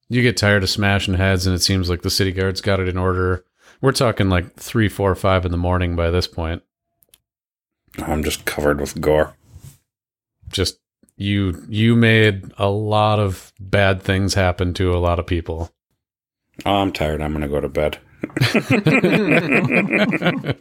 You 0.09 0.21
get 0.21 0.37
tired 0.37 0.63
of 0.63 0.69
smashing 0.69 1.15
heads, 1.15 1.45
and 1.45 1.55
it 1.55 1.61
seems 1.61 1.89
like 1.89 2.01
the 2.01 2.09
city 2.09 2.31
guard's 2.31 2.61
got 2.61 2.79
it 2.79 2.87
in 2.87 2.97
order. 2.97 3.43
We're 3.81 3.91
talking 3.91 4.29
like 4.29 4.55
three, 4.55 4.89
four, 4.89 5.13
five 5.15 5.45
in 5.45 5.51
the 5.51 5.57
morning 5.57 5.95
by 5.95 6.09
this 6.09 6.27
point. 6.27 6.63
I'm 7.99 8.23
just 8.23 8.45
covered 8.45 8.79
with 8.79 8.99
gore. 9.01 9.35
Just 10.49 10.79
you, 11.17 11.63
you 11.67 11.95
made 11.95 12.51
a 12.57 12.69
lot 12.69 13.19
of 13.19 13.51
bad 13.59 14.01
things 14.01 14.33
happen 14.35 14.73
to 14.75 14.93
a 14.93 14.99
lot 14.99 15.19
of 15.19 15.27
people. 15.27 15.71
Oh, 16.65 16.75
I'm 16.77 16.91
tired. 16.91 17.21
I'm 17.21 17.33
gonna 17.33 17.47
go 17.47 17.61
to 17.61 17.69
bed. 17.69 17.99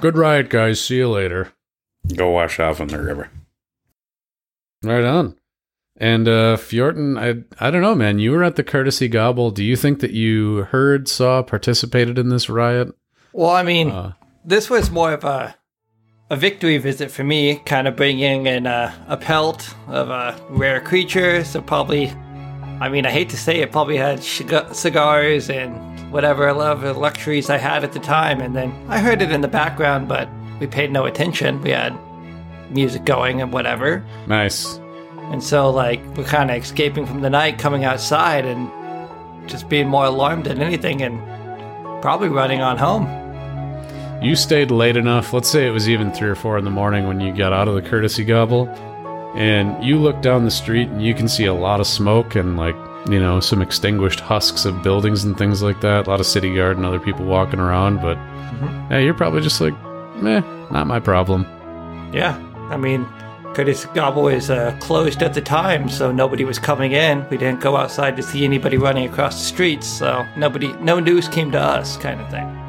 Good 0.00 0.16
riot, 0.16 0.50
guys. 0.50 0.80
See 0.80 0.96
you 0.98 1.08
later. 1.08 1.52
Go 2.14 2.30
wash 2.30 2.60
off 2.60 2.80
in 2.80 2.88
the 2.88 3.02
river. 3.02 3.30
Right 4.82 5.04
on. 5.04 5.36
And 5.96 6.28
uh 6.28 6.56
Feortan, 6.58 7.18
I 7.18 7.44
I 7.66 7.70
don't 7.70 7.82
know, 7.82 7.94
man. 7.94 8.18
You 8.18 8.32
were 8.32 8.44
at 8.44 8.56
the 8.56 8.64
courtesy 8.64 9.08
gobble. 9.08 9.50
Do 9.50 9.64
you 9.64 9.76
think 9.76 10.00
that 10.00 10.12
you 10.12 10.64
heard, 10.70 11.08
saw, 11.08 11.42
participated 11.42 12.18
in 12.18 12.28
this 12.28 12.48
riot? 12.50 12.94
Well, 13.32 13.50
I 13.50 13.62
mean, 13.62 13.90
Uh, 13.90 14.12
this 14.44 14.68
was 14.70 14.90
more 14.90 15.12
of 15.12 15.24
a 15.24 15.56
a 16.28 16.36
victory 16.36 16.78
visit 16.78 17.10
for 17.10 17.22
me, 17.24 17.56
kind 17.56 17.86
of 17.86 17.94
bringing 17.96 18.46
in 18.46 18.66
a, 18.66 18.94
a 19.08 19.16
pelt 19.16 19.74
of 19.88 20.10
a 20.10 20.38
rare 20.50 20.80
creature. 20.80 21.44
So 21.44 21.60
probably, 21.62 22.10
I 22.80 22.88
mean, 22.88 23.06
I 23.06 23.10
hate 23.10 23.28
to 23.30 23.36
say 23.36 23.60
it, 23.60 23.70
probably 23.72 23.96
had 23.96 24.18
ciga- 24.18 24.74
cigars 24.74 25.48
and 25.48 25.72
whatever 26.10 26.48
other 26.48 26.92
luxuries 26.92 27.48
I 27.48 27.58
had 27.58 27.84
at 27.84 27.92
the 27.92 28.00
time. 28.00 28.40
And 28.40 28.56
then 28.56 28.74
I 28.88 28.98
heard 28.98 29.22
it 29.22 29.30
in 29.30 29.40
the 29.40 29.48
background, 29.48 30.08
but 30.08 30.28
we 30.58 30.66
paid 30.66 30.90
no 30.90 31.04
attention. 31.04 31.60
We 31.62 31.70
had 31.70 31.96
music 32.70 33.04
going 33.04 33.40
and 33.40 33.52
whatever. 33.52 34.04
nice. 34.26 34.80
And 35.30 35.42
so, 35.42 35.70
like, 35.70 36.00
we're 36.16 36.22
kind 36.22 36.52
of 36.52 36.62
escaping 36.62 37.04
from 37.04 37.20
the 37.20 37.30
night, 37.30 37.58
coming 37.58 37.84
outside, 37.84 38.44
and 38.44 38.70
just 39.48 39.68
being 39.68 39.88
more 39.88 40.04
alarmed 40.04 40.44
than 40.44 40.62
anything, 40.62 41.02
and 41.02 41.20
probably 42.00 42.28
running 42.28 42.60
on 42.60 42.78
home. 42.78 43.06
You 44.22 44.34
stayed 44.34 44.70
late 44.70 44.96
enough. 44.96 45.32
Let's 45.32 45.50
say 45.50 45.66
it 45.66 45.70
was 45.70 45.88
even 45.88 46.12
three 46.12 46.28
or 46.28 46.34
four 46.34 46.56
in 46.58 46.64
the 46.64 46.70
morning 46.70 47.06
when 47.06 47.20
you 47.20 47.34
got 47.34 47.52
out 47.52 47.68
of 47.68 47.74
the 47.74 47.82
courtesy 47.82 48.24
gobble, 48.24 48.68
and 49.36 49.84
you 49.84 49.98
look 49.98 50.22
down 50.22 50.44
the 50.44 50.50
street 50.50 50.88
and 50.88 51.02
you 51.02 51.14
can 51.14 51.28
see 51.28 51.44
a 51.44 51.54
lot 51.54 51.80
of 51.80 51.86
smoke 51.86 52.34
and 52.34 52.56
like 52.56 52.74
you 53.08 53.20
know 53.20 53.40
some 53.40 53.60
extinguished 53.60 54.20
husks 54.20 54.64
of 54.64 54.82
buildings 54.82 55.24
and 55.24 55.36
things 55.36 55.62
like 55.62 55.80
that. 55.82 56.06
A 56.06 56.10
lot 56.10 56.20
of 56.20 56.26
city 56.26 56.54
guard 56.54 56.76
and 56.76 56.86
other 56.86 56.98
people 56.98 57.26
walking 57.26 57.60
around, 57.60 58.00
but 58.00 58.16
yeah, 58.90 58.98
you're 58.98 59.14
probably 59.14 59.42
just 59.42 59.60
like, 59.60 59.74
meh, 60.16 60.40
not 60.70 60.86
my 60.86 60.98
problem. 60.98 61.44
Yeah, 62.12 62.36
I 62.70 62.78
mean, 62.78 63.06
Curtis 63.54 63.84
Gobble 63.86 64.28
is 64.28 64.50
uh, 64.50 64.76
closed 64.80 65.22
at 65.22 65.34
the 65.34 65.42
time, 65.42 65.88
so 65.88 66.10
nobody 66.10 66.44
was 66.44 66.58
coming 66.58 66.92
in. 66.92 67.26
We 67.28 67.36
didn't 67.36 67.60
go 67.60 67.76
outside 67.76 68.16
to 68.16 68.22
see 68.22 68.44
anybody 68.44 68.78
running 68.78 69.08
across 69.08 69.38
the 69.38 69.44
streets, 69.44 69.86
so 69.86 70.26
nobody, 70.36 70.72
no 70.74 71.00
news 71.00 71.28
came 71.28 71.50
to 71.52 71.60
us, 71.60 71.96
kind 71.96 72.20
of 72.20 72.30
thing. 72.30 72.65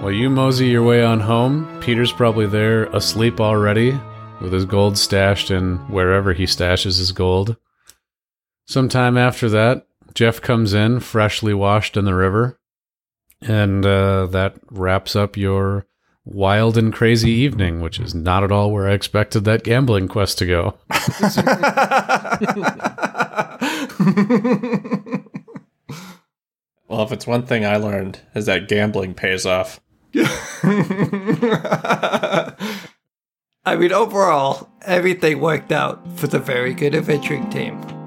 Well, 0.00 0.12
you 0.12 0.30
mosey 0.30 0.68
your 0.68 0.82
way 0.82 1.04
on 1.04 1.20
home. 1.20 1.68
Peter's 1.80 2.10
probably 2.10 2.46
there 2.46 2.84
asleep 2.84 3.38
already 3.38 4.00
with 4.40 4.50
his 4.50 4.64
gold 4.64 4.96
stashed 4.96 5.50
in 5.50 5.76
wherever 5.90 6.32
he 6.32 6.44
stashes 6.44 6.96
his 6.96 7.12
gold. 7.12 7.58
Sometime 8.66 9.18
after 9.18 9.50
that, 9.50 9.86
Jeff 10.14 10.40
comes 10.40 10.72
in, 10.72 11.00
freshly 11.00 11.52
washed 11.52 11.98
in 11.98 12.06
the 12.06 12.14
river. 12.14 12.58
And 13.42 13.84
uh, 13.84 14.24
that 14.26 14.56
wraps 14.70 15.14
up 15.14 15.36
your 15.36 15.84
wild 16.24 16.78
and 16.78 16.94
crazy 16.94 17.32
evening, 17.32 17.82
which 17.82 18.00
is 18.00 18.14
not 18.14 18.42
at 18.42 18.50
all 18.50 18.72
where 18.72 18.88
I 18.88 18.94
expected 18.94 19.44
that 19.44 19.64
gambling 19.64 20.08
quest 20.08 20.38
to 20.38 20.46
go. 20.46 20.78
Well, 26.88 27.02
if 27.02 27.12
it's 27.12 27.26
one 27.26 27.46
thing 27.46 27.64
I 27.64 27.76
learned 27.76 28.18
is 28.34 28.46
that 28.46 28.66
gambling 28.66 29.14
pays 29.14 29.46
off. 29.46 29.80
I 33.64 33.76
mean, 33.76 33.92
overall, 33.92 34.68
everything 34.82 35.40
worked 35.40 35.70
out 35.72 36.18
for 36.18 36.26
the 36.26 36.38
very 36.38 36.74
good 36.74 36.94
adventuring 36.94 37.48
team. 37.50 37.99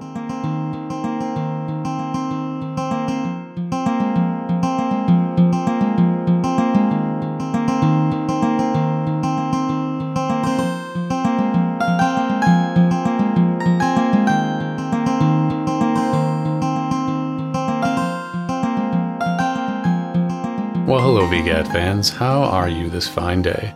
VGAT 21.44 21.70
fans. 21.72 22.08
How 22.08 22.44
are 22.44 22.70
you 22.70 22.88
this 22.88 23.06
fine 23.06 23.42
day? 23.42 23.74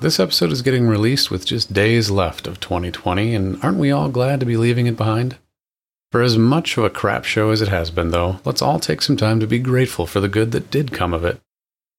This 0.00 0.20
episode 0.20 0.52
is 0.52 0.60
getting 0.60 0.86
released 0.86 1.30
with 1.30 1.46
just 1.46 1.72
days 1.72 2.10
left 2.10 2.46
of 2.46 2.60
2020, 2.60 3.34
and 3.34 3.58
aren't 3.64 3.78
we 3.78 3.90
all 3.90 4.10
glad 4.10 4.38
to 4.40 4.44
be 4.44 4.58
leaving 4.58 4.86
it 4.86 4.98
behind? 4.98 5.38
For 6.12 6.20
as 6.20 6.36
much 6.36 6.76
of 6.76 6.84
a 6.84 6.90
crap 6.90 7.24
show 7.24 7.52
as 7.52 7.62
it 7.62 7.68
has 7.68 7.90
been, 7.90 8.10
though, 8.10 8.40
let's 8.44 8.60
all 8.60 8.78
take 8.78 9.00
some 9.00 9.16
time 9.16 9.40
to 9.40 9.46
be 9.46 9.58
grateful 9.58 10.06
for 10.06 10.20
the 10.20 10.28
good 10.28 10.52
that 10.52 10.70
did 10.70 10.92
come 10.92 11.14
of 11.14 11.24
it. 11.24 11.40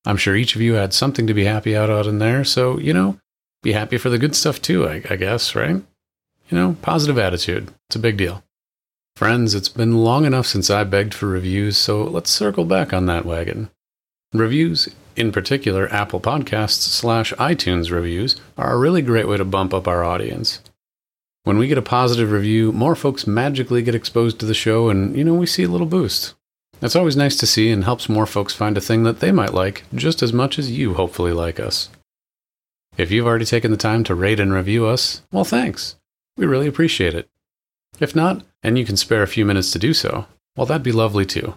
I'm 0.06 0.18
sure 0.18 0.36
each 0.36 0.56
of 0.56 0.62
you 0.62 0.74
had 0.74 0.93
something 0.93 1.26
to 1.26 1.34
be 1.34 1.45
happy 1.45 1.76
out 1.76 1.89
out 1.89 2.06
in 2.06 2.20
there, 2.20 2.43
so, 2.43 2.78
you 2.78 2.93
know, 2.93 3.18
be 3.64 3.72
happy 3.72 3.97
for 3.97 4.12
the 4.12 4.20
good 4.20 4.36
stuff 4.36 4.62
too, 4.62 4.88
I, 4.88 5.02
I 5.10 5.16
guess, 5.16 5.56
right? 5.56 5.78
You 6.52 6.58
know, 6.58 6.78
positive 6.84 7.18
attitude. 7.18 7.74
It's 7.89 7.95
a 7.95 7.99
big 7.99 8.18
deal. 8.18 8.43
Friends, 9.16 9.56
it's 9.56 9.68
been 9.68 10.04
long 10.04 10.26
enough 10.26 10.45
since 10.45 10.70
I 10.70 10.84
begged 10.84 11.16
for 11.16 11.26
reviews, 11.26 11.76
so 11.76 12.04
let's 12.04 12.30
circle 12.30 12.66
back 12.66 12.93
on 12.93 13.08
that 13.08 13.26
wagon. 13.26 13.72
Reviews, 14.34 14.88
in 15.17 15.34
particular 15.34 15.91
Apple 15.91 16.21
Podcasts 16.21 16.84
slash 16.84 17.34
iTunes 17.34 17.91
reviews, 17.91 18.38
are 18.57 18.71
a 18.71 18.77
really 18.77 19.01
great 19.01 19.27
way 19.27 19.36
to 19.36 19.43
bump 19.43 19.73
up 19.73 19.89
our 19.89 20.05
audience. 20.05 20.61
When 21.43 21.57
we 21.57 21.67
get 21.67 21.77
a 21.77 21.82
positive 21.82 22.32
review, 22.32 22.71
more 22.71 22.95
folks 22.95 23.27
magically 23.27 23.82
get 23.82 23.93
exposed 23.93 24.39
to 24.39 24.45
the 24.45 24.53
show, 24.53 24.88
and, 24.88 25.17
you 25.17 25.25
know, 25.25 25.34
we 25.34 25.47
see 25.47 25.63
a 25.63 25.67
little 25.67 25.86
boost. 25.88 26.34
That's 26.79 26.95
always 26.95 27.17
nice 27.17 27.36
to 27.38 27.45
see 27.45 27.71
and 27.71 27.84
helps 27.84 28.07
more 28.07 28.25
folks 28.25 28.53
find 28.53 28.77
a 28.77 28.82
thing 28.82 29.03
that 29.03 29.19
they 29.19 29.34
might 29.34 29.53
like 29.53 29.84
just 29.93 30.23
as 30.23 30.32
much 30.32 30.57
as 30.57 30.71
you 30.71 30.93
hopefully 30.93 31.34
like 31.34 31.59
us. 31.59 31.89
If 32.97 33.11
you've 33.11 33.27
already 33.27 33.45
taken 33.45 33.69
the 33.69 33.77
time 33.77 34.05
to 34.05 34.15
rate 34.15 34.39
and 34.39 34.53
review 34.53 34.86
us, 34.86 35.23
well, 35.34 35.43
thanks. 35.43 35.97
We 36.38 36.45
really 36.45 36.67
appreciate 36.67 37.13
it. 37.13 37.27
If 37.99 38.15
not, 38.15 38.45
and 38.63 38.79
you 38.79 38.86
can 38.86 38.95
spare 38.95 39.23
a 39.23 39.27
few 39.27 39.45
minutes 39.45 39.71
to 39.71 39.79
do 39.79 39.93
so, 39.93 40.25
well, 40.55 40.65
that'd 40.65 40.84
be 40.84 40.93
lovely 40.93 41.25
too. 41.25 41.55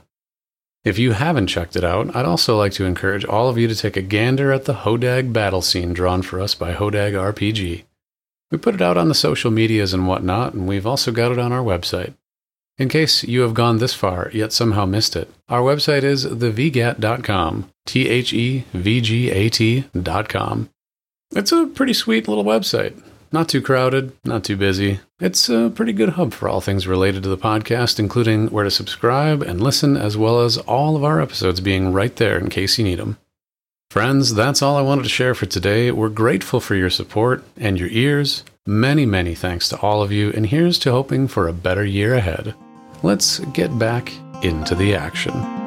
If 0.85 0.99
you 0.99 1.12
haven't 1.12 1.47
checked 1.47 1.76
it 1.76 1.85
out, 1.85 2.14
I'd 2.14 2.26
also 2.26 2.59
like 2.59 2.72
to 2.72 2.85
encourage 2.85 3.24
all 3.24 3.49
of 3.49 3.57
you 3.57 3.66
to 3.68 3.74
take 3.74 3.97
a 3.97 4.03
gander 4.03 4.53
at 4.53 4.66
the 4.66 4.74
Hodag 4.74 5.32
battle 5.32 5.62
scene 5.62 5.95
drawn 5.95 6.20
for 6.20 6.41
us 6.41 6.55
by 6.55 6.74
Hodag 6.74 7.14
RPG. 7.14 7.85
We 8.51 8.59
put 8.59 8.74
it 8.74 8.82
out 8.82 8.99
on 8.99 9.09
the 9.09 9.14
social 9.14 9.51
medias 9.51 9.95
and 9.95 10.07
whatnot, 10.07 10.53
and 10.53 10.68
we've 10.68 10.87
also 10.87 11.11
got 11.11 11.32
it 11.32 11.39
on 11.39 11.53
our 11.53 11.62
website. 11.62 12.12
In 12.76 12.91
case 12.91 13.24
you 13.24 13.41
have 13.41 13.55
gone 13.55 13.78
this 13.78 13.95
far 13.95 14.30
yet 14.35 14.53
somehow 14.53 14.85
missed 14.85 15.16
it, 15.16 15.32
our 15.49 15.62
website 15.62 16.03
is 16.03 16.26
thevgat.com, 16.26 17.70
T 17.87 18.09
H 18.09 18.35
E 18.35 18.64
V 18.74 19.01
G 19.01 19.30
A 19.30 19.49
T.com. 19.49 20.68
It's 21.30 21.53
a 21.53 21.66
pretty 21.66 21.95
sweet 21.95 22.28
little 22.28 22.45
website. 22.45 23.01
Not 23.32 23.49
too 23.49 23.62
crowded, 23.62 24.12
not 24.24 24.45
too 24.45 24.57
busy. 24.57 25.01
It's 25.25 25.49
a 25.49 25.72
pretty 25.75 25.95
good 25.95 26.11
hub 26.11 26.35
for 26.35 26.51
all 26.51 26.61
things 26.61 26.87
related 26.87 27.22
to 27.22 27.31
the 27.31 27.39
podcast, 27.39 27.99
including 27.99 28.49
where 28.49 28.64
to 28.64 28.70
subscribe 28.70 29.41
and 29.41 29.59
listen, 29.59 29.97
as 29.97 30.18
well 30.18 30.43
as 30.43 30.59
all 30.59 30.97
of 30.97 31.03
our 31.03 31.18
episodes 31.18 31.62
being 31.62 31.95
right 31.95 32.14
there 32.16 32.37
in 32.37 32.51
case 32.51 32.77
you 32.77 32.85
need 32.85 32.99
them. 32.99 33.16
Friends, 33.91 34.35
that's 34.35 34.61
all 34.61 34.77
I 34.77 34.83
wanted 34.83 35.05
to 35.05 35.09
share 35.09 35.35
for 35.35 35.47
today. 35.47 35.91
We're 35.91 36.11
grateful 36.11 36.61
for 36.61 36.75
your 36.75 36.91
support 36.91 37.43
and 37.57 37.81
your 37.81 37.89
ears. 37.89 38.45
Many, 38.66 39.07
many 39.07 39.35
thanks 39.35 39.66
to 39.70 39.81
all 39.81 40.03
of 40.03 40.12
you, 40.12 40.31
and 40.33 40.45
here's 40.45 40.79
to 40.81 40.93
hoping 40.93 41.27
for 41.27 41.49
a 41.49 41.55
better 41.55 41.87
year 41.87 42.12
ahead. 42.12 42.55
Let's 43.03 43.39
get 43.39 43.79
back 43.79 44.12
into 44.43 44.75
the 44.75 44.95
action. 44.95 45.64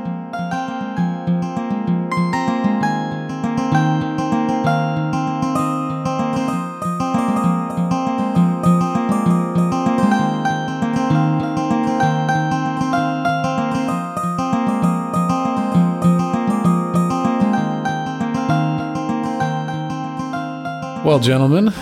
Well, 21.18 21.24
gentlemen, 21.24 21.74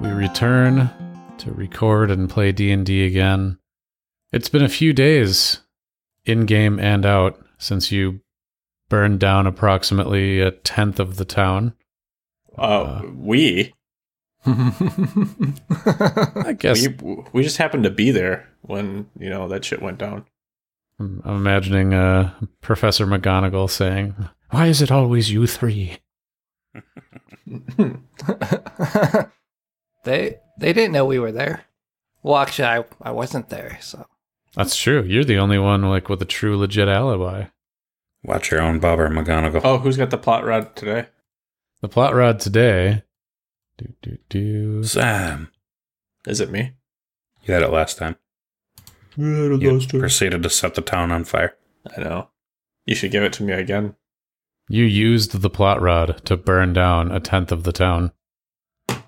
we 0.00 0.08
return 0.08 0.90
to 1.38 1.52
record 1.52 2.10
and 2.10 2.28
play 2.28 2.50
D&D 2.50 3.06
again. 3.06 3.56
It's 4.32 4.48
been 4.48 4.64
a 4.64 4.68
few 4.68 4.92
days 4.92 5.60
in 6.24 6.44
game 6.44 6.80
and 6.80 7.06
out 7.06 7.40
since 7.56 7.92
you 7.92 8.20
burned 8.88 9.20
down 9.20 9.46
approximately 9.46 10.40
a 10.40 10.50
tenth 10.50 10.98
of 10.98 11.18
the 11.18 11.24
town. 11.24 11.74
Uh, 12.58 13.02
we 13.14 13.72
I 14.44 16.56
guess 16.58 16.88
we 16.88 17.22
we 17.32 17.44
just 17.44 17.58
happened 17.58 17.84
to 17.84 17.90
be 17.90 18.10
there 18.10 18.48
when 18.62 19.08
you 19.16 19.30
know 19.30 19.46
that 19.46 19.64
shit 19.64 19.82
went 19.82 19.98
down. 19.98 20.26
I'm 20.98 21.22
I'm 21.24 21.36
imagining 21.36 21.94
uh, 21.94 22.34
Professor 22.60 23.06
McGonagall 23.06 23.70
saying, 23.70 24.16
"Why 24.50 24.66
is 24.66 24.82
it 24.82 24.90
always 24.90 25.30
you 25.30 25.46
three? 25.46 25.98
they 30.04 30.38
they 30.58 30.72
didn't 30.72 30.92
know 30.92 31.04
we 31.04 31.18
were 31.18 31.32
there. 31.32 31.64
Well, 32.22 32.36
actually, 32.38 32.68
I, 32.68 32.84
I 33.02 33.10
wasn't 33.10 33.48
there, 33.50 33.78
so 33.82 34.06
That's 34.54 34.76
true. 34.76 35.02
You're 35.02 35.24
the 35.24 35.38
only 35.38 35.58
one 35.58 35.82
like 35.82 36.08
with 36.08 36.22
a 36.22 36.26
true 36.26 36.56
legit 36.56 36.88
alibi. 36.88 37.46
Watch 38.22 38.50
your 38.50 38.62
own 38.62 38.78
bobber, 38.78 39.08
McGonagall. 39.10 39.60
Oh, 39.64 39.78
who's 39.78 39.98
got 39.98 40.08
the 40.10 40.16
plot 40.16 40.44
rod 40.46 40.74
today? 40.74 41.06
The 41.82 41.88
plot 41.88 42.14
rod 42.14 42.40
today. 42.40 43.02
Do 43.76 43.92
do 44.02 44.18
do. 44.28 44.84
Sam, 44.84 45.50
Is 46.26 46.40
it 46.40 46.50
me? 46.50 46.72
you 47.42 47.52
had 47.52 47.62
it 47.62 47.70
last 47.70 47.98
time. 47.98 48.16
You 49.16 49.80
proceeded 49.90 50.42
to 50.42 50.50
set 50.50 50.74
the 50.74 50.80
town 50.80 51.12
on 51.12 51.24
fire. 51.24 51.56
I 51.96 52.00
know. 52.00 52.30
You 52.86 52.94
should 52.94 53.12
give 53.12 53.22
it 53.22 53.32
to 53.34 53.42
me 53.42 53.52
again. 53.52 53.94
You 54.68 54.84
used 54.84 55.40
the 55.40 55.50
plot 55.50 55.80
rod 55.82 56.24
to 56.24 56.36
burn 56.36 56.72
down 56.72 57.12
a 57.12 57.20
tenth 57.20 57.52
of 57.52 57.64
the 57.64 57.72
town. 57.72 58.12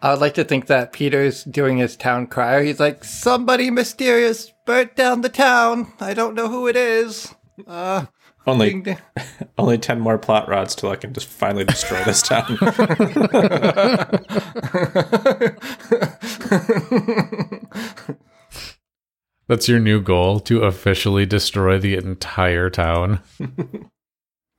I 0.02 0.10
would 0.10 0.20
like 0.20 0.34
to 0.34 0.44
think 0.44 0.66
that 0.66 0.92
Peter's 0.92 1.44
doing 1.44 1.78
his 1.78 1.96
town 1.96 2.26
crier. 2.26 2.62
He's 2.62 2.78
like, 2.78 3.02
somebody 3.04 3.70
mysterious 3.70 4.52
burnt 4.66 4.94
down 4.96 5.22
the 5.22 5.30
town. 5.30 5.92
I 6.00 6.12
don't 6.12 6.34
know 6.34 6.48
who 6.48 6.68
it 6.68 6.76
is. 6.76 7.34
Uh, 7.66 8.04
Only 8.46 8.68
ding, 8.68 8.82
ding. 8.82 8.98
only 9.58 9.78
ten 9.78 9.98
more 9.98 10.18
plot 10.18 10.46
rods 10.48 10.74
till 10.74 10.90
I 10.90 10.96
can 10.96 11.14
just 11.14 11.26
finally 11.26 11.64
destroy 11.64 12.04
this 12.04 12.20
town. 12.22 12.58
That's 19.48 19.68
your 19.68 19.78
new 19.78 20.00
goal 20.02 20.40
to 20.40 20.64
officially 20.64 21.24
destroy 21.24 21.78
the 21.78 21.94
entire 21.94 22.68
town. 22.68 23.20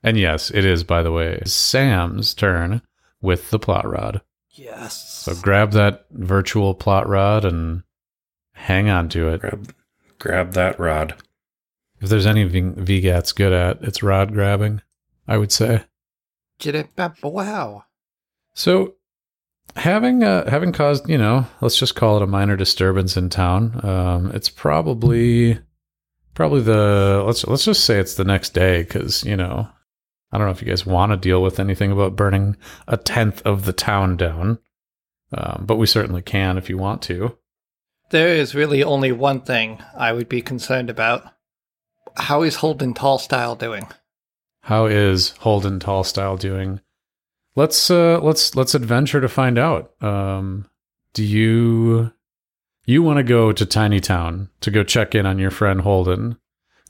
and 0.04 0.18
yes, 0.18 0.52
it 0.52 0.66
is, 0.66 0.84
by 0.84 1.04
the 1.04 1.12
way, 1.12 1.42
Sam's 1.46 2.34
turn 2.34 2.82
with 3.22 3.50
the 3.50 3.60
plot 3.60 3.88
rod. 3.88 4.22
yes. 4.52 5.24
So 5.26 5.36
grab 5.36 5.72
that 5.72 6.06
virtual 6.12 6.74
plot 6.74 7.08
rod 7.08 7.46
and 7.46 7.84
hang 8.54 8.90
on 8.90 9.10
to 9.10 9.30
it. 9.30 9.42
Grab, 9.42 9.74
grab 10.20 10.54
that 10.54 10.80
rod. 10.80 11.16
If 12.00 12.10
there's 12.10 12.28
anything 12.28 12.76
VGAT's 12.76 13.32
good 13.32 13.54
at, 13.54 13.82
it's 13.82 14.04
rod 14.04 14.34
grabbing, 14.34 14.82
I 15.28 15.38
would 15.38 15.52
say. 15.52 15.84
Wow. 17.24 17.86
So, 18.54 18.96
having 19.76 20.24
uh, 20.24 20.50
having 20.50 20.72
caused, 20.74 21.10
you 21.10 21.18
know, 21.18 21.46
let's 21.62 21.78
just 21.78 21.96
call 21.96 22.18
it 22.18 22.24
a 22.24 22.28
minor 22.28 22.56
disturbance 22.56 23.18
in 23.18 23.30
town. 23.30 23.84
Um, 23.84 24.32
it's 24.32 24.50
probably 24.50 25.60
probably 26.34 26.62
the 26.62 27.24
let's 27.26 27.46
let's 27.48 27.66
just 27.66 27.84
say 27.84 28.00
it's 28.00 28.16
the 28.16 28.24
next 28.24 28.54
day 28.54 28.84
because 28.84 29.24
you 29.24 29.36
know 29.36 29.68
I 30.32 30.38
don't 30.38 30.48
know 30.48 30.52
if 30.52 30.62
you 30.62 30.68
guys 30.68 30.86
want 30.86 31.12
to 31.12 31.18
deal 31.18 31.42
with 31.42 31.60
anything 31.60 31.92
about 31.92 32.16
burning 32.16 32.58
a 32.88 32.98
tenth 32.98 33.42
of 33.44 33.66
the 33.66 33.74
town 33.74 34.18
down, 34.18 34.60
um, 35.34 35.64
but 35.66 35.78
we 35.78 35.88
certainly 35.88 36.22
can 36.22 36.58
if 36.58 36.70
you 36.70 36.78
want 36.78 37.02
to. 37.04 37.38
There 38.10 38.30
is 38.30 38.56
really 38.56 38.84
only 38.84 39.12
one 39.12 39.42
thing 39.42 39.82
I 39.96 40.14
would 40.14 40.30
be 40.30 40.42
concerned 40.42 40.90
about. 40.90 41.24
How 42.16 42.42
is 42.42 42.58
Holden 42.58 42.94
Tallstyle 42.94 43.58
doing? 43.58 43.88
How 44.62 44.86
is 44.86 45.32
Holden 45.40 45.80
Tallstyle 45.80 46.40
doing? 46.40 46.82
Let's 47.56 47.90
uh 47.90 48.20
let's 48.22 48.56
let's 48.56 48.76
adventure 48.76 49.22
to 49.22 49.30
find 49.30 49.58
out. 49.58 49.92
Um 50.02 50.68
do 51.14 51.24
you 51.24 52.12
you 52.86 53.02
want 53.02 53.18
to 53.18 53.24
go 53.24 53.52
to 53.52 53.66
Tiny 53.66 54.00
Town 54.00 54.50
to 54.62 54.72
go 54.72 54.84
check 54.84 55.16
in 55.16 55.26
on 55.26 55.40
your 55.40 55.52
friend 55.52 55.82
Holden? 55.82 56.38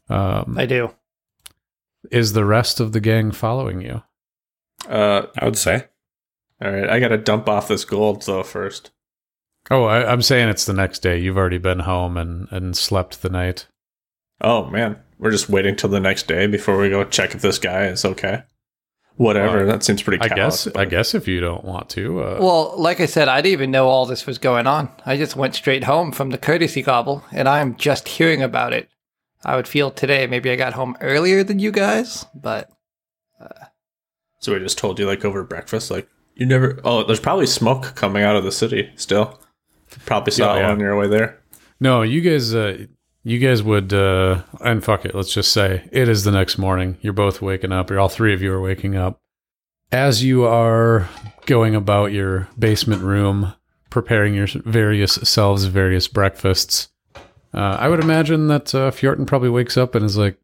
Um 0.09 0.55
I 0.57 0.65
do. 0.65 0.93
Is 2.11 2.33
the 2.33 2.45
rest 2.45 2.79
of 2.79 2.91
the 2.93 2.99
gang 2.99 3.31
following 3.31 3.81
you? 3.81 4.03
uh, 4.87 5.25
I 5.37 5.45
would 5.45 5.57
say. 5.57 5.85
all 6.63 6.71
right, 6.71 6.89
I 6.89 6.99
gotta 6.99 7.17
dump 7.17 7.49
off 7.49 7.67
this 7.67 7.85
gold 7.85 8.23
though 8.23 8.43
first. 8.43 8.91
Oh, 9.69 9.83
I, 9.85 10.09
I'm 10.09 10.21
saying 10.21 10.47
it's 10.49 10.65
the 10.65 10.73
next 10.73 10.99
day. 10.99 11.17
You've 11.19 11.37
already 11.37 11.57
been 11.57 11.79
home 11.79 12.15
and 12.17 12.47
and 12.51 12.77
slept 12.77 13.21
the 13.21 13.29
night. 13.29 13.67
Oh 14.39 14.65
man, 14.65 14.97
we're 15.19 15.31
just 15.31 15.49
waiting 15.49 15.75
till 15.75 15.89
the 15.89 15.99
next 15.99 16.27
day 16.27 16.47
before 16.47 16.77
we 16.77 16.89
go 16.89 17.03
check 17.03 17.33
if 17.35 17.41
this 17.41 17.59
guy 17.59 17.85
is 17.87 18.05
okay. 18.05 18.43
Whatever, 19.15 19.57
Well, 19.57 19.65
that 19.65 19.83
seems 19.83 20.03
pretty. 20.03 20.21
I 20.23 20.27
guess 20.33 20.65
but- 20.65 20.77
I 20.77 20.85
guess 20.85 21.15
if 21.15 21.27
you 21.27 21.39
don't 21.41 21.65
want 21.65 21.89
to. 21.89 22.21
Uh, 22.21 22.37
Well, 22.39 22.75
like 22.77 22.99
I 22.99 23.07
said, 23.07 23.27
I 23.27 23.41
didn't 23.41 23.53
even 23.53 23.71
know 23.71 23.87
all 23.87 24.05
this 24.05 24.27
was 24.27 24.37
going 24.37 24.67
on. 24.67 24.91
I 25.07 25.17
just 25.17 25.35
went 25.35 25.55
straight 25.55 25.85
home 25.85 26.11
from 26.11 26.29
the 26.29 26.37
courtesy 26.37 26.83
gobble, 26.83 27.23
and 27.31 27.49
I'm 27.49 27.75
just 27.77 28.07
hearing 28.07 28.43
about 28.43 28.73
it. 28.73 28.89
I 29.43 29.55
would 29.55 29.67
feel 29.67 29.91
today 29.91 30.27
maybe 30.27 30.49
I 30.51 30.55
got 30.55 30.73
home 30.73 30.97
earlier 31.01 31.43
than 31.43 31.59
you 31.59 31.71
guys, 31.71 32.25
but 32.35 32.69
So 34.39 34.53
we 34.53 34.59
just 34.59 34.77
told 34.77 34.99
you 34.99 35.05
like 35.07 35.25
over 35.25 35.43
breakfast, 35.43 35.89
like 35.91 36.07
you 36.35 36.45
never. 36.45 36.79
Oh, 36.83 37.03
there's 37.03 37.19
probably 37.19 37.47
smoke 37.47 37.95
coming 37.95 38.23
out 38.23 38.35
of 38.35 38.43
the 38.43 38.51
city 38.51 38.91
still. 38.95 39.39
Probably 40.05 40.31
saw 40.31 40.53
Oh, 40.53 40.57
it 40.57 40.59
yeah. 40.59 40.71
on 40.71 40.79
your 40.79 40.97
way 40.97 41.07
there. 41.07 41.39
No, 41.79 42.01
you 42.03 42.21
guys, 42.21 42.53
uh, 42.53 42.85
you 43.23 43.39
guys 43.39 43.63
would, 43.63 43.93
uh, 43.93 44.41
and 44.61 44.83
fuck 44.83 45.05
it. 45.05 45.15
Let's 45.15 45.33
just 45.33 45.51
say 45.51 45.87
it 45.91 46.07
is 46.07 46.23
the 46.23 46.31
next 46.31 46.57
morning. 46.57 46.97
You're 47.01 47.13
both 47.13 47.41
waking 47.41 47.71
up. 47.71 47.89
You're 47.89 47.99
all 47.99 48.09
three 48.09 48.33
of 48.33 48.41
you 48.41 48.51
are 48.53 48.61
waking 48.61 48.95
up. 48.95 49.19
As 49.91 50.23
you 50.23 50.43
are 50.45 51.07
going 51.45 51.73
about 51.75 52.11
your 52.11 52.47
basement 52.59 53.01
room, 53.01 53.53
preparing 53.89 54.33
your 54.35 54.47
various 54.65 55.13
selves 55.15 55.65
various 55.65 56.07
breakfasts, 56.07 56.89
Uh, 57.53 57.77
I 57.79 57.87
would 57.87 57.99
imagine 57.99 58.47
that 58.47 58.73
uh, 58.75 58.91
Feortan 58.91 59.25
probably 59.25 59.49
wakes 59.49 59.77
up 59.77 59.95
and 59.95 60.05
is 60.05 60.17
like, 60.17 60.37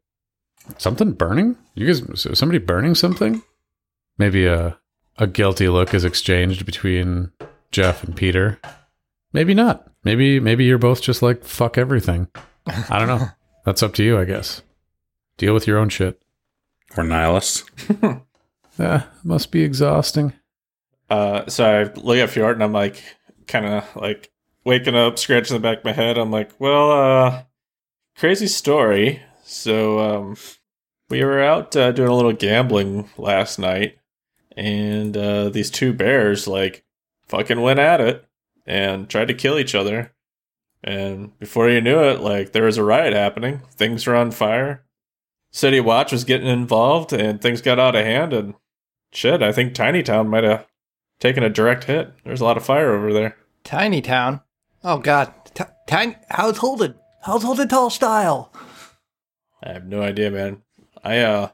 something 0.78 1.12
burning? 1.12 1.56
You 1.74 1.86
guys, 1.86 2.00
is 2.00 2.38
somebody 2.38 2.58
burning 2.58 2.94
something? 2.94 3.42
Maybe 4.18 4.46
a, 4.46 4.78
a 5.18 5.26
guilty 5.26 5.68
look 5.68 5.92
is 5.94 6.04
exchanged 6.04 6.64
between 6.64 7.32
Jeff 7.70 8.04
and 8.04 8.16
Peter. 8.16 8.58
Maybe 9.32 9.54
not. 9.54 9.88
Maybe 10.04 10.38
maybe 10.38 10.64
you're 10.64 10.78
both 10.78 11.02
just 11.02 11.22
like 11.22 11.44
fuck 11.44 11.76
everything. 11.78 12.28
I 12.66 12.98
don't 12.98 13.08
know. 13.08 13.26
That's 13.64 13.82
up 13.82 13.94
to 13.94 14.04
you, 14.04 14.18
I 14.18 14.24
guess. 14.24 14.62
Deal 15.38 15.54
with 15.54 15.66
your 15.66 15.78
own 15.78 15.88
shit. 15.88 16.22
We're 16.96 17.04
nihilists. 17.04 17.64
Yeah, 18.78 19.04
must 19.22 19.50
be 19.50 19.62
exhausting. 19.62 20.32
Uh, 21.08 21.46
so 21.46 21.64
I 21.64 21.82
look 22.00 22.16
at 22.16 22.30
Fjord 22.30 22.56
and 22.56 22.64
I'm 22.64 22.72
like, 22.72 23.02
kind 23.46 23.66
of 23.66 23.96
like 23.96 24.30
waking 24.64 24.96
up, 24.96 25.18
scratching 25.18 25.54
the 25.54 25.60
back 25.60 25.78
of 25.78 25.84
my 25.84 25.92
head. 25.92 26.18
I'm 26.18 26.30
like, 26.30 26.50
well, 26.58 26.90
uh, 26.90 27.42
crazy 28.16 28.46
story. 28.46 29.22
So, 29.44 29.98
um, 30.00 30.36
we 31.08 31.22
were 31.22 31.42
out 31.42 31.76
uh, 31.76 31.92
doing 31.92 32.08
a 32.08 32.14
little 32.14 32.32
gambling 32.32 33.10
last 33.18 33.58
night, 33.58 33.98
and 34.56 35.16
uh, 35.16 35.48
these 35.50 35.70
two 35.70 35.92
bears 35.92 36.46
like 36.46 36.84
fucking 37.28 37.60
went 37.60 37.78
at 37.78 38.00
it 38.00 38.26
and 38.66 39.08
tried 39.08 39.28
to 39.28 39.34
kill 39.34 39.58
each 39.58 39.74
other. 39.74 40.12
And 40.82 41.38
before 41.38 41.70
you 41.70 41.80
knew 41.80 42.02
it, 42.02 42.20
like 42.20 42.52
there 42.52 42.64
was 42.64 42.76
a 42.76 42.84
riot 42.84 43.12
happening. 43.12 43.62
Things 43.70 44.06
were 44.06 44.16
on 44.16 44.30
fire. 44.30 44.84
City 45.50 45.80
Watch 45.80 46.12
was 46.12 46.24
getting 46.24 46.48
involved, 46.48 47.12
and 47.12 47.40
things 47.40 47.62
got 47.62 47.78
out 47.78 47.94
of 47.94 48.04
hand. 48.04 48.32
And 48.32 48.54
shit, 49.12 49.42
I 49.42 49.52
think 49.52 49.72
Tiny 49.72 50.02
Town 50.02 50.28
might 50.28 50.44
have 50.44 50.66
taken 51.20 51.42
a 51.42 51.48
direct 51.48 51.84
hit. 51.84 52.12
There's 52.24 52.40
a 52.40 52.44
lot 52.44 52.56
of 52.56 52.64
fire 52.64 52.92
over 52.92 53.12
there. 53.12 53.36
Tiny 53.62 54.02
town. 54.02 54.40
Oh 54.84 54.98
God. 54.98 55.32
T- 55.54 55.64
tiny. 55.88 56.16
How's 56.28 56.58
Holden? 56.58 56.94
How's 57.22 57.42
Holden 57.42 57.68
Tall 57.68 57.88
Style? 57.88 58.52
I 59.62 59.72
have 59.72 59.86
no 59.86 60.02
idea, 60.02 60.30
man. 60.30 60.62
I 61.02 61.20
uh 61.20 61.48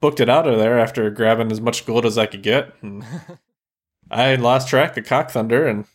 booked 0.00 0.20
it 0.20 0.28
out 0.28 0.46
of 0.46 0.58
there 0.58 0.78
after 0.78 1.08
grabbing 1.10 1.50
as 1.50 1.60
much 1.60 1.86
gold 1.86 2.04
as 2.04 2.18
I 2.18 2.26
could 2.26 2.42
get. 2.42 2.74
And 2.82 3.04
I 4.10 4.34
lost 4.34 4.68
track 4.68 4.96
of 4.98 5.06
Cock 5.06 5.30
Thunder 5.30 5.66
and 5.66 5.86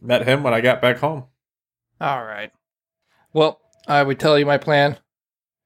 met 0.00 0.28
him 0.28 0.42
when 0.42 0.52
I 0.52 0.60
got 0.60 0.82
back 0.82 0.98
home. 0.98 1.24
All 2.00 2.24
right. 2.24 2.52
Well, 3.32 3.60
I 3.88 4.02
would 4.02 4.20
tell 4.20 4.38
you 4.38 4.44
my 4.44 4.58
plan. 4.58 4.98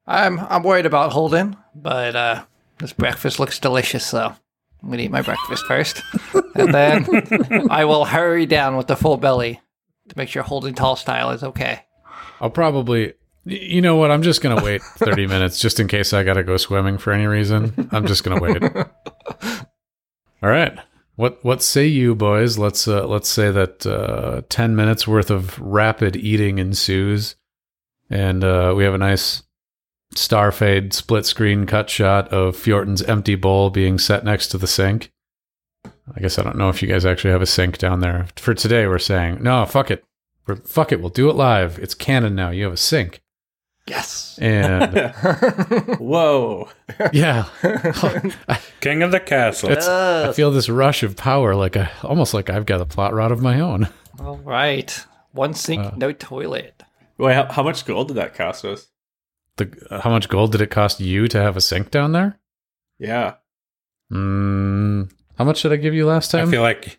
I'm 0.07 0.39
I'm 0.39 0.63
worried 0.63 0.87
about 0.87 1.13
Holden, 1.13 1.57
but 1.75 2.15
uh, 2.15 2.45
this 2.79 2.93
breakfast 2.93 3.41
looks 3.41 3.59
delicious, 3.59 4.07
so 4.07 4.35
I'm 4.83 4.91
gonna 4.91 5.03
eat 5.03 5.11
my 5.11 5.23
breakfast 5.23 5.67
first, 5.67 6.01
and 6.55 6.73
then 6.73 7.07
I 7.71 7.85
will 7.85 8.05
hurry 8.05 8.47
down 8.47 8.77
with 8.77 8.87
the 8.87 8.97
full 8.97 9.17
belly 9.17 9.61
to 10.09 10.19
make 10.19 10.29
sure 10.29 10.43
Holden 10.43 10.75
Tall 10.75 10.97
Style 10.97 11.31
is 11.31 11.43
okay. 11.43 11.85
I'll 12.41 12.51
probably 12.51 13.15
you 13.45 13.81
know 13.81 13.97
what, 13.97 14.11
I'm 14.11 14.23
just 14.23 14.43
gonna 14.43 14.63
wait 14.63 14.83
thirty 14.97 15.27
minutes 15.27 15.59
just 15.59 15.81
in 15.81 15.89
case 15.89 16.13
I 16.13 16.23
gotta 16.23 16.45
go 16.45 16.57
swimming 16.57 16.99
for 16.99 17.13
any 17.13 17.27
reason. 17.27 17.89
I'm 17.93 18.07
just 18.07 18.25
gonna 18.25 18.41
wait. 18.41 18.63
All 20.43 20.51
right. 20.51 20.79
What 21.17 21.45
what 21.45 21.63
say 21.63 21.87
you 21.87 22.15
boys? 22.15 22.59
Let's 22.59 22.87
uh, 22.87 23.07
let's 23.07 23.29
say 23.29 23.51
that 23.51 23.87
uh, 23.87 24.43
ten 24.49 24.77
minutes 24.77 25.09
worth 25.09 25.31
of 25.31 25.59
rapid 25.59 26.15
eating 26.15 26.59
ensues, 26.59 27.37
and 28.09 28.45
uh, 28.45 28.73
we 28.77 28.85
have 28.85 28.95
a 28.95 28.99
nice 28.99 29.43
star 30.15 30.53
fade 30.53 30.93
split 30.93 31.27
screen 31.27 31.67
cut 31.67 31.91
shot 31.91 32.29
of 32.29 32.57
Feortan's 32.57 33.03
empty 33.03 33.35
bowl 33.35 33.71
being 33.71 33.99
set 33.99 34.25
next 34.25 34.49
to 34.49 34.59
the 34.59 34.67
sink. 34.67 35.13
I 36.17 36.21
guess 36.21 36.39
I 36.39 36.43
don't 36.43 36.57
know 36.57 36.69
if 36.69 36.83
you 36.83 36.89
guys 36.89 37.05
actually 37.07 37.31
have 37.31 37.43
a 37.43 37.47
sink 37.47 37.79
down 37.79 38.01
there. 38.01 38.27
For 38.37 38.55
today, 38.55 38.87
we're 38.87 38.99
saying 38.99 39.43
no. 39.43 39.65
Fuck 39.67 39.91
it. 39.91 40.05
We're, 40.47 40.57
fuck 40.57 40.93
it. 40.93 41.01
We'll 41.01 41.11
do 41.11 41.29
it 41.31 41.35
live. 41.37 41.79
It's 41.79 41.95
canon 41.95 42.35
now. 42.35 42.51
You 42.51 42.65
have 42.65 42.73
a 42.73 42.77
sink, 42.79 43.21
Yes. 43.87 44.39
and 44.41 45.13
Whoa. 45.99 46.69
yeah, 47.13 47.49
King 48.81 49.03
of 49.03 49.11
the 49.13 49.21
castle. 49.21 49.71
It's, 49.71 49.87
I 49.87 50.33
feel 50.33 50.51
this 50.51 50.69
rush 50.69 51.03
of 51.03 51.17
power, 51.17 51.55
like 51.55 51.77
I 51.77 51.91
almost 52.03 52.33
like 52.35 52.49
I've 52.51 52.67
got 52.67 52.81
a 52.81 52.87
plot 52.87 53.13
rod 53.15 53.33
of 53.33 53.43
my 53.43 53.61
own. 53.61 53.89
All 54.21 54.39
right. 54.39 55.05
One 55.33 55.55
sink, 55.55 55.85
Uh. 55.85 55.91
no 55.97 56.13
toilet. 56.13 56.83
Wait, 57.19 57.35
how, 57.35 57.47
how 57.53 57.63
much 57.63 57.85
gold 57.85 58.09
did 58.09 58.17
that 58.17 58.35
cost 58.35 58.65
us? 58.65 58.89
The 59.57 60.01
how 60.03 60.11
much 60.11 60.29
gold 60.29 60.53
did 60.53 60.61
it 60.61 60.71
cost 60.71 61.01
you 61.01 61.29
to 61.29 61.39
have 61.41 61.57
a 61.57 61.61
sink 61.61 61.91
down 61.91 62.13
there? 62.13 62.39
Yeah. 62.99 63.35
Mm, 64.13 65.11
how 65.39 65.45
much 65.45 65.63
did 65.63 65.73
I 65.73 65.77
give 65.77 65.95
you 65.95 66.05
last 66.07 66.31
time? 66.31 66.49
I 66.49 66.51
feel 66.51 66.63
like 66.63 66.99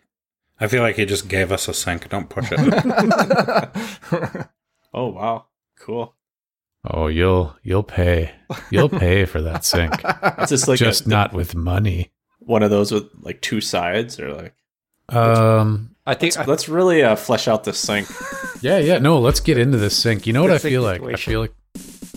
I 0.58 0.66
feel 0.66 0.82
like 0.82 0.96
he 0.96 1.04
just 1.06 1.28
gave 1.28 1.52
us 1.52 1.68
a 1.68 1.74
sink. 1.74 2.08
Don't 2.08 2.28
push 2.28 2.48
it. 2.50 2.58
Oh 4.92 5.06
wow. 5.08 5.46
Cool. 5.78 6.14
oh, 6.90 7.06
you'll 7.06 7.54
you'll 7.62 7.84
pay. 7.84 8.32
You'll 8.70 8.88
pay 8.88 9.24
for 9.24 9.40
that 9.42 9.64
sink, 9.64 9.94
It's 10.38 10.50
just 10.50 10.66
like 10.66 10.78
just 10.80 11.06
a- 11.06 11.08
not 11.08 11.32
with 11.32 11.54
money. 11.54 12.10
one 12.40 12.62
of 12.64 12.70
those 12.70 12.90
with 12.90 13.04
like 13.20 13.40
two 13.40 13.60
sides 13.60 14.18
or 14.18 14.32
like 14.32 14.54
Um. 15.08 15.94
I 16.06 16.14
think 16.14 16.36
I, 16.36 16.44
let's 16.44 16.68
really 16.68 17.04
uh, 17.04 17.14
flesh 17.14 17.46
out 17.46 17.62
this 17.64 17.78
sink. 17.78 18.08
Yeah, 18.62 18.76
yeah. 18.78 18.98
No, 18.98 19.20
let's 19.20 19.40
get 19.40 19.56
into 19.56 19.78
this 19.78 19.96
sink. 19.96 20.26
You 20.26 20.34
know 20.34 20.42
what 20.42 20.50
I 20.50 20.58
sink 20.58 20.72
feel 20.72 20.82
like? 20.82 21.00
I 21.02 21.14
feel 21.14 21.40
like 21.40 21.54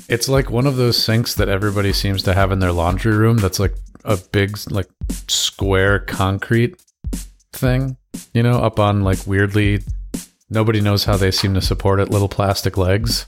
it's 0.10 0.28
like 0.28 0.50
one 0.50 0.68
of 0.68 0.76
those 0.76 1.02
sinks 1.02 1.36
that 1.36 1.48
everybody 1.48 1.94
seems 1.94 2.24
to 2.24 2.34
have 2.34 2.52
in 2.52 2.60
their 2.60 2.74
laundry 2.74 3.16
room. 3.16 3.38
That's 3.38 3.60
like 3.62 3.74
a 4.04 4.18
big, 4.32 4.58
like 4.72 4.90
square 5.28 6.00
concrete 6.00 6.82
thing. 7.54 7.98
You 8.34 8.44
know, 8.44 8.60
up 8.60 8.80
on 8.80 9.04
like 9.04 9.26
weirdly, 9.26 9.84
nobody 10.50 10.82
knows 10.82 11.06
how 11.06 11.18
they 11.18 11.32
seem 11.32 11.54
to 11.56 11.62
support 11.62 12.00
it. 12.00 12.10
Little 12.10 12.30
plastic 12.30 12.78
legs. 12.78 13.26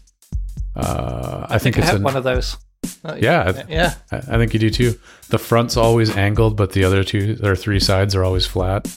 Uh, 0.76 1.47
I 1.49 1.57
think 1.57 1.78
I 1.78 1.80
it's 1.80 1.88
have 1.88 1.97
an, 1.97 2.03
one 2.03 2.15
of 2.17 2.23
those. 2.23 2.57
Uh, 3.03 3.15
yeah. 3.19 3.63
Yeah. 3.67 3.95
I 4.11 4.17
I 4.17 4.38
think 4.38 4.53
you 4.53 4.59
do 4.59 4.69
too. 4.69 4.99
The 5.30 5.39
front's 5.39 5.78
always 5.78 6.15
angled, 6.15 6.55
but 6.57 6.73
the 6.73 6.84
other 6.84 7.03
two 7.03 7.39
or 7.43 7.55
three 7.55 7.80
sides 7.80 8.13
are 8.15 8.23
always 8.23 8.45
flat. 8.45 8.88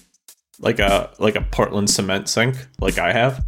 like 0.61 0.79
a 0.79 1.11
like 1.19 1.37
a 1.37 1.41
Portland 1.41 1.89
cement 1.89 2.29
sink, 2.29 2.57
like 2.81 2.99
I 2.99 3.13
have. 3.13 3.45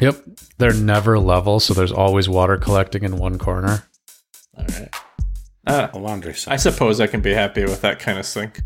Yep, 0.00 0.16
they're 0.58 0.72
never 0.72 1.18
level, 1.18 1.60
so 1.60 1.74
there's 1.74 1.92
always 1.92 2.28
water 2.28 2.56
collecting 2.56 3.04
in 3.04 3.18
one 3.18 3.38
corner. 3.38 3.84
All 4.56 4.64
right. 4.64 4.88
Uh, 5.66 5.88
a 5.92 5.98
laundry 5.98 6.34
sink. 6.34 6.52
I 6.52 6.56
suppose 6.56 7.00
I 7.00 7.06
can 7.06 7.20
be 7.20 7.32
happy 7.34 7.64
with 7.64 7.80
that 7.82 7.98
kind 7.98 8.18
of 8.18 8.26
sink. 8.26 8.60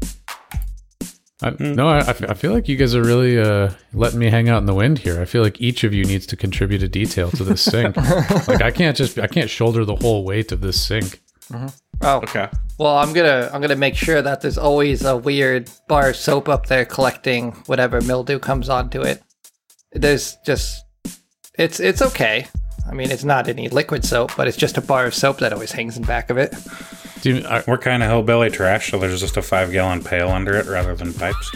I, 1.43 1.51
No, 1.59 1.89
I, 1.89 1.99
I 1.99 2.09
f- 2.11 2.31
I 2.31 2.35
feel 2.35 2.53
like 2.53 2.69
you 2.69 2.77
guys 2.77 2.95
are 2.95 3.03
really 3.03 3.39
uh, 3.39 3.71
letting 3.93 4.21
me 4.21 4.31
hang 4.31 4.49
out 4.49 4.59
in 4.59 4.67
the 4.67 4.75
wind 4.75 4.99
here. 5.01 5.21
I 5.21 5.25
feel 5.25 5.43
like 5.43 5.61
each 5.61 5.83
of 5.85 5.93
you 5.93 6.05
needs 6.05 6.27
to 6.27 6.37
contribute 6.37 6.83
a 6.83 6.89
detail 6.89 7.31
to 7.33 7.45
this 7.45 7.63
sink. 7.63 7.97
like 8.49 8.63
I 8.63 8.71
can't 8.71 8.97
just 8.97 9.19
I 9.19 9.27
can't 9.27 9.51
shoulder 9.51 9.85
the 9.85 9.97
whole 9.97 10.25
weight 10.25 10.53
of 10.53 10.61
this 10.61 10.81
sink. 10.81 11.21
Oh, 11.53 12.19
Okay. 12.21 12.49
well, 12.79 12.97
I'm 12.97 13.13
gonna 13.13 13.51
I'm 13.53 13.61
gonna 13.61 13.77
make 13.77 13.97
sure 13.97 14.23
that 14.23 14.41
there's 14.41 14.57
always 14.59 15.05
a 15.05 15.17
weird 15.17 15.69
bar 15.89 16.11
of 16.11 16.17
soap 16.17 16.49
up 16.49 16.67
there 16.67 16.85
collecting 16.85 17.53
whatever 17.67 18.01
mildew 18.01 18.39
comes 18.39 18.69
onto 18.69 19.03
it. 19.03 19.23
There's 19.93 20.37
just 20.47 20.85
it's 21.59 21.81
it's 21.81 22.01
okay. 22.01 22.47
I 22.89 22.93
mean, 22.95 23.11
it's 23.11 23.25
not 23.25 23.49
any 23.49 23.69
liquid 23.69 24.05
soap, 24.05 24.33
but 24.37 24.47
it's 24.47 24.57
just 24.57 24.77
a 24.77 24.81
bar 24.81 25.07
of 25.07 25.15
soap 25.15 25.39
that 25.39 25.53
always 25.53 25.73
hangs 25.73 25.97
in 25.97 26.03
back 26.05 26.31
of 26.31 26.37
it. 26.39 26.55
Do 27.23 27.37
you, 27.37 27.47
I, 27.47 27.65
We're 27.67 27.79
kind 27.79 28.03
of 28.03 28.11
hillbilly 28.11 28.51
trash, 28.51 28.91
so 28.91 28.99
there's 28.99 29.21
just 29.21 29.37
a 29.37 29.43
five 29.43 29.73
gallon 29.73 30.03
pail 30.05 30.29
under 30.29 30.55
it 30.55 30.67
rather 30.67 30.95
than 30.95 31.13
pipes. 31.15 31.51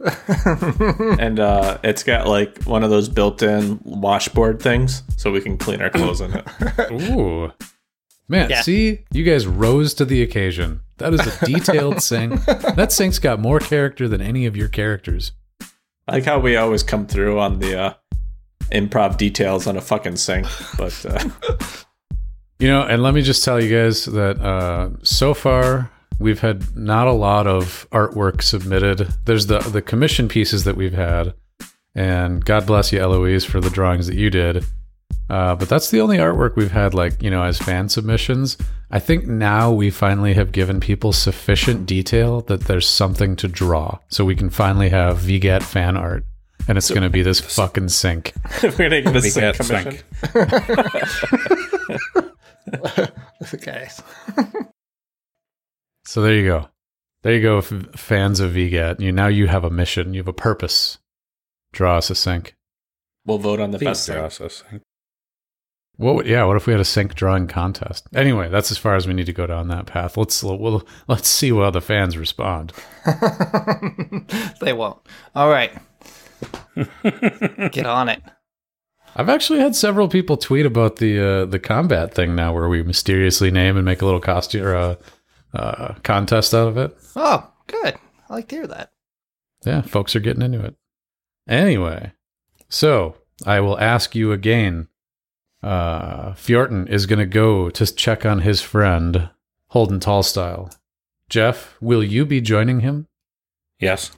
and 1.18 1.38
uh, 1.40 1.78
it's 1.84 2.02
got 2.02 2.26
like 2.26 2.62
one 2.64 2.82
of 2.82 2.90
those 2.90 3.08
built-in 3.08 3.80
washboard 3.84 4.60
things, 4.62 5.02
so 5.16 5.30
we 5.30 5.40
can 5.40 5.58
clean 5.58 5.82
our 5.82 5.90
clothes 5.90 6.20
in 6.22 6.32
it. 6.34 6.46
ooh, 6.92 7.52
man, 8.28 8.48
Yeah. 8.50 8.62
see, 8.62 9.04
you 9.12 9.24
guys 9.24 9.46
rose 9.46 9.92
to 9.94 10.04
the 10.04 10.22
occasion. 10.22 10.80
That 10.98 11.12
is 11.14 11.20
a 11.20 11.46
detailed 11.46 12.02
sink. 12.02 12.42
That 12.46 12.92
sink's 12.92 13.18
got 13.18 13.40
more 13.40 13.58
character 13.60 14.08
than 14.08 14.20
any 14.22 14.46
of 14.46 14.56
your 14.56 14.68
characters. 14.68 15.32
I 16.08 16.14
like 16.14 16.24
how 16.24 16.38
we 16.40 16.56
always 16.56 16.82
come 16.82 17.06
through 17.06 17.38
on 17.38 17.58
the 17.58 17.78
uh, 17.78 17.94
improv 18.72 19.16
details 19.16 19.66
on 19.66 19.76
a 19.76 19.80
fucking 19.80 20.16
sink, 20.16 20.46
but 20.76 21.06
uh, 21.06 21.28
You 22.60 22.68
know, 22.68 22.82
and 22.82 23.02
let 23.02 23.14
me 23.14 23.22
just 23.22 23.42
tell 23.42 23.58
you 23.58 23.74
guys 23.74 24.04
that 24.04 24.38
uh, 24.38 24.90
so 25.02 25.32
far 25.32 25.90
we've 26.18 26.40
had 26.40 26.76
not 26.76 27.06
a 27.06 27.12
lot 27.12 27.46
of 27.46 27.88
artwork 27.90 28.42
submitted. 28.42 29.08
There's 29.24 29.46
the 29.46 29.60
the 29.60 29.80
commission 29.80 30.28
pieces 30.28 30.64
that 30.64 30.76
we've 30.76 30.92
had, 30.92 31.32
and 31.94 32.44
God 32.44 32.66
bless 32.66 32.92
you, 32.92 33.00
Eloise, 33.00 33.46
for 33.46 33.62
the 33.62 33.70
drawings 33.70 34.06
that 34.08 34.16
you 34.16 34.28
did. 34.28 34.62
Uh, 35.30 35.54
but 35.54 35.70
that's 35.70 35.90
the 35.90 36.02
only 36.02 36.18
artwork 36.18 36.56
we've 36.56 36.70
had, 36.70 36.92
like 36.92 37.22
you 37.22 37.30
know, 37.30 37.42
as 37.42 37.58
fan 37.58 37.88
submissions. 37.88 38.58
I 38.90 38.98
think 38.98 39.26
now 39.26 39.72
we 39.72 39.88
finally 39.88 40.34
have 40.34 40.52
given 40.52 40.80
people 40.80 41.12
sufficient 41.14 41.86
detail 41.86 42.42
that 42.42 42.64
there's 42.64 42.86
something 42.86 43.36
to 43.36 43.48
draw, 43.48 44.00
so 44.08 44.22
we 44.26 44.36
can 44.36 44.50
finally 44.50 44.90
have 44.90 45.18
VGAT 45.18 45.62
fan 45.62 45.96
art, 45.96 46.24
and 46.68 46.78
it's 46.78 46.90
going 46.90 47.02
to 47.02 47.10
be 47.10 47.22
this 47.22 47.40
fucking 47.56 47.88
sink. 47.88 48.32
we're 48.62 48.70
gonna 48.72 49.02
get 49.02 49.16
a 49.16 49.22
sink 49.22 49.56
commission. 49.56 49.92
sink. 49.92 50.04
Okay. 53.54 53.88
So 56.04 56.22
there 56.22 56.34
you 56.34 56.46
go. 56.46 56.68
There 57.22 57.34
you 57.34 57.42
go, 57.42 57.58
f- 57.58 57.72
fans 57.96 58.40
of 58.40 58.52
VGAT. 58.52 59.00
You 59.00 59.12
now 59.12 59.26
you 59.28 59.46
have 59.48 59.64
a 59.64 59.70
mission. 59.70 60.14
You 60.14 60.20
have 60.20 60.28
a 60.28 60.32
purpose. 60.32 60.98
Draw 61.72 61.98
us 61.98 62.10
a 62.10 62.14
sink. 62.14 62.54
We'll 63.26 63.38
vote 63.38 63.60
on 63.60 63.70
the 63.72 63.78
best 63.78 64.06
thing. 64.06 64.16
processing. 64.16 64.80
What? 65.96 66.14
would- 66.16 66.26
Yeah. 66.26 66.44
What 66.44 66.56
if 66.56 66.66
we 66.66 66.72
had 66.72 66.80
a 66.80 66.84
sink 66.84 67.14
drawing 67.14 67.46
contest? 67.46 68.06
Anyway, 68.14 68.48
that's 68.48 68.70
as 68.70 68.78
far 68.78 68.94
as 68.96 69.06
we 69.06 69.14
need 69.14 69.26
to 69.26 69.32
go 69.32 69.46
down 69.46 69.68
that 69.68 69.86
path. 69.86 70.16
Let's 70.16 70.42
we'll, 70.42 70.86
let's 71.08 71.28
see 71.28 71.50
how 71.50 71.70
the 71.70 71.80
fans 71.80 72.16
respond. 72.16 72.72
they 74.60 74.72
won't. 74.72 74.98
All 75.34 75.50
right. 75.50 75.72
Get 77.70 77.86
on 77.86 78.08
it. 78.08 78.22
I've 79.16 79.28
actually 79.28 79.58
had 79.58 79.74
several 79.74 80.08
people 80.08 80.36
tweet 80.36 80.66
about 80.66 80.96
the 80.96 81.20
uh, 81.20 81.44
the 81.46 81.58
combat 81.58 82.14
thing 82.14 82.34
now, 82.34 82.54
where 82.54 82.68
we 82.68 82.82
mysteriously 82.82 83.50
name 83.50 83.76
and 83.76 83.84
make 83.84 84.02
a 84.02 84.04
little 84.04 84.20
costume 84.20 84.64
or 84.64 84.74
a 84.74 84.98
uh, 85.52 85.94
contest 86.02 86.54
out 86.54 86.68
of 86.68 86.76
it. 86.76 86.96
Oh, 87.16 87.50
good. 87.66 87.96
I 88.28 88.34
like 88.34 88.48
to 88.48 88.56
hear 88.56 88.66
that. 88.68 88.92
Yeah, 89.64 89.82
folks 89.82 90.14
are 90.14 90.20
getting 90.20 90.42
into 90.42 90.64
it. 90.64 90.76
Anyway, 91.48 92.12
so 92.68 93.16
I 93.44 93.60
will 93.60 93.78
ask 93.78 94.14
you 94.14 94.32
again. 94.32 94.88
Uh, 95.62 96.32
Feortan 96.32 96.88
is 96.88 97.04
going 97.04 97.18
to 97.18 97.26
go 97.26 97.68
to 97.68 97.94
check 97.94 98.24
on 98.24 98.40
his 98.40 98.62
friend 98.62 99.28
Holden 99.68 100.00
Tallstyle. 100.00 100.74
Jeff, 101.28 101.76
will 101.80 102.02
you 102.02 102.24
be 102.24 102.40
joining 102.40 102.80
him? 102.80 103.08
Yes. 103.78 104.12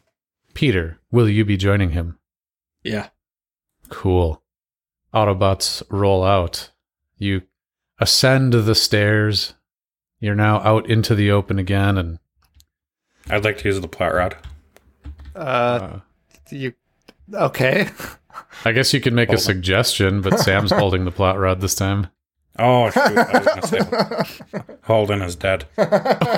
Peter, 0.55 0.99
will 1.11 1.29
you 1.29 1.45
be 1.45 1.57
joining 1.57 1.91
him? 1.91 2.19
Yeah. 2.83 3.09
Cool. 3.89 4.43
Autobots 5.15 5.83
roll 5.91 6.25
out. 6.25 6.71
You 7.19 7.43
ascend 7.99 8.53
the 8.53 8.75
stairs. 8.75 9.55
You're 10.21 10.35
now 10.35 10.59
out 10.61 10.89
into 10.89 11.15
the 11.15 11.31
open 11.31 11.59
again, 11.59 11.99
and 11.99 12.19
I'd 13.29 13.45
like 13.45 13.59
to 13.59 13.69
use 13.69 13.81
the 13.81 13.89
plot 13.89 14.15
rod. 14.15 14.37
Uh, 15.35 15.39
uh, 15.39 16.01
you 16.51 16.75
okay? 17.35 17.89
I 18.65 18.73
guess 18.73 18.95
you 18.95 19.01
can 19.01 19.15
make 19.15 19.29
a 19.29 19.33
Hold 19.33 19.41
on. 19.41 19.45
suggestion, 19.45 20.21
but 20.21 20.39
Sam's 20.39 20.71
holding 20.73 21.05
the 21.05 21.11
plot 21.11 21.39
rod 21.39 21.61
this 21.61 21.75
time. 21.75 22.09
Oh, 22.59 22.91
shoot. 22.91 23.01
I 23.01 23.39
was 23.39 23.47
going 23.47 23.61
to 23.63 24.25
say 24.27 24.61
Holden 24.85 25.23
is 25.23 25.37
dead. 25.37 25.67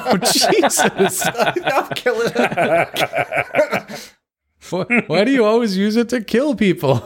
Oh, 0.07 0.19
Jesus. 0.19 1.27
I'm 1.35 1.89
killing 1.95 2.31
it. 2.35 4.15
why, 4.71 4.85
why 5.07 5.25
do 5.25 5.33
you 5.33 5.45
always 5.45 5.77
use 5.77 5.97
it 5.97 6.09
to 6.11 6.21
kill 6.21 6.55
people? 6.55 7.03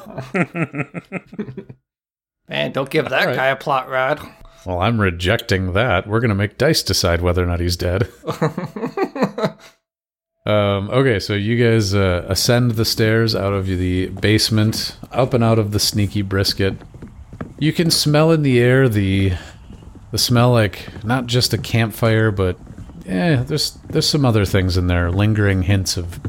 Man, 2.49 2.73
don't 2.73 2.91
give 2.91 3.09
that 3.09 3.21
All 3.21 3.27
right. 3.29 3.37
guy 3.37 3.47
a 3.47 3.57
plot 3.57 3.89
rod. 3.89 4.21
Well, 4.67 4.81
I'm 4.81 5.01
rejecting 5.01 5.73
that. 5.75 6.07
We're 6.07 6.21
going 6.21 6.31
to 6.31 6.35
make 6.35 6.59
Dice 6.59 6.83
decide 6.83 7.21
whether 7.23 7.43
or 7.43 7.47
not 7.47 7.61
he's 7.61 7.77
dead. 7.77 8.09
Um, 10.47 10.89
okay, 10.89 11.19
so 11.19 11.35
you 11.35 11.63
guys 11.63 11.95
uh, 11.95 12.25
ascend 12.27 12.73
the 12.73 12.85
stairs 12.87 13.37
out 13.37 13.53
of 13.53 13.67
the 13.67 14.07
basement, 14.09 14.97
up 15.13 15.35
and 15.35 15.45
out 15.45 15.59
of 15.59 15.73
the 15.73 15.79
sneaky 15.79 16.23
brisket. 16.23 16.75
You 17.59 17.73
can 17.73 17.91
smell 17.91 18.31
in 18.31 18.43
the 18.43 18.61
air 18.61 18.89
the 18.89 19.33
the 20.11 20.19
smell 20.19 20.53
like 20.53 21.05
not 21.05 21.27
just 21.27 21.53
a 21.53 21.59
campfire, 21.59 22.31
but 22.31 22.59
yeah, 23.05 23.43
there's 23.43 23.73
there's 23.89 24.09
some 24.09 24.25
other 24.25 24.45
things 24.45 24.77
in 24.77 24.87
there, 24.87 25.11
lingering 25.11 25.63
hints 25.63 25.97
of 25.97 26.21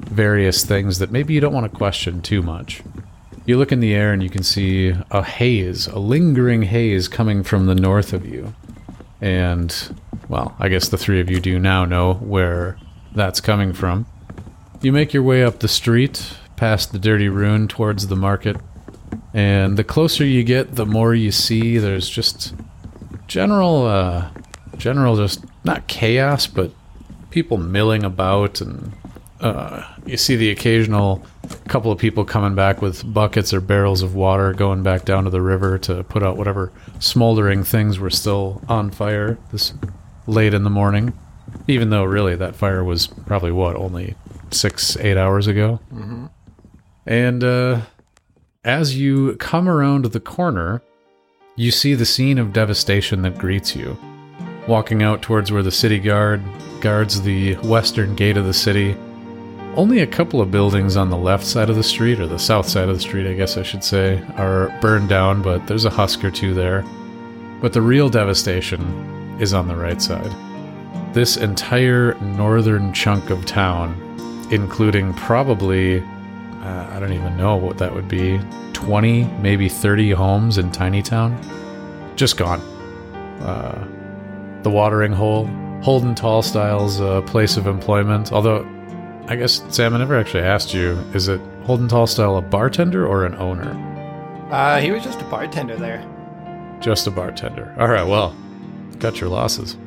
various 0.00 0.64
things 0.64 0.98
that 0.98 1.10
maybe 1.10 1.34
you 1.34 1.40
don't 1.40 1.54
want 1.54 1.70
to 1.70 1.76
question 1.76 2.20
too 2.20 2.42
much. 2.42 2.82
You 3.46 3.58
look 3.58 3.72
in 3.72 3.80
the 3.80 3.94
air 3.94 4.12
and 4.12 4.22
you 4.22 4.30
can 4.30 4.42
see 4.42 4.94
a 5.10 5.22
haze, 5.22 5.86
a 5.86 5.98
lingering 5.98 6.62
haze 6.62 7.08
coming 7.08 7.42
from 7.42 7.66
the 7.66 7.74
north 7.74 8.12
of 8.12 8.26
you. 8.26 8.54
And, 9.20 9.74
well, 10.28 10.54
I 10.58 10.68
guess 10.68 10.88
the 10.88 10.98
three 10.98 11.20
of 11.20 11.30
you 11.30 11.40
do 11.40 11.58
now 11.58 11.84
know 11.84 12.14
where 12.14 12.78
that's 13.14 13.40
coming 13.40 13.72
from. 13.72 14.06
You 14.80 14.92
make 14.92 15.12
your 15.12 15.22
way 15.22 15.44
up 15.44 15.60
the 15.60 15.68
street, 15.68 16.36
past 16.56 16.92
the 16.92 16.98
dirty 16.98 17.28
ruin 17.28 17.68
towards 17.68 18.06
the 18.06 18.16
market. 18.16 18.56
And 19.32 19.76
the 19.76 19.84
closer 19.84 20.24
you 20.24 20.44
get, 20.44 20.74
the 20.74 20.86
more 20.86 21.14
you 21.14 21.32
see 21.32 21.78
there's 21.78 22.08
just 22.08 22.54
general, 23.26 23.86
uh, 23.86 24.30
general 24.76 25.16
just 25.16 25.44
not 25.64 25.86
chaos, 25.86 26.46
but 26.46 26.72
people 27.30 27.56
milling 27.56 28.04
about 28.04 28.60
and 28.60 28.92
uh, 29.40 29.82
you 30.06 30.16
see 30.16 30.36
the 30.36 30.50
occasional 30.50 31.24
couple 31.68 31.92
of 31.92 31.98
people 31.98 32.24
coming 32.24 32.54
back 32.54 32.80
with 32.80 33.12
buckets 33.12 33.52
or 33.52 33.60
barrels 33.60 34.02
of 34.02 34.14
water 34.14 34.54
going 34.54 34.82
back 34.82 35.04
down 35.04 35.24
to 35.24 35.30
the 35.30 35.42
river 35.42 35.76
to 35.76 36.02
put 36.04 36.22
out 36.22 36.36
whatever 36.36 36.72
smoldering 36.98 37.62
things 37.62 37.98
were 37.98 38.08
still 38.08 38.62
on 38.68 38.90
fire 38.90 39.36
this 39.52 39.74
late 40.26 40.54
in 40.54 40.64
the 40.64 40.70
morning. 40.70 41.12
Even 41.68 41.90
though 41.90 42.04
really 42.04 42.34
that 42.36 42.56
fire 42.56 42.82
was 42.82 43.06
probably 43.06 43.52
what 43.52 43.76
only 43.76 44.14
six 44.50 44.96
eight 44.96 45.16
hours 45.18 45.46
ago. 45.46 45.78
And 47.06 47.44
uh, 47.44 47.82
as 48.64 48.96
you 48.96 49.36
come 49.36 49.68
around 49.68 50.06
the 50.06 50.20
corner 50.20 50.82
you 51.56 51.70
see 51.70 51.94
the 51.94 52.06
scene 52.06 52.38
of 52.38 52.52
devastation 52.52 53.22
that 53.22 53.38
greets 53.38 53.76
you 53.76 53.96
walking 54.66 55.02
out 55.02 55.22
towards 55.22 55.52
where 55.52 55.62
the 55.62 55.70
city 55.70 55.98
guard 55.98 56.42
guards 56.80 57.22
the 57.22 57.54
western 57.56 58.14
gate 58.14 58.36
of 58.36 58.46
the 58.46 58.54
city 58.54 58.96
only 59.76 60.00
a 60.00 60.06
couple 60.06 60.40
of 60.40 60.52
buildings 60.52 60.96
on 60.96 61.10
the 61.10 61.16
left 61.16 61.44
side 61.44 61.68
of 61.68 61.74
the 61.74 61.82
street, 61.82 62.20
or 62.20 62.28
the 62.28 62.38
south 62.38 62.68
side 62.68 62.88
of 62.88 62.94
the 62.94 63.00
street, 63.00 63.26
I 63.26 63.34
guess 63.34 63.56
I 63.56 63.64
should 63.64 63.82
say, 63.82 64.22
are 64.36 64.68
burned 64.80 65.08
down, 65.08 65.42
but 65.42 65.66
there's 65.66 65.84
a 65.84 65.90
husk 65.90 66.22
or 66.22 66.30
two 66.30 66.54
there. 66.54 66.84
But 67.60 67.72
the 67.72 67.82
real 67.82 68.08
devastation 68.08 69.36
is 69.40 69.52
on 69.52 69.66
the 69.66 69.74
right 69.74 70.00
side. 70.00 70.30
This 71.12 71.36
entire 71.36 72.14
northern 72.20 72.92
chunk 72.92 73.30
of 73.30 73.46
town, 73.46 74.00
including 74.52 75.12
probably, 75.14 76.04
uh, 76.64 76.88
I 76.92 76.98
don't 76.98 77.12
even 77.12 77.36
know 77.36 77.56
what 77.56 77.78
that 77.78 77.94
would 77.94 78.08
be, 78.08 78.40
20, 78.72 79.24
maybe 79.40 79.68
30 79.68 80.10
homes 80.12 80.58
in 80.58 80.72
Tiny 80.72 81.02
Town, 81.02 81.38
just 82.16 82.36
gone. 82.36 82.60
Uh, 83.40 83.86
the 84.62 84.70
watering 84.70 85.12
hole, 85.12 85.46
Holden 85.82 86.14
Tallstyle's 86.14 87.00
uh, 87.00 87.20
place 87.22 87.56
of 87.56 87.66
employment, 87.66 88.32
although 88.32 88.66
I 89.26 89.36
guess 89.36 89.62
Sam, 89.74 89.94
I 89.94 89.98
never 89.98 90.18
actually 90.18 90.42
asked 90.42 90.74
you: 90.74 90.98
is 91.14 91.28
it 91.28 91.40
Holden 91.64 91.88
Tallstyle 91.88 92.38
a 92.38 92.42
bartender 92.42 93.06
or 93.06 93.24
an 93.24 93.34
owner? 93.36 93.72
Uh, 94.50 94.80
he 94.80 94.90
was 94.90 95.02
just 95.02 95.20
a 95.22 95.24
bartender 95.24 95.76
there. 95.76 96.06
Just 96.80 97.06
a 97.06 97.10
bartender. 97.10 97.74
All 97.78 97.88
right, 97.88 98.06
well, 98.06 98.36
cut 99.00 99.20
your 99.20 99.30
losses. 99.30 99.78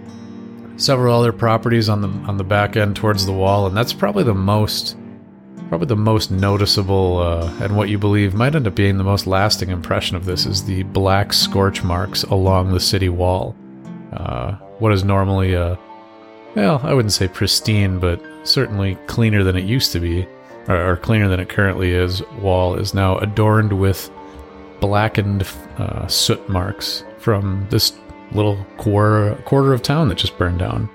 Several 0.78 1.20
other 1.20 1.32
properties 1.32 1.88
on 1.88 2.02
the 2.02 2.08
on 2.28 2.38
the 2.38 2.44
back 2.44 2.76
end 2.76 2.96
towards 2.96 3.26
the 3.28 3.34
wall, 3.34 3.68
and 3.68 3.78
that's 3.78 3.94
probably 3.94 4.24
the 4.24 4.34
most, 4.34 4.98
probably 5.70 5.88
the 5.88 5.96
most 5.96 6.32
noticeable, 6.32 7.20
uh, 7.20 7.52
and 7.62 7.76
what 7.76 7.90
you 7.90 7.98
believe 7.98 8.34
might 8.34 8.56
end 8.56 8.68
up 8.68 8.76
being 8.76 8.98
the 8.98 9.04
most 9.04 9.28
lasting 9.28 9.70
impression 9.70 10.16
of 10.16 10.26
this 10.26 10.46
is 10.46 10.64
the 10.64 10.84
black 10.84 11.34
scorch 11.34 11.84
marks 11.84 12.24
along 12.24 12.72
the 12.72 12.80
city 12.80 13.10
wall. 13.10 13.56
Uh, 14.14 14.54
what 14.80 14.94
is 14.94 15.04
normally 15.04 15.54
a, 15.54 15.78
well, 16.56 16.80
I 16.84 16.94
wouldn't 16.94 17.14
say 17.14 17.28
pristine, 17.28 18.00
but 18.00 18.22
certainly 18.44 18.96
cleaner 19.08 19.44
than 19.44 19.56
it 19.56 19.66
used 19.66 19.92
to 19.92 20.00
be, 20.00 20.26
or, 20.68 20.92
or 20.92 20.98
cleaner 20.98 21.28
than 21.28 21.40
it 21.40 21.50
currently 21.50 21.92
is. 21.92 22.22
Wall 22.40 22.76
is 22.76 22.94
now 22.94 23.18
adorned 23.18 23.74
with 23.74 24.10
blackened 24.80 25.46
uh, 25.78 26.08
soot 26.08 26.48
marks 26.48 27.04
from 27.18 27.68
this 27.70 27.94
little 28.32 28.58
quarter 28.78 29.36
quarter 29.46 29.74
of 29.74 29.82
town 29.82 30.10
that 30.10 30.18
just 30.18 30.38
burned 30.38 30.60
down. 30.60 30.90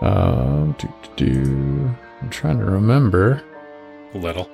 Do, 0.00 0.74
do, 1.16 1.34
do. 1.34 1.94
I'm 2.20 2.30
trying 2.30 2.58
to 2.58 2.64
remember. 2.64 3.42
Little. 4.14 4.50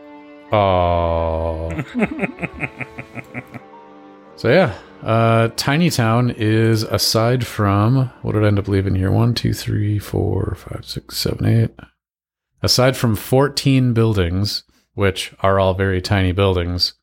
Oh. 0.52 1.70
so 4.36 4.48
yeah, 4.48 4.78
uh, 5.02 5.48
Tiny 5.56 5.90
Town 5.90 6.32
is 6.36 6.84
aside 6.84 7.46
from 7.46 8.10
what 8.22 8.32
did 8.32 8.44
I 8.44 8.48
end 8.48 8.58
up 8.58 8.68
leaving 8.68 8.94
here? 8.94 9.10
One, 9.10 9.34
two, 9.34 9.52
three, 9.52 9.98
four, 9.98 10.56
five, 10.56 10.84
six, 10.84 11.16
seven, 11.16 11.46
eight. 11.46 11.70
Aside 12.62 12.96
from 12.96 13.14
14 13.14 13.92
buildings, 13.92 14.64
which 14.94 15.32
are 15.40 15.60
all 15.60 15.74
very 15.74 16.00
tiny 16.00 16.32
buildings, 16.32 16.94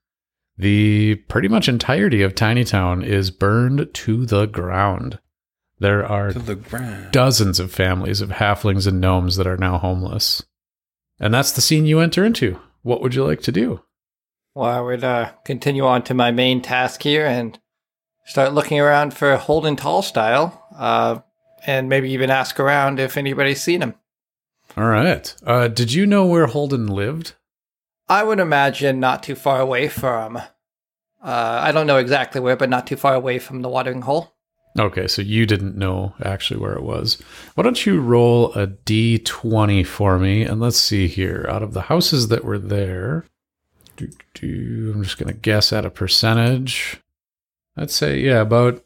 the 0.58 1.16
pretty 1.28 1.47
much 1.47 1.70
entirety 1.70 2.22
of 2.22 2.36
Tiny 2.36 2.64
Town 2.64 3.03
is 3.03 3.32
burned 3.32 3.89
to 3.93 4.26
the 4.26 4.45
ground. 4.45 5.20
There 5.80 6.06
are 6.06 6.32
the 6.32 6.56
ground. 6.56 7.12
dozens 7.12 7.60
of 7.60 7.72
families 7.72 8.22
of 8.22 8.30
halflings 8.30 8.88
and 8.88 9.01
gnomes 9.01 9.36
that 9.36 9.47
are 9.47 9.58
now 9.58 9.78
homeless. 9.78 10.43
And 11.20 11.34
that's 11.34 11.51
the 11.51 11.61
scene 11.61 11.86
you 11.86 11.99
enter 11.99 12.26
into. 12.26 12.59
What 12.82 13.01
would 13.01 13.16
you 13.16 13.26
like 13.26 13.41
to 13.43 13.51
do? 13.51 13.82
Well, 14.53 14.70
I 14.70 14.80
would 14.80 15.03
uh, 15.03 15.32
continue 15.43 15.86
on 15.86 16.03
to 16.03 16.13
my 16.13 16.32
main 16.32 16.61
task 16.61 17.03
here 17.03 17.26
and 17.26 17.59
start 18.26 18.53
looking 18.53 18.80
around 18.80 19.13
for 19.13 19.36
Holden 19.36 19.76
Tallstyle, 19.76 20.57
uh, 20.78 21.20
and 21.66 21.89
maybe 21.89 22.11
even 22.11 22.30
ask 22.30 22.59
around 22.59 22.99
if 22.99 23.18
anybody's 23.18 23.61
seen 23.61 23.82
him. 23.82 23.95
All 24.78 24.86
right. 24.86 25.34
Uh, 25.45 25.68
did 25.68 25.93
you 25.93 26.05
know 26.05 26.26
where 26.26 26.47
Holden 26.47 26.88
lived? 26.88 27.34
I 28.07 28.24
would 28.24 28.39
imagine 28.39 28.99
not 28.99 29.24
too 29.24 29.36
far 29.36 29.59
away 29.59 29.88
from. 29.88 30.38
Uh, 30.38 31.59
I 31.63 31.72
don't 31.72 31.88
know 31.88 31.97
exactly 31.97 32.39
where, 32.39 32.55
but 32.55 32.70
not 32.70 32.86
too 32.86 32.97
far 32.97 33.16
away 33.16 33.39
from 33.39 33.61
the 33.61 33.70
watering 33.70 34.03
hole. 34.03 34.35
Okay, 34.78 35.08
so 35.08 35.22
you 35.22 35.46
didn't 35.46 35.78
know 35.78 36.14
actually 36.22 36.60
where 36.60 36.74
it 36.74 36.84
was. 36.84 37.18
Why 37.56 37.64
don't 37.64 37.86
you 37.86 38.02
roll 38.02 38.54
a 38.54 38.68
d20 38.68 39.86
for 39.86 40.20
me? 40.20 40.44
And 40.44 40.60
let's 40.60 40.78
see 40.78 41.08
here. 41.08 41.46
Out 41.50 41.64
of 41.64 41.74
the 41.74 41.84
houses 41.84 42.28
that 42.28 42.44
were 42.44 42.60
there, 42.60 43.26
do, 43.96 44.10
do, 44.34 44.92
I'm 44.94 45.04
just 45.04 45.18
gonna 45.18 45.34
guess 45.34 45.72
at 45.72 45.86
a 45.86 45.90
percentage. 45.90 47.02
I'd 47.78 47.92
say 47.92 48.20
yeah, 48.20 48.42
about 48.42 48.84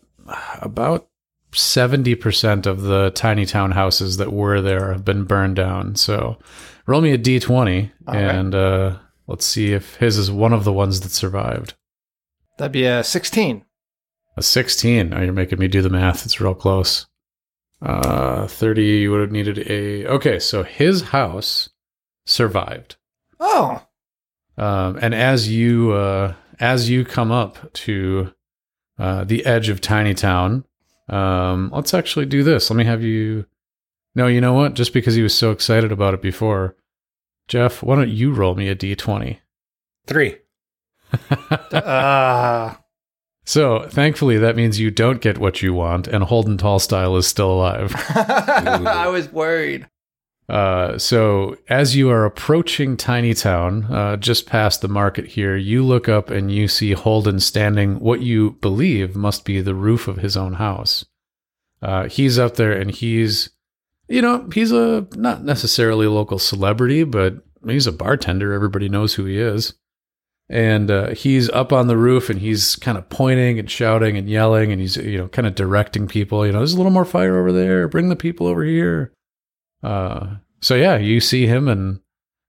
about 0.61 1.07
seventy 1.51 2.13
percent 2.13 2.67
of 2.67 2.81
the 2.83 3.09
tiny 3.11 3.47
town 3.47 3.71
houses 3.71 4.17
that 4.17 4.31
were 4.31 4.61
there 4.61 4.91
have 4.91 5.03
been 5.03 5.23
burned 5.23 5.55
down. 5.55 5.95
So 5.95 6.37
roll 6.85 7.01
me 7.01 7.11
a 7.11 7.17
d 7.17 7.39
twenty, 7.39 7.91
All 8.07 8.13
right. 8.13 8.23
and 8.23 8.53
uh, 8.53 8.97
let's 9.25 9.45
see 9.45 9.73
if 9.73 9.95
his 9.95 10.19
is 10.19 10.31
one 10.31 10.53
of 10.53 10.63
the 10.65 10.73
ones 10.73 11.01
that 11.01 11.11
survived. 11.11 11.73
That'd 12.59 12.73
be 12.73 12.85
a 12.85 13.03
16. 13.03 13.63
A 14.37 14.41
sixteen. 14.43 15.13
Oh, 15.13 15.21
you're 15.21 15.33
making 15.33 15.59
me 15.59 15.67
do 15.67 15.81
the 15.81 15.89
math. 15.89 16.25
It's 16.25 16.39
real 16.39 16.53
close. 16.55 17.07
Uh, 17.81 18.47
thirty. 18.47 18.83
You 18.83 19.11
would 19.11 19.21
have 19.21 19.31
needed 19.31 19.69
a. 19.69 20.05
Okay, 20.07 20.39
so 20.39 20.63
his 20.63 21.01
house 21.01 21.69
survived. 22.25 22.95
Oh, 23.39 23.81
Um, 24.57 24.97
and 25.01 25.13
as 25.15 25.49
you 25.49 25.91
uh, 25.93 26.33
as 26.59 26.89
you 26.89 27.05
come 27.05 27.31
up 27.31 27.71
to 27.73 28.33
uh, 28.97 29.23
the 29.23 29.45
edge 29.45 29.69
of 29.69 29.79
Tiny 29.81 30.13
Town, 30.13 30.65
um, 31.07 31.69
let's 31.73 31.93
actually 31.93 32.25
do 32.25 32.43
this. 32.43 32.69
Let 32.69 32.77
me 32.77 32.83
have 32.85 33.01
you. 33.03 33.45
No, 34.15 34.27
you 34.27 34.41
know 34.41 34.53
what? 34.53 34.73
Just 34.73 34.93
because 34.93 35.15
he 35.15 35.21
was 35.23 35.33
so 35.35 35.51
excited 35.51 35.91
about 35.91 36.13
it 36.13 36.21
before, 36.21 36.75
Jeff, 37.47 37.81
why 37.81 37.95
don't 37.95 38.09
you 38.09 38.33
roll 38.33 38.55
me 38.55 38.67
a 38.67 38.75
d 38.75 38.95
twenty? 38.95 39.39
Three. 40.05 40.37
uh, 41.71 42.75
So 43.49 43.87
thankfully, 43.89 44.37
that 44.37 44.55
means 44.55 44.79
you 44.79 44.91
don't 44.91 45.21
get 45.21 45.39
what 45.39 45.63
you 45.63 45.73
want, 45.73 46.07
and 46.07 46.23
Holden 46.23 46.59
Tallstyle 46.59 47.17
is 47.17 47.25
still 47.25 47.51
alive. 47.51 47.95
I 48.15 49.07
was 49.07 49.33
worried. 49.33 49.87
Uh, 50.47 50.99
so 50.99 51.57
as 51.67 51.95
you 51.95 52.11
are 52.11 52.25
approaching 52.25 52.95
Tiny 52.95 53.33
Town, 53.33 53.85
uh, 53.85 54.17
just 54.17 54.45
past 54.45 54.81
the 54.81 54.87
market 54.87 55.25
here, 55.25 55.57
you 55.57 55.83
look 55.83 56.07
up 56.07 56.29
and 56.29 56.51
you 56.51 56.67
see 56.67 56.91
Holden 56.91 57.39
standing 57.39 57.99
what 57.99 58.21
you 58.21 58.51
believe 58.61 59.15
must 59.15 59.45
be 59.45 59.61
the 59.61 59.73
roof 59.73 60.07
of 60.07 60.17
his 60.17 60.37
own 60.37 60.53
house. 60.53 61.03
Uh, 61.81 62.07
he's 62.07 62.37
up 62.37 62.53
there 62.55 62.73
and 62.73 62.91
he's, 62.91 63.49
you 64.07 64.21
know, 64.21 64.47
he's 64.53 64.71
a 64.71 65.07
not 65.15 65.43
necessarily 65.43 66.05
a 66.05 66.11
local 66.11 66.37
celebrity, 66.37 67.03
but 67.03 67.37
he's 67.65 67.87
a 67.87 67.91
bartender. 67.91 68.53
Everybody 68.53 68.89
knows 68.89 69.15
who 69.15 69.25
he 69.25 69.39
is. 69.39 69.73
And 70.49 70.89
uh, 70.89 71.09
he's 71.11 71.47
up 71.49 71.71
on 71.71 71.87
the 71.87 71.97
roof 71.97 72.29
and 72.29 72.39
he's 72.39 72.75
kind 72.75 72.97
of 72.97 73.07
pointing 73.09 73.59
and 73.59 73.69
shouting 73.69 74.17
and 74.17 74.27
yelling 74.27 74.71
and 74.71 74.81
he's, 74.81 74.97
you 74.97 75.19
know, 75.19 75.27
kind 75.27 75.47
of 75.47 75.53
directing 75.53 76.07
people, 76.07 76.43
you 76.45 76.51
know, 76.51 76.57
there's 76.57 76.73
a 76.73 76.77
little 76.77 76.91
more 76.91 77.05
fire 77.05 77.37
over 77.37 77.51
there. 77.51 77.87
Bring 77.87 78.09
the 78.09 78.15
people 78.15 78.47
over 78.47 78.63
here. 78.63 79.13
Uh, 79.83 80.37
so 80.59 80.73
yeah, 80.73 80.97
you 80.97 81.19
see 81.19 81.45
him 81.45 81.67
and 81.67 81.99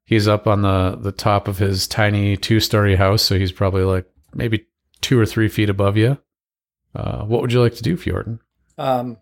he's 0.04 0.26
up 0.26 0.46
on 0.46 0.62
the, 0.62 0.96
the 0.98 1.12
top 1.12 1.46
of 1.46 1.58
his 1.58 1.86
tiny 1.86 2.38
two 2.38 2.58
story 2.58 2.96
house. 2.96 3.22
So 3.22 3.38
he's 3.38 3.52
probably 3.52 3.82
like 3.82 4.06
maybe 4.34 4.66
two 5.02 5.18
or 5.20 5.26
three 5.26 5.48
feet 5.48 5.68
above 5.68 5.98
you. 5.98 6.16
Uh, 6.94 7.24
what 7.24 7.42
would 7.42 7.52
you 7.52 7.60
like 7.60 7.74
to 7.74 7.82
do, 7.82 7.98
Feortan? 7.98 8.38
Um, 8.78 9.18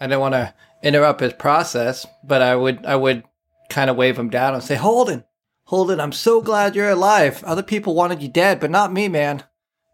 I 0.00 0.06
don't 0.06 0.20
want 0.20 0.32
to 0.32 0.54
interrupt 0.82 1.20
his 1.20 1.34
process, 1.34 2.06
but 2.24 2.40
I 2.40 2.56
would, 2.56 2.86
I 2.86 2.96
would 2.96 3.24
kind 3.68 3.90
of 3.90 3.96
wave 3.96 4.18
him 4.18 4.30
down 4.30 4.54
and 4.54 4.62
say, 4.62 4.76
Holden, 4.76 5.24
Holden, 5.68 6.00
I'm 6.00 6.12
so 6.12 6.40
glad 6.40 6.74
you're 6.74 6.88
alive. 6.88 7.44
Other 7.44 7.62
people 7.62 7.94
wanted 7.94 8.22
you 8.22 8.28
dead, 8.28 8.58
but 8.58 8.70
not 8.70 8.90
me, 8.90 9.06
man. 9.06 9.44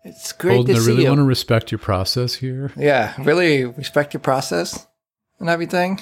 It's 0.05 0.31
great 0.31 0.55
Holden, 0.55 0.77
to 0.77 0.81
I 0.81 0.85
see 0.85 0.91
really 0.91 1.03
you. 1.03 1.09
want 1.09 1.19
to 1.19 1.25
respect 1.25 1.73
your 1.73 1.81
process 1.81 2.35
here. 2.35 2.71
Yeah, 2.77 3.13
really 3.19 3.65
respect 3.65 4.15
your 4.15 4.21
process 4.21 4.87
and 5.41 5.49
everything. 5.49 5.99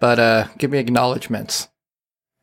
But 0.00 0.20
uh 0.20 0.46
give 0.58 0.70
me 0.70 0.78
acknowledgments. 0.78 1.66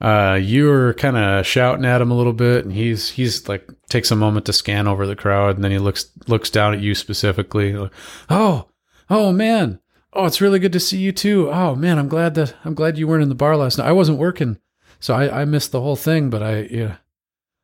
Uh, 0.02 0.40
you're 0.42 0.94
kind 0.96 1.16
of 1.16 1.46
shouting 1.46 1.86
at 1.86 2.02
him 2.02 2.12
a 2.12 2.18
little 2.18 2.34
bit, 2.34 2.66
and 2.66 2.74
he's 2.74 3.12
he's 3.12 3.48
like 3.48 3.70
takes 3.88 4.12
a 4.12 4.16
moment 4.16 4.46
to 4.48 4.54
scan 4.54 4.90
over 4.90 5.08
the 5.08 5.16
crowd, 5.16 5.56
and 5.56 5.64
then 5.64 5.72
he 5.72 5.78
looks 5.78 6.12
looks 6.28 6.50
down 6.50 6.74
at 6.74 6.82
you 6.82 6.96
specifically. 6.96 7.72
Like, 7.74 7.92
oh, 8.30 8.68
oh 9.10 9.32
man, 9.32 9.80
oh, 10.12 10.26
it's 10.26 10.42
really 10.42 10.60
good 10.60 10.74
to 10.74 10.82
see 10.82 10.98
you 10.98 11.14
too. 11.14 11.50
Oh 11.50 11.76
man, 11.76 11.98
I'm 11.98 12.10
glad 12.10 12.36
that 12.36 12.56
I'm 12.66 12.74
glad 12.74 12.98
you 12.98 13.08
weren't 13.08 13.24
in 13.24 13.30
the 13.30 13.36
bar 13.36 13.56
last 13.56 13.78
night. 13.78 13.88
I 13.88 13.94
wasn't 13.94 14.18
working, 14.18 14.58
so 15.02 15.14
I, 15.14 15.42
I 15.42 15.46
missed 15.46 15.74
the 15.74 15.82
whole 15.82 15.98
thing. 15.98 16.30
But 16.30 16.42
I, 16.42 16.62
yeah, 16.72 16.96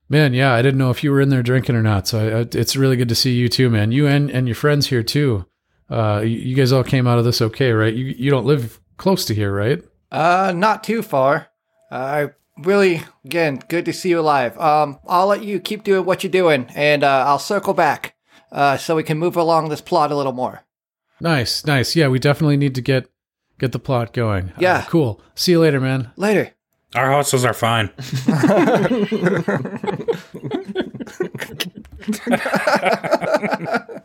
man, 0.10 0.34
yeah, 0.34 0.54
I 0.54 0.62
didn't 0.62 0.78
know 0.80 0.90
if 0.92 1.04
you 1.04 1.12
were 1.12 1.22
in 1.22 1.30
there 1.30 1.42
drinking 1.44 1.76
or 1.78 1.82
not. 1.84 2.08
So 2.10 2.20
I, 2.20 2.40
I, 2.40 2.46
it's 2.52 2.76
really 2.76 2.98
good 2.98 3.10
to 3.10 3.16
see 3.16 3.32
you 3.34 3.48
too, 3.48 3.70
man. 3.70 3.94
You 3.94 4.06
and 4.08 4.30
and 4.30 4.46
your 4.48 4.56
friends 4.56 4.88
here 4.88 5.04
too. 5.04 5.46
Uh, 5.90 6.20
you, 6.22 6.38
you 6.40 6.56
guys 6.56 6.74
all 6.74 6.84
came 6.84 7.08
out 7.08 7.18
of 7.18 7.24
this 7.24 7.42
okay, 7.42 7.72
right? 7.72 7.94
You 7.94 8.06
you 8.06 8.30
don't 8.30 8.46
live 8.46 8.82
close 8.98 9.24
to 9.26 9.34
here, 9.34 9.54
right? 9.54 9.82
Uh 10.12 10.52
not 10.56 10.84
too 10.84 11.02
far. 11.02 11.48
Uh 11.92 12.28
really 12.58 13.04
again, 13.24 13.62
good 13.70 13.86
to 13.86 13.94
see 13.94 14.10
you 14.10 14.20
alive. 14.20 14.58
Um 14.60 15.00
I'll 15.08 15.28
let 15.28 15.44
you 15.44 15.60
keep 15.60 15.84
doing 15.84 16.06
what 16.06 16.24
you're 16.24 16.32
doing 16.32 16.68
and 16.76 17.04
uh 17.04 17.24
I'll 17.28 17.40
circle 17.40 17.74
back 17.74 18.16
uh 18.52 18.76
so 18.78 18.96
we 18.96 19.04
can 19.04 19.18
move 19.18 19.38
along 19.38 19.70
this 19.70 19.82
plot 19.82 20.12
a 20.12 20.16
little 20.16 20.34
more. 20.34 20.64
Nice, 21.22 21.66
nice. 21.66 21.96
Yeah, 21.96 22.08
we 22.10 22.20
definitely 22.20 22.58
need 22.58 22.76
to 22.76 22.82
get 22.82 23.10
get 23.60 23.72
the 23.72 23.80
plot 23.80 24.14
going. 24.14 24.50
Uh, 24.50 24.60
Yeah. 24.60 24.86
cool. 24.88 25.22
See 25.36 25.52
you 25.54 25.60
later, 25.60 25.80
man. 25.80 26.12
Later. 26.16 26.52
Our 26.96 27.12
houses 27.12 27.46
are 27.46 27.54
fine. 27.54 27.90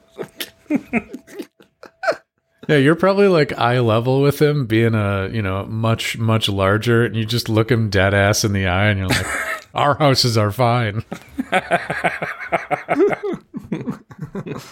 Yeah, 2.68 2.76
you're 2.76 2.94
probably 2.94 3.26
like 3.26 3.58
eye 3.58 3.80
level 3.80 4.22
with 4.22 4.40
him, 4.40 4.66
being 4.66 4.94
a 4.94 5.28
you 5.32 5.42
know 5.42 5.66
much 5.66 6.16
much 6.16 6.48
larger, 6.48 7.04
and 7.04 7.16
you 7.16 7.24
just 7.24 7.48
look 7.48 7.68
him 7.70 7.90
dead 7.90 8.14
ass 8.14 8.44
in 8.44 8.52
the 8.52 8.66
eye, 8.66 8.86
and 8.86 9.00
you're 9.00 9.08
like, 9.08 9.26
"Our 9.74 9.96
houses 9.96 10.38
are 10.38 10.52
fine." 10.52 11.02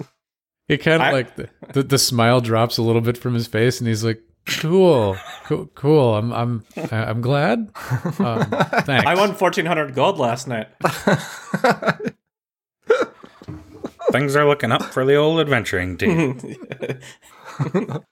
he 0.68 0.78
kind 0.78 1.02
of 1.02 1.12
like 1.12 1.34
the, 1.34 1.48
the 1.72 1.82
the 1.82 1.98
smile 1.98 2.40
drops 2.40 2.78
a 2.78 2.82
little 2.82 3.02
bit 3.02 3.18
from 3.18 3.34
his 3.34 3.48
face, 3.48 3.80
and 3.80 3.88
he's 3.88 4.04
like, 4.04 4.22
"Cool, 4.46 5.16
cool, 5.44 5.66
cool. 5.74 6.14
I'm 6.16 6.32
I'm 6.32 6.64
I'm 6.90 7.20
glad. 7.20 7.70
Um, 8.18 8.44
thanks." 8.84 9.06
I 9.06 9.14
won 9.14 9.34
fourteen 9.34 9.66
hundred 9.66 9.94
gold 9.94 10.18
last 10.18 10.48
night. 10.48 10.68
Things 14.12 14.34
are 14.34 14.46
looking 14.46 14.72
up 14.72 14.82
for 14.82 15.04
the 15.04 15.14
old 15.14 15.40
adventuring 15.40 15.96
team. 15.96 16.40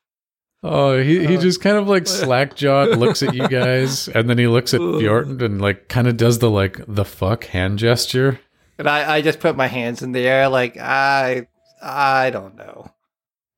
Oh, 0.60 1.00
he, 1.00 1.24
he 1.24 1.36
just 1.36 1.60
kind 1.60 1.76
of 1.76 1.86
like 1.86 2.08
slack 2.08 2.56
jawed 2.56 2.98
looks 2.98 3.22
at 3.22 3.32
you 3.32 3.46
guys, 3.46 4.08
and 4.08 4.28
then 4.28 4.38
he 4.38 4.48
looks 4.48 4.74
at 4.74 4.80
Bjorn 4.80 5.40
and 5.40 5.60
like 5.62 5.88
kind 5.88 6.08
of 6.08 6.16
does 6.16 6.40
the 6.40 6.50
like 6.50 6.80
the 6.88 7.04
fuck 7.04 7.44
hand 7.44 7.78
gesture. 7.78 8.40
And 8.76 8.88
I, 8.88 9.16
I 9.18 9.20
just 9.22 9.38
put 9.38 9.56
my 9.56 9.68
hands 9.68 10.02
in 10.02 10.10
the 10.10 10.26
air 10.26 10.48
like 10.48 10.76
I 10.76 11.46
I 11.80 12.30
don't 12.30 12.56
know. 12.56 12.90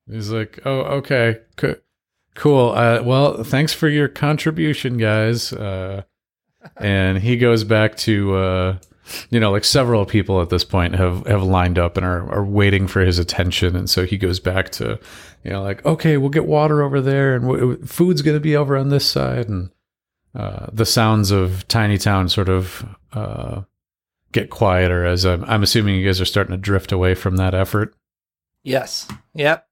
He's 0.07 0.29
like, 0.29 0.59
"Oh, 0.63 0.81
okay, 0.99 1.39
co- 1.55 1.77
cool. 2.35 2.71
Uh, 2.71 3.01
well, 3.03 3.43
thanks 3.43 3.73
for 3.73 3.87
your 3.89 4.07
contribution, 4.07 4.97
guys." 4.97 5.53
Uh, 5.53 6.03
and 6.77 7.17
he 7.17 7.37
goes 7.37 7.63
back 7.63 7.95
to, 7.97 8.35
uh, 8.35 8.77
you 9.29 9.39
know, 9.39 9.51
like 9.51 9.63
several 9.63 10.05
people 10.05 10.41
at 10.41 10.49
this 10.49 10.63
point 10.63 10.95
have 10.95 11.25
have 11.27 11.43
lined 11.43 11.79
up 11.79 11.97
and 11.97 12.05
are 12.05 12.31
are 12.31 12.45
waiting 12.45 12.87
for 12.87 13.01
his 13.01 13.19
attention, 13.19 13.75
and 13.75 13.89
so 13.89 14.05
he 14.05 14.17
goes 14.17 14.39
back 14.39 14.69
to, 14.71 14.99
you 15.43 15.51
know, 15.51 15.63
like, 15.63 15.85
"Okay, 15.85 16.17
we'll 16.17 16.29
get 16.29 16.45
water 16.45 16.81
over 16.81 17.01
there, 17.01 17.35
and 17.35 17.45
w- 17.45 17.85
food's 17.85 18.21
gonna 18.21 18.39
be 18.39 18.55
over 18.55 18.77
on 18.77 18.89
this 18.89 19.05
side," 19.09 19.49
and 19.49 19.71
uh, 20.35 20.67
the 20.71 20.85
sounds 20.85 21.31
of 21.31 21.67
Tiny 21.67 21.97
Town 21.97 22.29
sort 22.29 22.47
of 22.49 22.85
uh, 23.13 23.61
get 24.31 24.49
quieter 24.49 25.05
as 25.05 25.25
I'm, 25.25 25.43
I'm 25.45 25.63
assuming 25.63 25.95
you 25.95 26.05
guys 26.05 26.21
are 26.21 26.25
starting 26.25 26.51
to 26.51 26.57
drift 26.57 26.91
away 26.91 27.15
from 27.15 27.37
that 27.37 27.53
effort. 27.53 27.93
Yes. 28.63 29.07
Yep. 29.33 29.67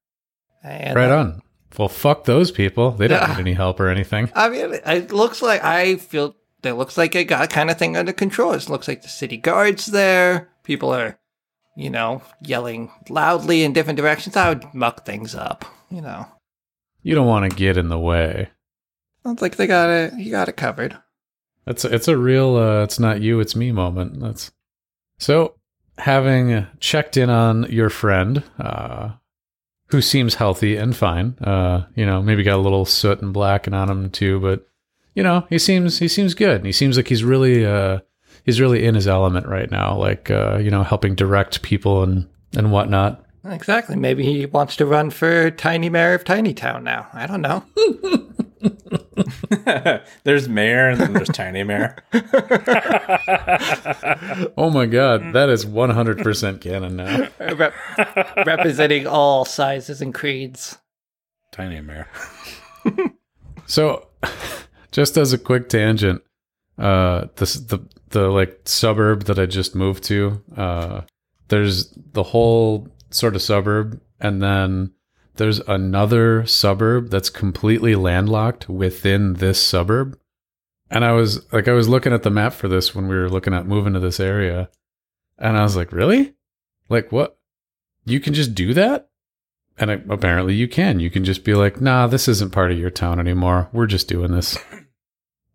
And, 0.63 0.95
Right 0.95 1.11
uh, 1.11 1.17
on. 1.19 1.41
Well, 1.77 1.87
fuck 1.89 2.23
those 2.25 2.51
people. 2.51 2.91
They 2.91 3.07
don't 3.07 3.21
Yeah. 3.21 3.33
need 3.35 3.39
any 3.39 3.53
help 3.53 3.79
or 3.79 3.89
anything. 3.89 4.31
I 4.35 4.49
mean, 4.49 4.73
it 4.85 5.11
looks 5.11 5.41
like 5.41 5.63
I 5.63 5.95
feel 5.97 6.35
it 6.63 6.73
looks 6.73 6.97
like 6.97 7.15
I 7.15 7.23
got 7.23 7.49
kind 7.49 7.69
of 7.69 7.77
thing 7.77 7.95
under 7.95 8.11
control. 8.11 8.51
It 8.53 8.67
looks 8.69 8.87
like 8.87 9.01
the 9.01 9.07
city 9.09 9.37
guards 9.37 9.85
there. 9.87 10.49
People 10.63 10.93
are, 10.93 11.17
you 11.77 11.89
know, 11.89 12.21
yelling 12.41 12.91
loudly 13.09 13.63
in 13.63 13.71
different 13.73 13.97
directions. 13.97 14.35
I 14.35 14.49
would 14.49 14.73
muck 14.73 15.05
things 15.05 15.35
up. 15.35 15.63
You 15.89 16.01
know, 16.01 16.25
You 17.01 17.15
don't 17.15 17.27
want 17.27 17.49
to 17.49 17.55
get 17.55 17.77
in 17.77 17.87
the 17.89 17.97
way. 17.99 18.49
sounds 19.23 19.41
like 19.41 19.55
they 19.55 19.67
got 19.67 19.89
it. 19.89 20.13
You 20.17 20.31
got 20.31 20.49
it 20.49 20.57
covered. 20.57 20.97
It's 21.67 21.85
it's 21.85 22.07
a 22.07 22.17
real 22.17 22.55
uh, 22.57 22.83
it's 22.83 22.99
not 22.99 23.21
you, 23.21 23.39
it's 23.39 23.55
me 23.55 23.71
moment. 23.71 24.19
That's 24.19 24.51
so 25.19 25.55
having 25.99 26.65
checked 26.79 27.15
in 27.17 27.29
on 27.29 27.63
your 27.69 27.89
friend, 27.89 28.43
uh, 28.59 29.11
who 29.89 30.01
seems 30.01 30.35
healthy 30.35 30.75
and 30.75 30.95
fine. 30.95 31.35
Uh, 31.41 31.85
you 31.95 32.05
know, 32.05 32.21
maybe 32.21 32.43
got 32.43 32.57
a 32.57 32.61
little 32.61 32.85
soot 32.85 33.21
and 33.21 33.33
blacking 33.33 33.73
on 33.73 33.89
him 33.89 34.09
too, 34.09 34.39
but 34.39 34.67
you 35.15 35.23
know, 35.23 35.45
he 35.49 35.59
seems 35.59 35.99
he 35.99 36.07
seems 36.07 36.33
good. 36.33 36.63
He 36.65 36.71
seems 36.71 36.95
like 36.95 37.07
he's 37.07 37.23
really 37.23 37.65
uh, 37.65 37.99
he's 38.45 38.61
really 38.61 38.85
in 38.85 38.95
his 38.95 39.07
element 39.07 39.47
right 39.47 39.69
now, 39.69 39.97
like 39.97 40.29
uh, 40.31 40.57
you 40.57 40.71
know, 40.71 40.83
helping 40.83 41.15
direct 41.15 41.61
people 41.61 42.03
and 42.03 42.27
and 42.55 42.71
whatnot. 42.71 43.25
Exactly. 43.45 43.95
Maybe 43.95 44.23
he 44.23 44.45
wants 44.45 44.75
to 44.77 44.85
run 44.85 45.09
for 45.09 45.49
Tiny 45.51 45.89
Mayor 45.89 46.13
of 46.13 46.25
Tiny 46.25 46.53
Town 46.53 46.83
now. 46.83 47.07
I 47.13 47.25
don't 47.25 47.41
know. 47.41 47.63
there's 50.23 50.47
Mayor 50.49 50.89
and 50.89 50.99
then 50.99 51.13
there's 51.13 51.29
Tiny 51.29 51.63
Mayor. 51.63 51.95
Oh 54.57 54.69
my 54.69 54.85
god, 54.85 55.33
that 55.33 55.49
is 55.49 55.65
100% 55.65 56.61
canon 56.61 56.95
now. 56.95 57.27
Rep- 57.39 57.73
representing 58.45 59.07
all 59.07 59.45
sizes 59.45 60.01
and 60.01 60.13
creeds. 60.13 60.77
Tiny 61.51 61.81
Mayor. 61.81 62.07
So, 63.69 64.07
just 64.91 65.15
as 65.15 65.31
a 65.31 65.37
quick 65.37 65.69
tangent, 65.69 66.23
uh, 66.79 67.27
this 67.35 67.53
the 67.53 67.87
the 68.09 68.29
like 68.29 68.61
suburb 68.65 69.25
that 69.25 69.37
I 69.37 69.45
just 69.45 69.75
moved 69.75 70.03
to. 70.05 70.41
Uh, 70.57 71.01
there's 71.49 71.93
the 72.13 72.23
whole 72.23 72.87
sort 73.11 73.35
of 73.35 73.43
suburb, 73.43 74.01
and 74.19 74.41
then 74.41 74.93
there's 75.39 75.59
another 75.61 76.45
suburb 76.45 77.09
that's 77.09 77.29
completely 77.29 77.95
landlocked 77.95 78.69
within 78.69 79.33
this 79.35 79.61
suburb. 79.61 80.19
And 80.91 81.03
I 81.03 81.13
was 81.13 81.51
like, 81.51 81.67
I 81.67 81.73
was 81.73 81.89
looking 81.89 82.13
at 82.13 82.23
the 82.23 82.29
map 82.29 82.53
for 82.53 82.67
this 82.67 82.93
when 82.93 83.07
we 83.07 83.15
were 83.15 83.29
looking 83.29 83.53
at 83.53 83.65
moving 83.65 83.93
to 83.93 83.99
this 83.99 84.19
area, 84.19 84.69
and 85.37 85.57
I 85.57 85.63
was 85.63 85.75
like, 85.75 85.91
really? 85.91 86.35
Like 86.89 87.11
what? 87.11 87.39
You 88.05 88.19
can 88.19 88.33
just 88.33 88.53
do 88.53 88.73
that? 88.73 89.09
And 89.77 89.91
I, 89.91 90.01
apparently 90.09 90.55
you 90.55 90.67
can. 90.67 90.99
You 90.99 91.09
can 91.09 91.23
just 91.23 91.43
be 91.43 91.53
like, 91.53 91.79
nah, 91.79 92.07
this 92.07 92.27
isn't 92.27 92.51
part 92.51 92.71
of 92.71 92.77
your 92.77 92.89
town 92.89 93.19
anymore. 93.19 93.69
We're 93.71 93.87
just 93.87 94.07
doing 94.07 94.31
this. 94.31 94.57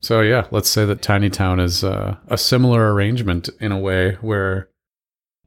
So 0.04 0.20
yeah, 0.20 0.46
let's 0.50 0.68
say 0.68 0.84
that 0.84 1.00
Tiny 1.00 1.30
Town 1.30 1.58
is 1.58 1.82
uh, 1.82 2.18
a 2.28 2.36
similar 2.36 2.92
arrangement 2.92 3.48
in 3.58 3.72
a 3.72 3.78
way 3.78 4.18
where, 4.20 4.68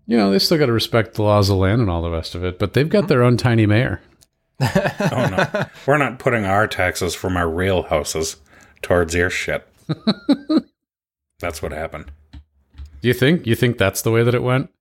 you 0.08 0.18
know, 0.18 0.32
they 0.32 0.40
still 0.40 0.58
got 0.58 0.66
to 0.66 0.72
respect 0.72 1.14
the 1.14 1.22
laws 1.22 1.48
of 1.48 1.58
the 1.58 1.62
land 1.62 1.80
and 1.80 1.92
all 1.92 2.02
the 2.02 2.10
rest 2.10 2.34
of 2.34 2.44
it, 2.44 2.58
but 2.58 2.74
they've 2.74 2.90
got 2.90 3.08
their 3.08 3.22
own 3.22 3.38
tiny 3.38 3.68
mayor. 3.68 4.02
Oh 4.60 5.28
no, 5.30 5.66
we're 5.86 5.98
not 5.98 6.20
putting 6.20 6.46
our 6.46 6.68
taxes 6.68 7.14
from 7.16 7.38
our 7.38 7.50
real 7.50 7.84
houses 7.84 8.38
towards 8.82 9.14
your 9.14 9.30
shit. 9.30 9.68
That's 11.40 11.62
what 11.62 11.72
happened. 11.72 12.12
Do 13.02 13.08
you 13.08 13.14
think? 13.14 13.46
You 13.46 13.56
think 13.56 13.78
that's 13.78 14.02
the 14.02 14.10
way 14.10 14.24
that 14.24 14.34
it 14.34 14.42
went? 14.42 14.72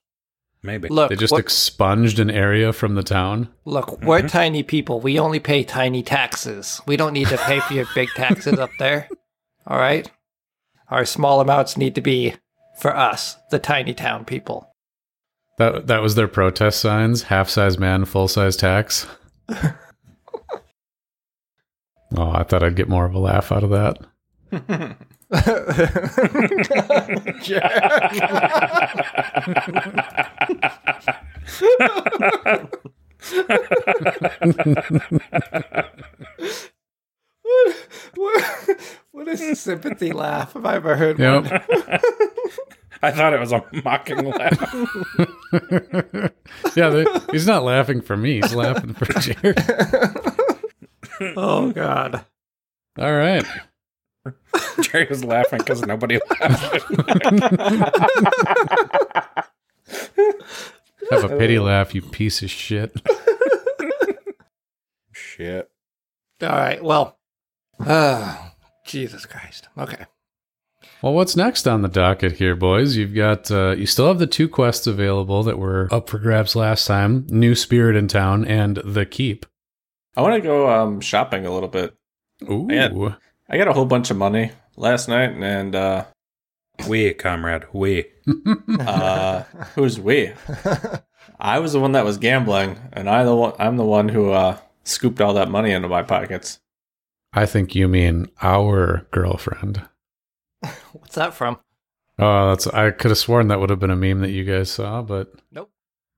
Maybe. 0.62 0.89
Look, 0.89 1.11
They 1.11 1.16
just 1.16 1.33
what- 1.33 1.41
expunged 1.41 2.18
an 2.18 2.31
area 2.31 2.72
from 2.72 2.95
the 2.95 3.03
town. 3.03 3.49
look, 3.66 4.01
we're 4.03 4.20
mm-hmm. 4.20 4.27
tiny 4.29 4.62
people. 4.62 5.01
We 5.01 5.18
only 5.18 5.39
pay 5.39 5.62
tiny 5.62 6.03
taxes. 6.03 6.81
We 6.87 6.97
don't 6.97 7.12
need 7.12 7.29
to 7.29 7.37
pay 7.37 7.61
for 7.61 7.74
your 7.74 7.85
big 7.95 8.09
taxes 8.16 8.59
up 8.59 8.70
there. 8.79 9.09
All 9.66 9.79
right? 9.79 10.11
Our 10.89 11.05
small 11.05 11.41
amounts 11.41 11.77
need 11.77 11.95
to 11.97 12.01
be 12.01 12.35
for 12.79 12.97
us, 12.97 13.37
the 13.51 13.59
tiny 13.59 13.93
town 13.93 14.24
people. 14.24 14.72
That 15.59 15.87
that 15.87 16.03
was 16.03 16.14
their 16.14 16.29
protest 16.29 16.81
signs: 16.81 17.24
half 17.24 17.49
size 17.49 17.79
man, 17.79 18.05
full 18.05 18.29
size 18.29 18.57
tax. 18.57 19.07
oh, 22.16 22.32
I 22.32 22.42
thought 22.44 22.62
I'd 22.62 22.76
get 22.76 22.88
more 22.88 23.05
of 23.07 23.14
a 23.14 23.18
laugh 23.18 23.53
out 23.53 23.64
of 23.64 23.70
that. 23.70 23.99
what, 37.42 37.74
what, 38.14 38.78
what 39.12 39.28
is 39.28 39.40
a 39.40 39.55
sympathy 39.57 40.12
laugh? 40.12 40.53
Have 40.55 40.66
I 40.66 40.76
ever 40.76 40.97
heard 40.97 41.18
Yep. 41.18 41.44
one? 41.44 41.62
I 43.07 43.12
thought 43.12 43.34
it 43.34 43.38
was 43.38 43.52
a 43.52 43.62
mocking 43.84 44.24
laugh. 44.32 44.74
yeah, 46.76 46.88
they, 46.88 47.07
he's 47.30 47.46
not 47.46 47.62
laughing 47.62 48.00
for 48.00 48.16
me. 48.16 48.40
He's 48.40 48.52
laughing 48.52 48.94
for 48.94 49.04
Jared. 49.20 49.62
Oh, 51.36 51.70
God. 51.70 52.24
All 52.98 53.14
right. 53.14 53.44
Jerry 54.80 55.07
was 55.09 55.22
laughing 55.22 55.61
because 55.61 55.82
nobody 55.82 56.18
laughed. 56.40 56.84
Have 61.12 61.22
a 61.22 61.38
pity 61.38 61.61
laugh, 61.61 61.94
you 61.94 62.02
piece 62.02 62.42
of 62.42 62.50
shit. 62.50 62.92
Shit. 65.12 65.70
All 66.42 66.48
right. 66.48 66.82
Well, 66.82 67.16
uh, 67.78 68.48
Jesus 68.84 69.26
Christ. 69.26 69.68
Okay. 69.78 70.07
Well, 71.07 71.14
what's 71.14 71.36
next 71.36 71.68
on 71.68 71.82
the 71.82 71.88
docket 71.88 72.32
here, 72.32 72.57
boys? 72.57 72.96
You've 72.96 73.14
got 73.14 73.48
uh, 73.48 73.76
you 73.78 73.86
still 73.86 74.09
have 74.09 74.18
the 74.18 74.26
two 74.26 74.48
quests 74.48 74.88
available 74.88 75.44
that 75.44 75.57
were 75.57 75.86
up 75.92 76.11
for 76.11 76.18
grabs 76.18 76.57
last 76.57 76.84
time: 76.84 77.28
New 77.28 77.54
Spirit 77.54 77.94
in 77.94 78.09
Town 78.09 78.44
and 78.44 78.78
The 78.78 79.07
Keep. 79.07 79.46
I 80.16 80.22
want 80.22 80.34
to 80.34 80.40
go 80.40 80.68
um, 80.68 81.00
shopping 81.00 81.46
a 81.46 81.54
little 81.54 81.68
bit. 81.68 81.94
Ooh, 82.50 82.66
Yeah. 82.68 83.14
I 83.48 83.57
got 83.57 83.68
a 83.68 83.72
whole 83.72 83.84
bunch 83.84 84.11
of 84.11 84.16
money 84.16 84.50
last 84.76 85.09
night, 85.09 85.30
and 85.30 85.76
uh, 85.76 86.07
We, 86.88 87.14
comrade, 87.14 87.66
we. 87.72 88.07
uh, 88.80 89.44
who's 89.76 90.00
we? 90.00 90.32
I 91.38 91.61
was 91.61 91.72
the 91.72 91.78
one 91.78 91.92
that 91.92 92.04
was 92.04 92.18
gambling, 92.18 92.80
and 92.92 93.09
I 93.09 93.22
the 93.22 93.36
one 93.36 93.52
I'm 93.61 93.76
the 93.76 93.84
one 93.84 94.09
who 94.09 94.32
uh, 94.32 94.59
scooped 94.82 95.20
all 95.20 95.34
that 95.34 95.50
money 95.50 95.70
into 95.70 95.86
my 95.86 96.02
pockets. 96.02 96.59
I 97.32 97.46
think 97.46 97.76
you 97.76 97.86
mean 97.86 98.26
our 98.42 99.07
girlfriend. 99.12 99.82
What's 101.01 101.14
that 101.16 101.34
from? 101.34 101.59
Oh, 102.18 102.49
that's 102.49 102.66
I 102.66 102.90
could 102.90 103.11
have 103.11 103.18
sworn 103.18 103.49
that 103.49 103.61
would 103.61 103.70
have 103.70 103.78
been 103.78 103.90
a 103.90 103.97
meme 103.97 104.20
that 104.20 104.30
you 104.30 104.44
guys 104.44 104.70
saw, 104.70 105.03
but 105.03 105.32
Nope. 105.53 105.70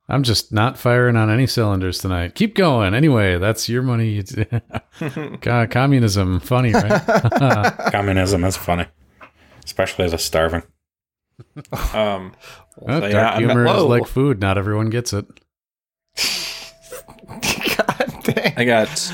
I'm 0.09 0.22
just 0.22 0.53
not 0.53 0.79
firing 0.79 1.16
on 1.16 1.29
any 1.31 1.47
cylinders 1.47 1.99
tonight. 1.99 2.35
Keep 2.35 2.55
going. 2.55 2.95
Anyway, 2.95 3.37
that's 3.39 3.68
your 3.68 3.83
money. 3.83 4.22
God, 5.41 5.70
communism, 5.70 6.41
funny, 6.41 6.72
right? 6.72 7.03
Communism 7.93 8.45
is 8.45 8.57
funny, 8.57 8.87
especially 9.64 10.05
as 10.07 10.12
a 10.12 10.18
starving. 10.18 10.62
Um, 11.93 12.35
Well, 12.76 13.01
So, 13.01 13.01
dark 13.01 13.12
yeah, 13.12 13.31
I'm 13.31 13.47
not- 13.47 13.57
humor 13.57 13.66
is 13.76 13.83
like 13.83 14.07
food. 14.07 14.41
Not 14.41 14.57
everyone 14.57 14.91
gets 14.91 15.12
it. 15.12 15.26
God 17.76 18.22
dang. 18.24 18.55
I 18.57 18.64
got 18.64 19.12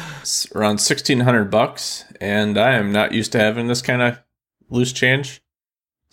around 0.54 0.78
sixteen 0.78 1.20
hundred 1.20 1.50
bucks, 1.50 2.04
and 2.20 2.56
I 2.58 2.74
am 2.74 2.92
not 2.92 3.12
used 3.12 3.32
to 3.32 3.38
having 3.38 3.66
this 3.68 3.82
kind 3.82 4.00
of 4.02 4.18
loose 4.70 4.92
change. 4.92 5.42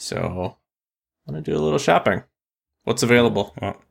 So 0.02 0.58
I'm 1.28 1.34
gonna 1.34 1.44
do 1.44 1.56
a 1.56 1.60
little 1.60 1.80
shopping. 1.80 2.24
What's 2.84 3.04
available? 3.04 3.54
Well, 3.62 3.82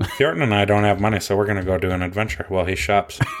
Feortan 0.00 0.42
and 0.42 0.54
I 0.54 0.64
don't 0.64 0.84
have 0.84 1.00
money, 1.00 1.20
so 1.20 1.36
we're 1.36 1.46
going 1.46 1.56
to 1.56 1.64
go 1.64 1.78
do 1.78 1.90
an 1.90 2.02
adventure 2.02 2.44
while 2.48 2.66
he 2.66 2.76
shops. 2.76 3.18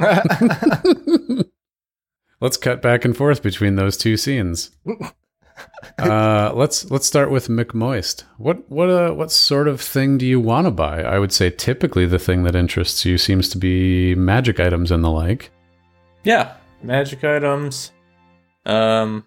Let's 2.40 2.56
cut 2.56 2.80
back 2.80 3.04
and 3.04 3.16
forth 3.16 3.42
between 3.42 3.76
those 3.76 3.96
two 3.96 4.16
scenes. 4.16 4.70
uh, 5.98 6.52
let's 6.54 6.90
let's 6.90 7.06
start 7.06 7.30
with 7.30 7.48
McMoist. 7.48 8.24
What 8.36 8.70
what 8.70 8.90
uh, 8.90 9.12
what 9.12 9.32
sort 9.32 9.68
of 9.68 9.80
thing 9.80 10.18
do 10.18 10.26
you 10.26 10.38
want 10.38 10.66
to 10.66 10.70
buy? 10.70 11.02
I 11.02 11.18
would 11.18 11.32
say 11.32 11.48
typically 11.48 12.04
the 12.04 12.18
thing 12.18 12.42
that 12.42 12.54
interests 12.54 13.06
you 13.06 13.16
seems 13.16 13.48
to 13.48 13.58
be 13.58 14.14
magic 14.14 14.60
items 14.60 14.90
and 14.90 15.02
the 15.02 15.10
like. 15.10 15.50
Yeah, 16.24 16.56
magic 16.82 17.24
items. 17.24 17.92
Um, 18.66 19.26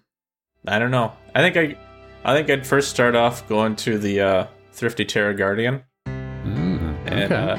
I 0.68 0.78
don't 0.78 0.92
know. 0.92 1.12
I 1.34 1.40
think 1.40 1.56
I, 1.56 1.76
I 2.24 2.34
think 2.34 2.50
I'd 2.50 2.66
first 2.66 2.90
start 2.90 3.14
off 3.14 3.48
going 3.48 3.76
to 3.76 3.98
the 3.98 4.20
uh, 4.20 4.46
thrifty 4.72 5.04
Terra 5.04 5.34
Guardian, 5.34 5.82
Mm, 6.06 6.96
and 7.06 7.32
okay. 7.32 7.34
uh, 7.34 7.56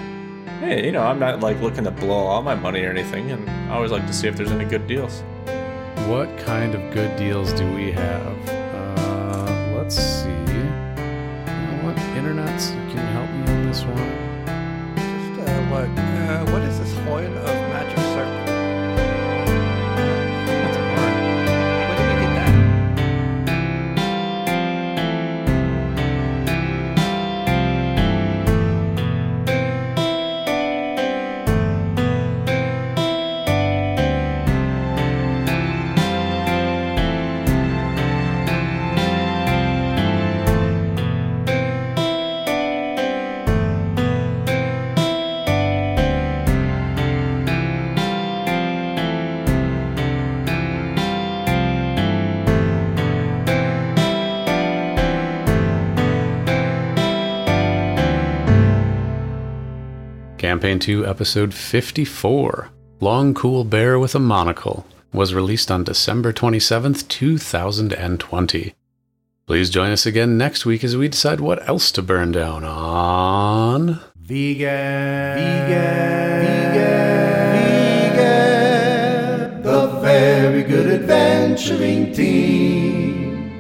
hey, 0.59 0.86
you 0.86 0.91
know, 0.91 1.01
I'm 1.03 1.20
not 1.20 1.39
like 1.39 1.59
looking 1.62 1.84
to 1.86 1.91
blow 1.91 2.16
all 2.26 2.41
my 2.41 2.55
money 2.55 2.84
or 2.84 2.89
anything, 2.89 3.32
and 3.32 3.49
I 3.72 3.76
always 3.76 3.91
like 3.91 4.05
to 4.07 4.14
see 4.14 4.28
if 4.28 4.36
there's 4.36 4.51
any 4.51 4.66
good 4.66 4.88
deals. 4.88 5.24
what 6.07 6.36
kind 6.39 6.74
of 6.76 6.93
good 6.93 7.16
deals 7.18 7.53
do 7.53 7.72
we 7.74 7.91
have? 7.91 8.49
Uh, 8.49 9.78
let's 9.78 9.95
see. 9.95 10.30
You 10.30 10.64
know 10.64 11.80
what? 11.84 11.95
Internets, 12.18 12.70
you 12.74 12.93
can 12.93 13.05
help 13.16 13.30
me 13.32 13.53
on 13.53 13.68
this 13.68 13.84
one. 13.84 13.97
Just, 14.97 15.49
uh, 15.49 15.62
what, 15.72 15.89
uh, 15.99 16.51
what 16.51 16.62
is 16.64 16.80
this 16.80 16.93
horn 17.05 17.34
Campaign 60.62 60.78
2, 60.78 61.07
Episode 61.07 61.55
54 61.55 62.70
Long 62.99 63.34
Cool 63.34 63.64
Bear 63.64 63.97
with 63.97 64.14
a 64.14 64.20
Monocle. 64.20 64.86
was 65.12 65.34
released 65.34 65.72
on 65.72 65.84
December 65.84 66.32
27th, 66.32 67.07
2020. 67.07 68.76
Please 69.47 69.72
join 69.72 69.89
us 69.89 70.05
again 70.05 70.38
next 70.38 70.64
week 70.64 70.84
as 70.84 70.95
we 70.95 71.07
decide 71.07 71.41
what 71.41 71.68
else 71.68 71.91
to 71.93 72.03
burn 72.03 72.32
down 72.32 72.64
on. 72.64 74.01
Vegan, 74.16 75.36
vegan, 75.36 76.45
vegan, 76.45 77.53
vegan, 78.14 79.64
the 79.64 79.88
very 79.99 80.62
good 80.62 81.01
adventuring 81.01 82.14
team. 82.14 83.51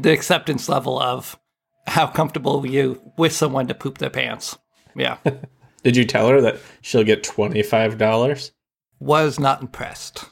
The 0.00 0.10
acceptance 0.10 0.68
level 0.68 0.98
of 1.00 1.38
how 1.86 2.08
comfortable 2.08 2.60
were 2.60 2.66
you 2.66 3.12
with 3.16 3.32
someone 3.32 3.68
to 3.68 3.74
poop 3.74 3.98
their 3.98 4.10
pants. 4.10 4.58
Yeah. 4.94 5.18
Did 5.82 5.96
you 5.96 6.04
tell 6.04 6.28
her 6.28 6.40
that 6.40 6.58
she'll 6.80 7.04
get 7.04 7.24
$25? 7.24 8.50
Was 9.00 9.40
not 9.40 9.60
impressed. 9.60 10.26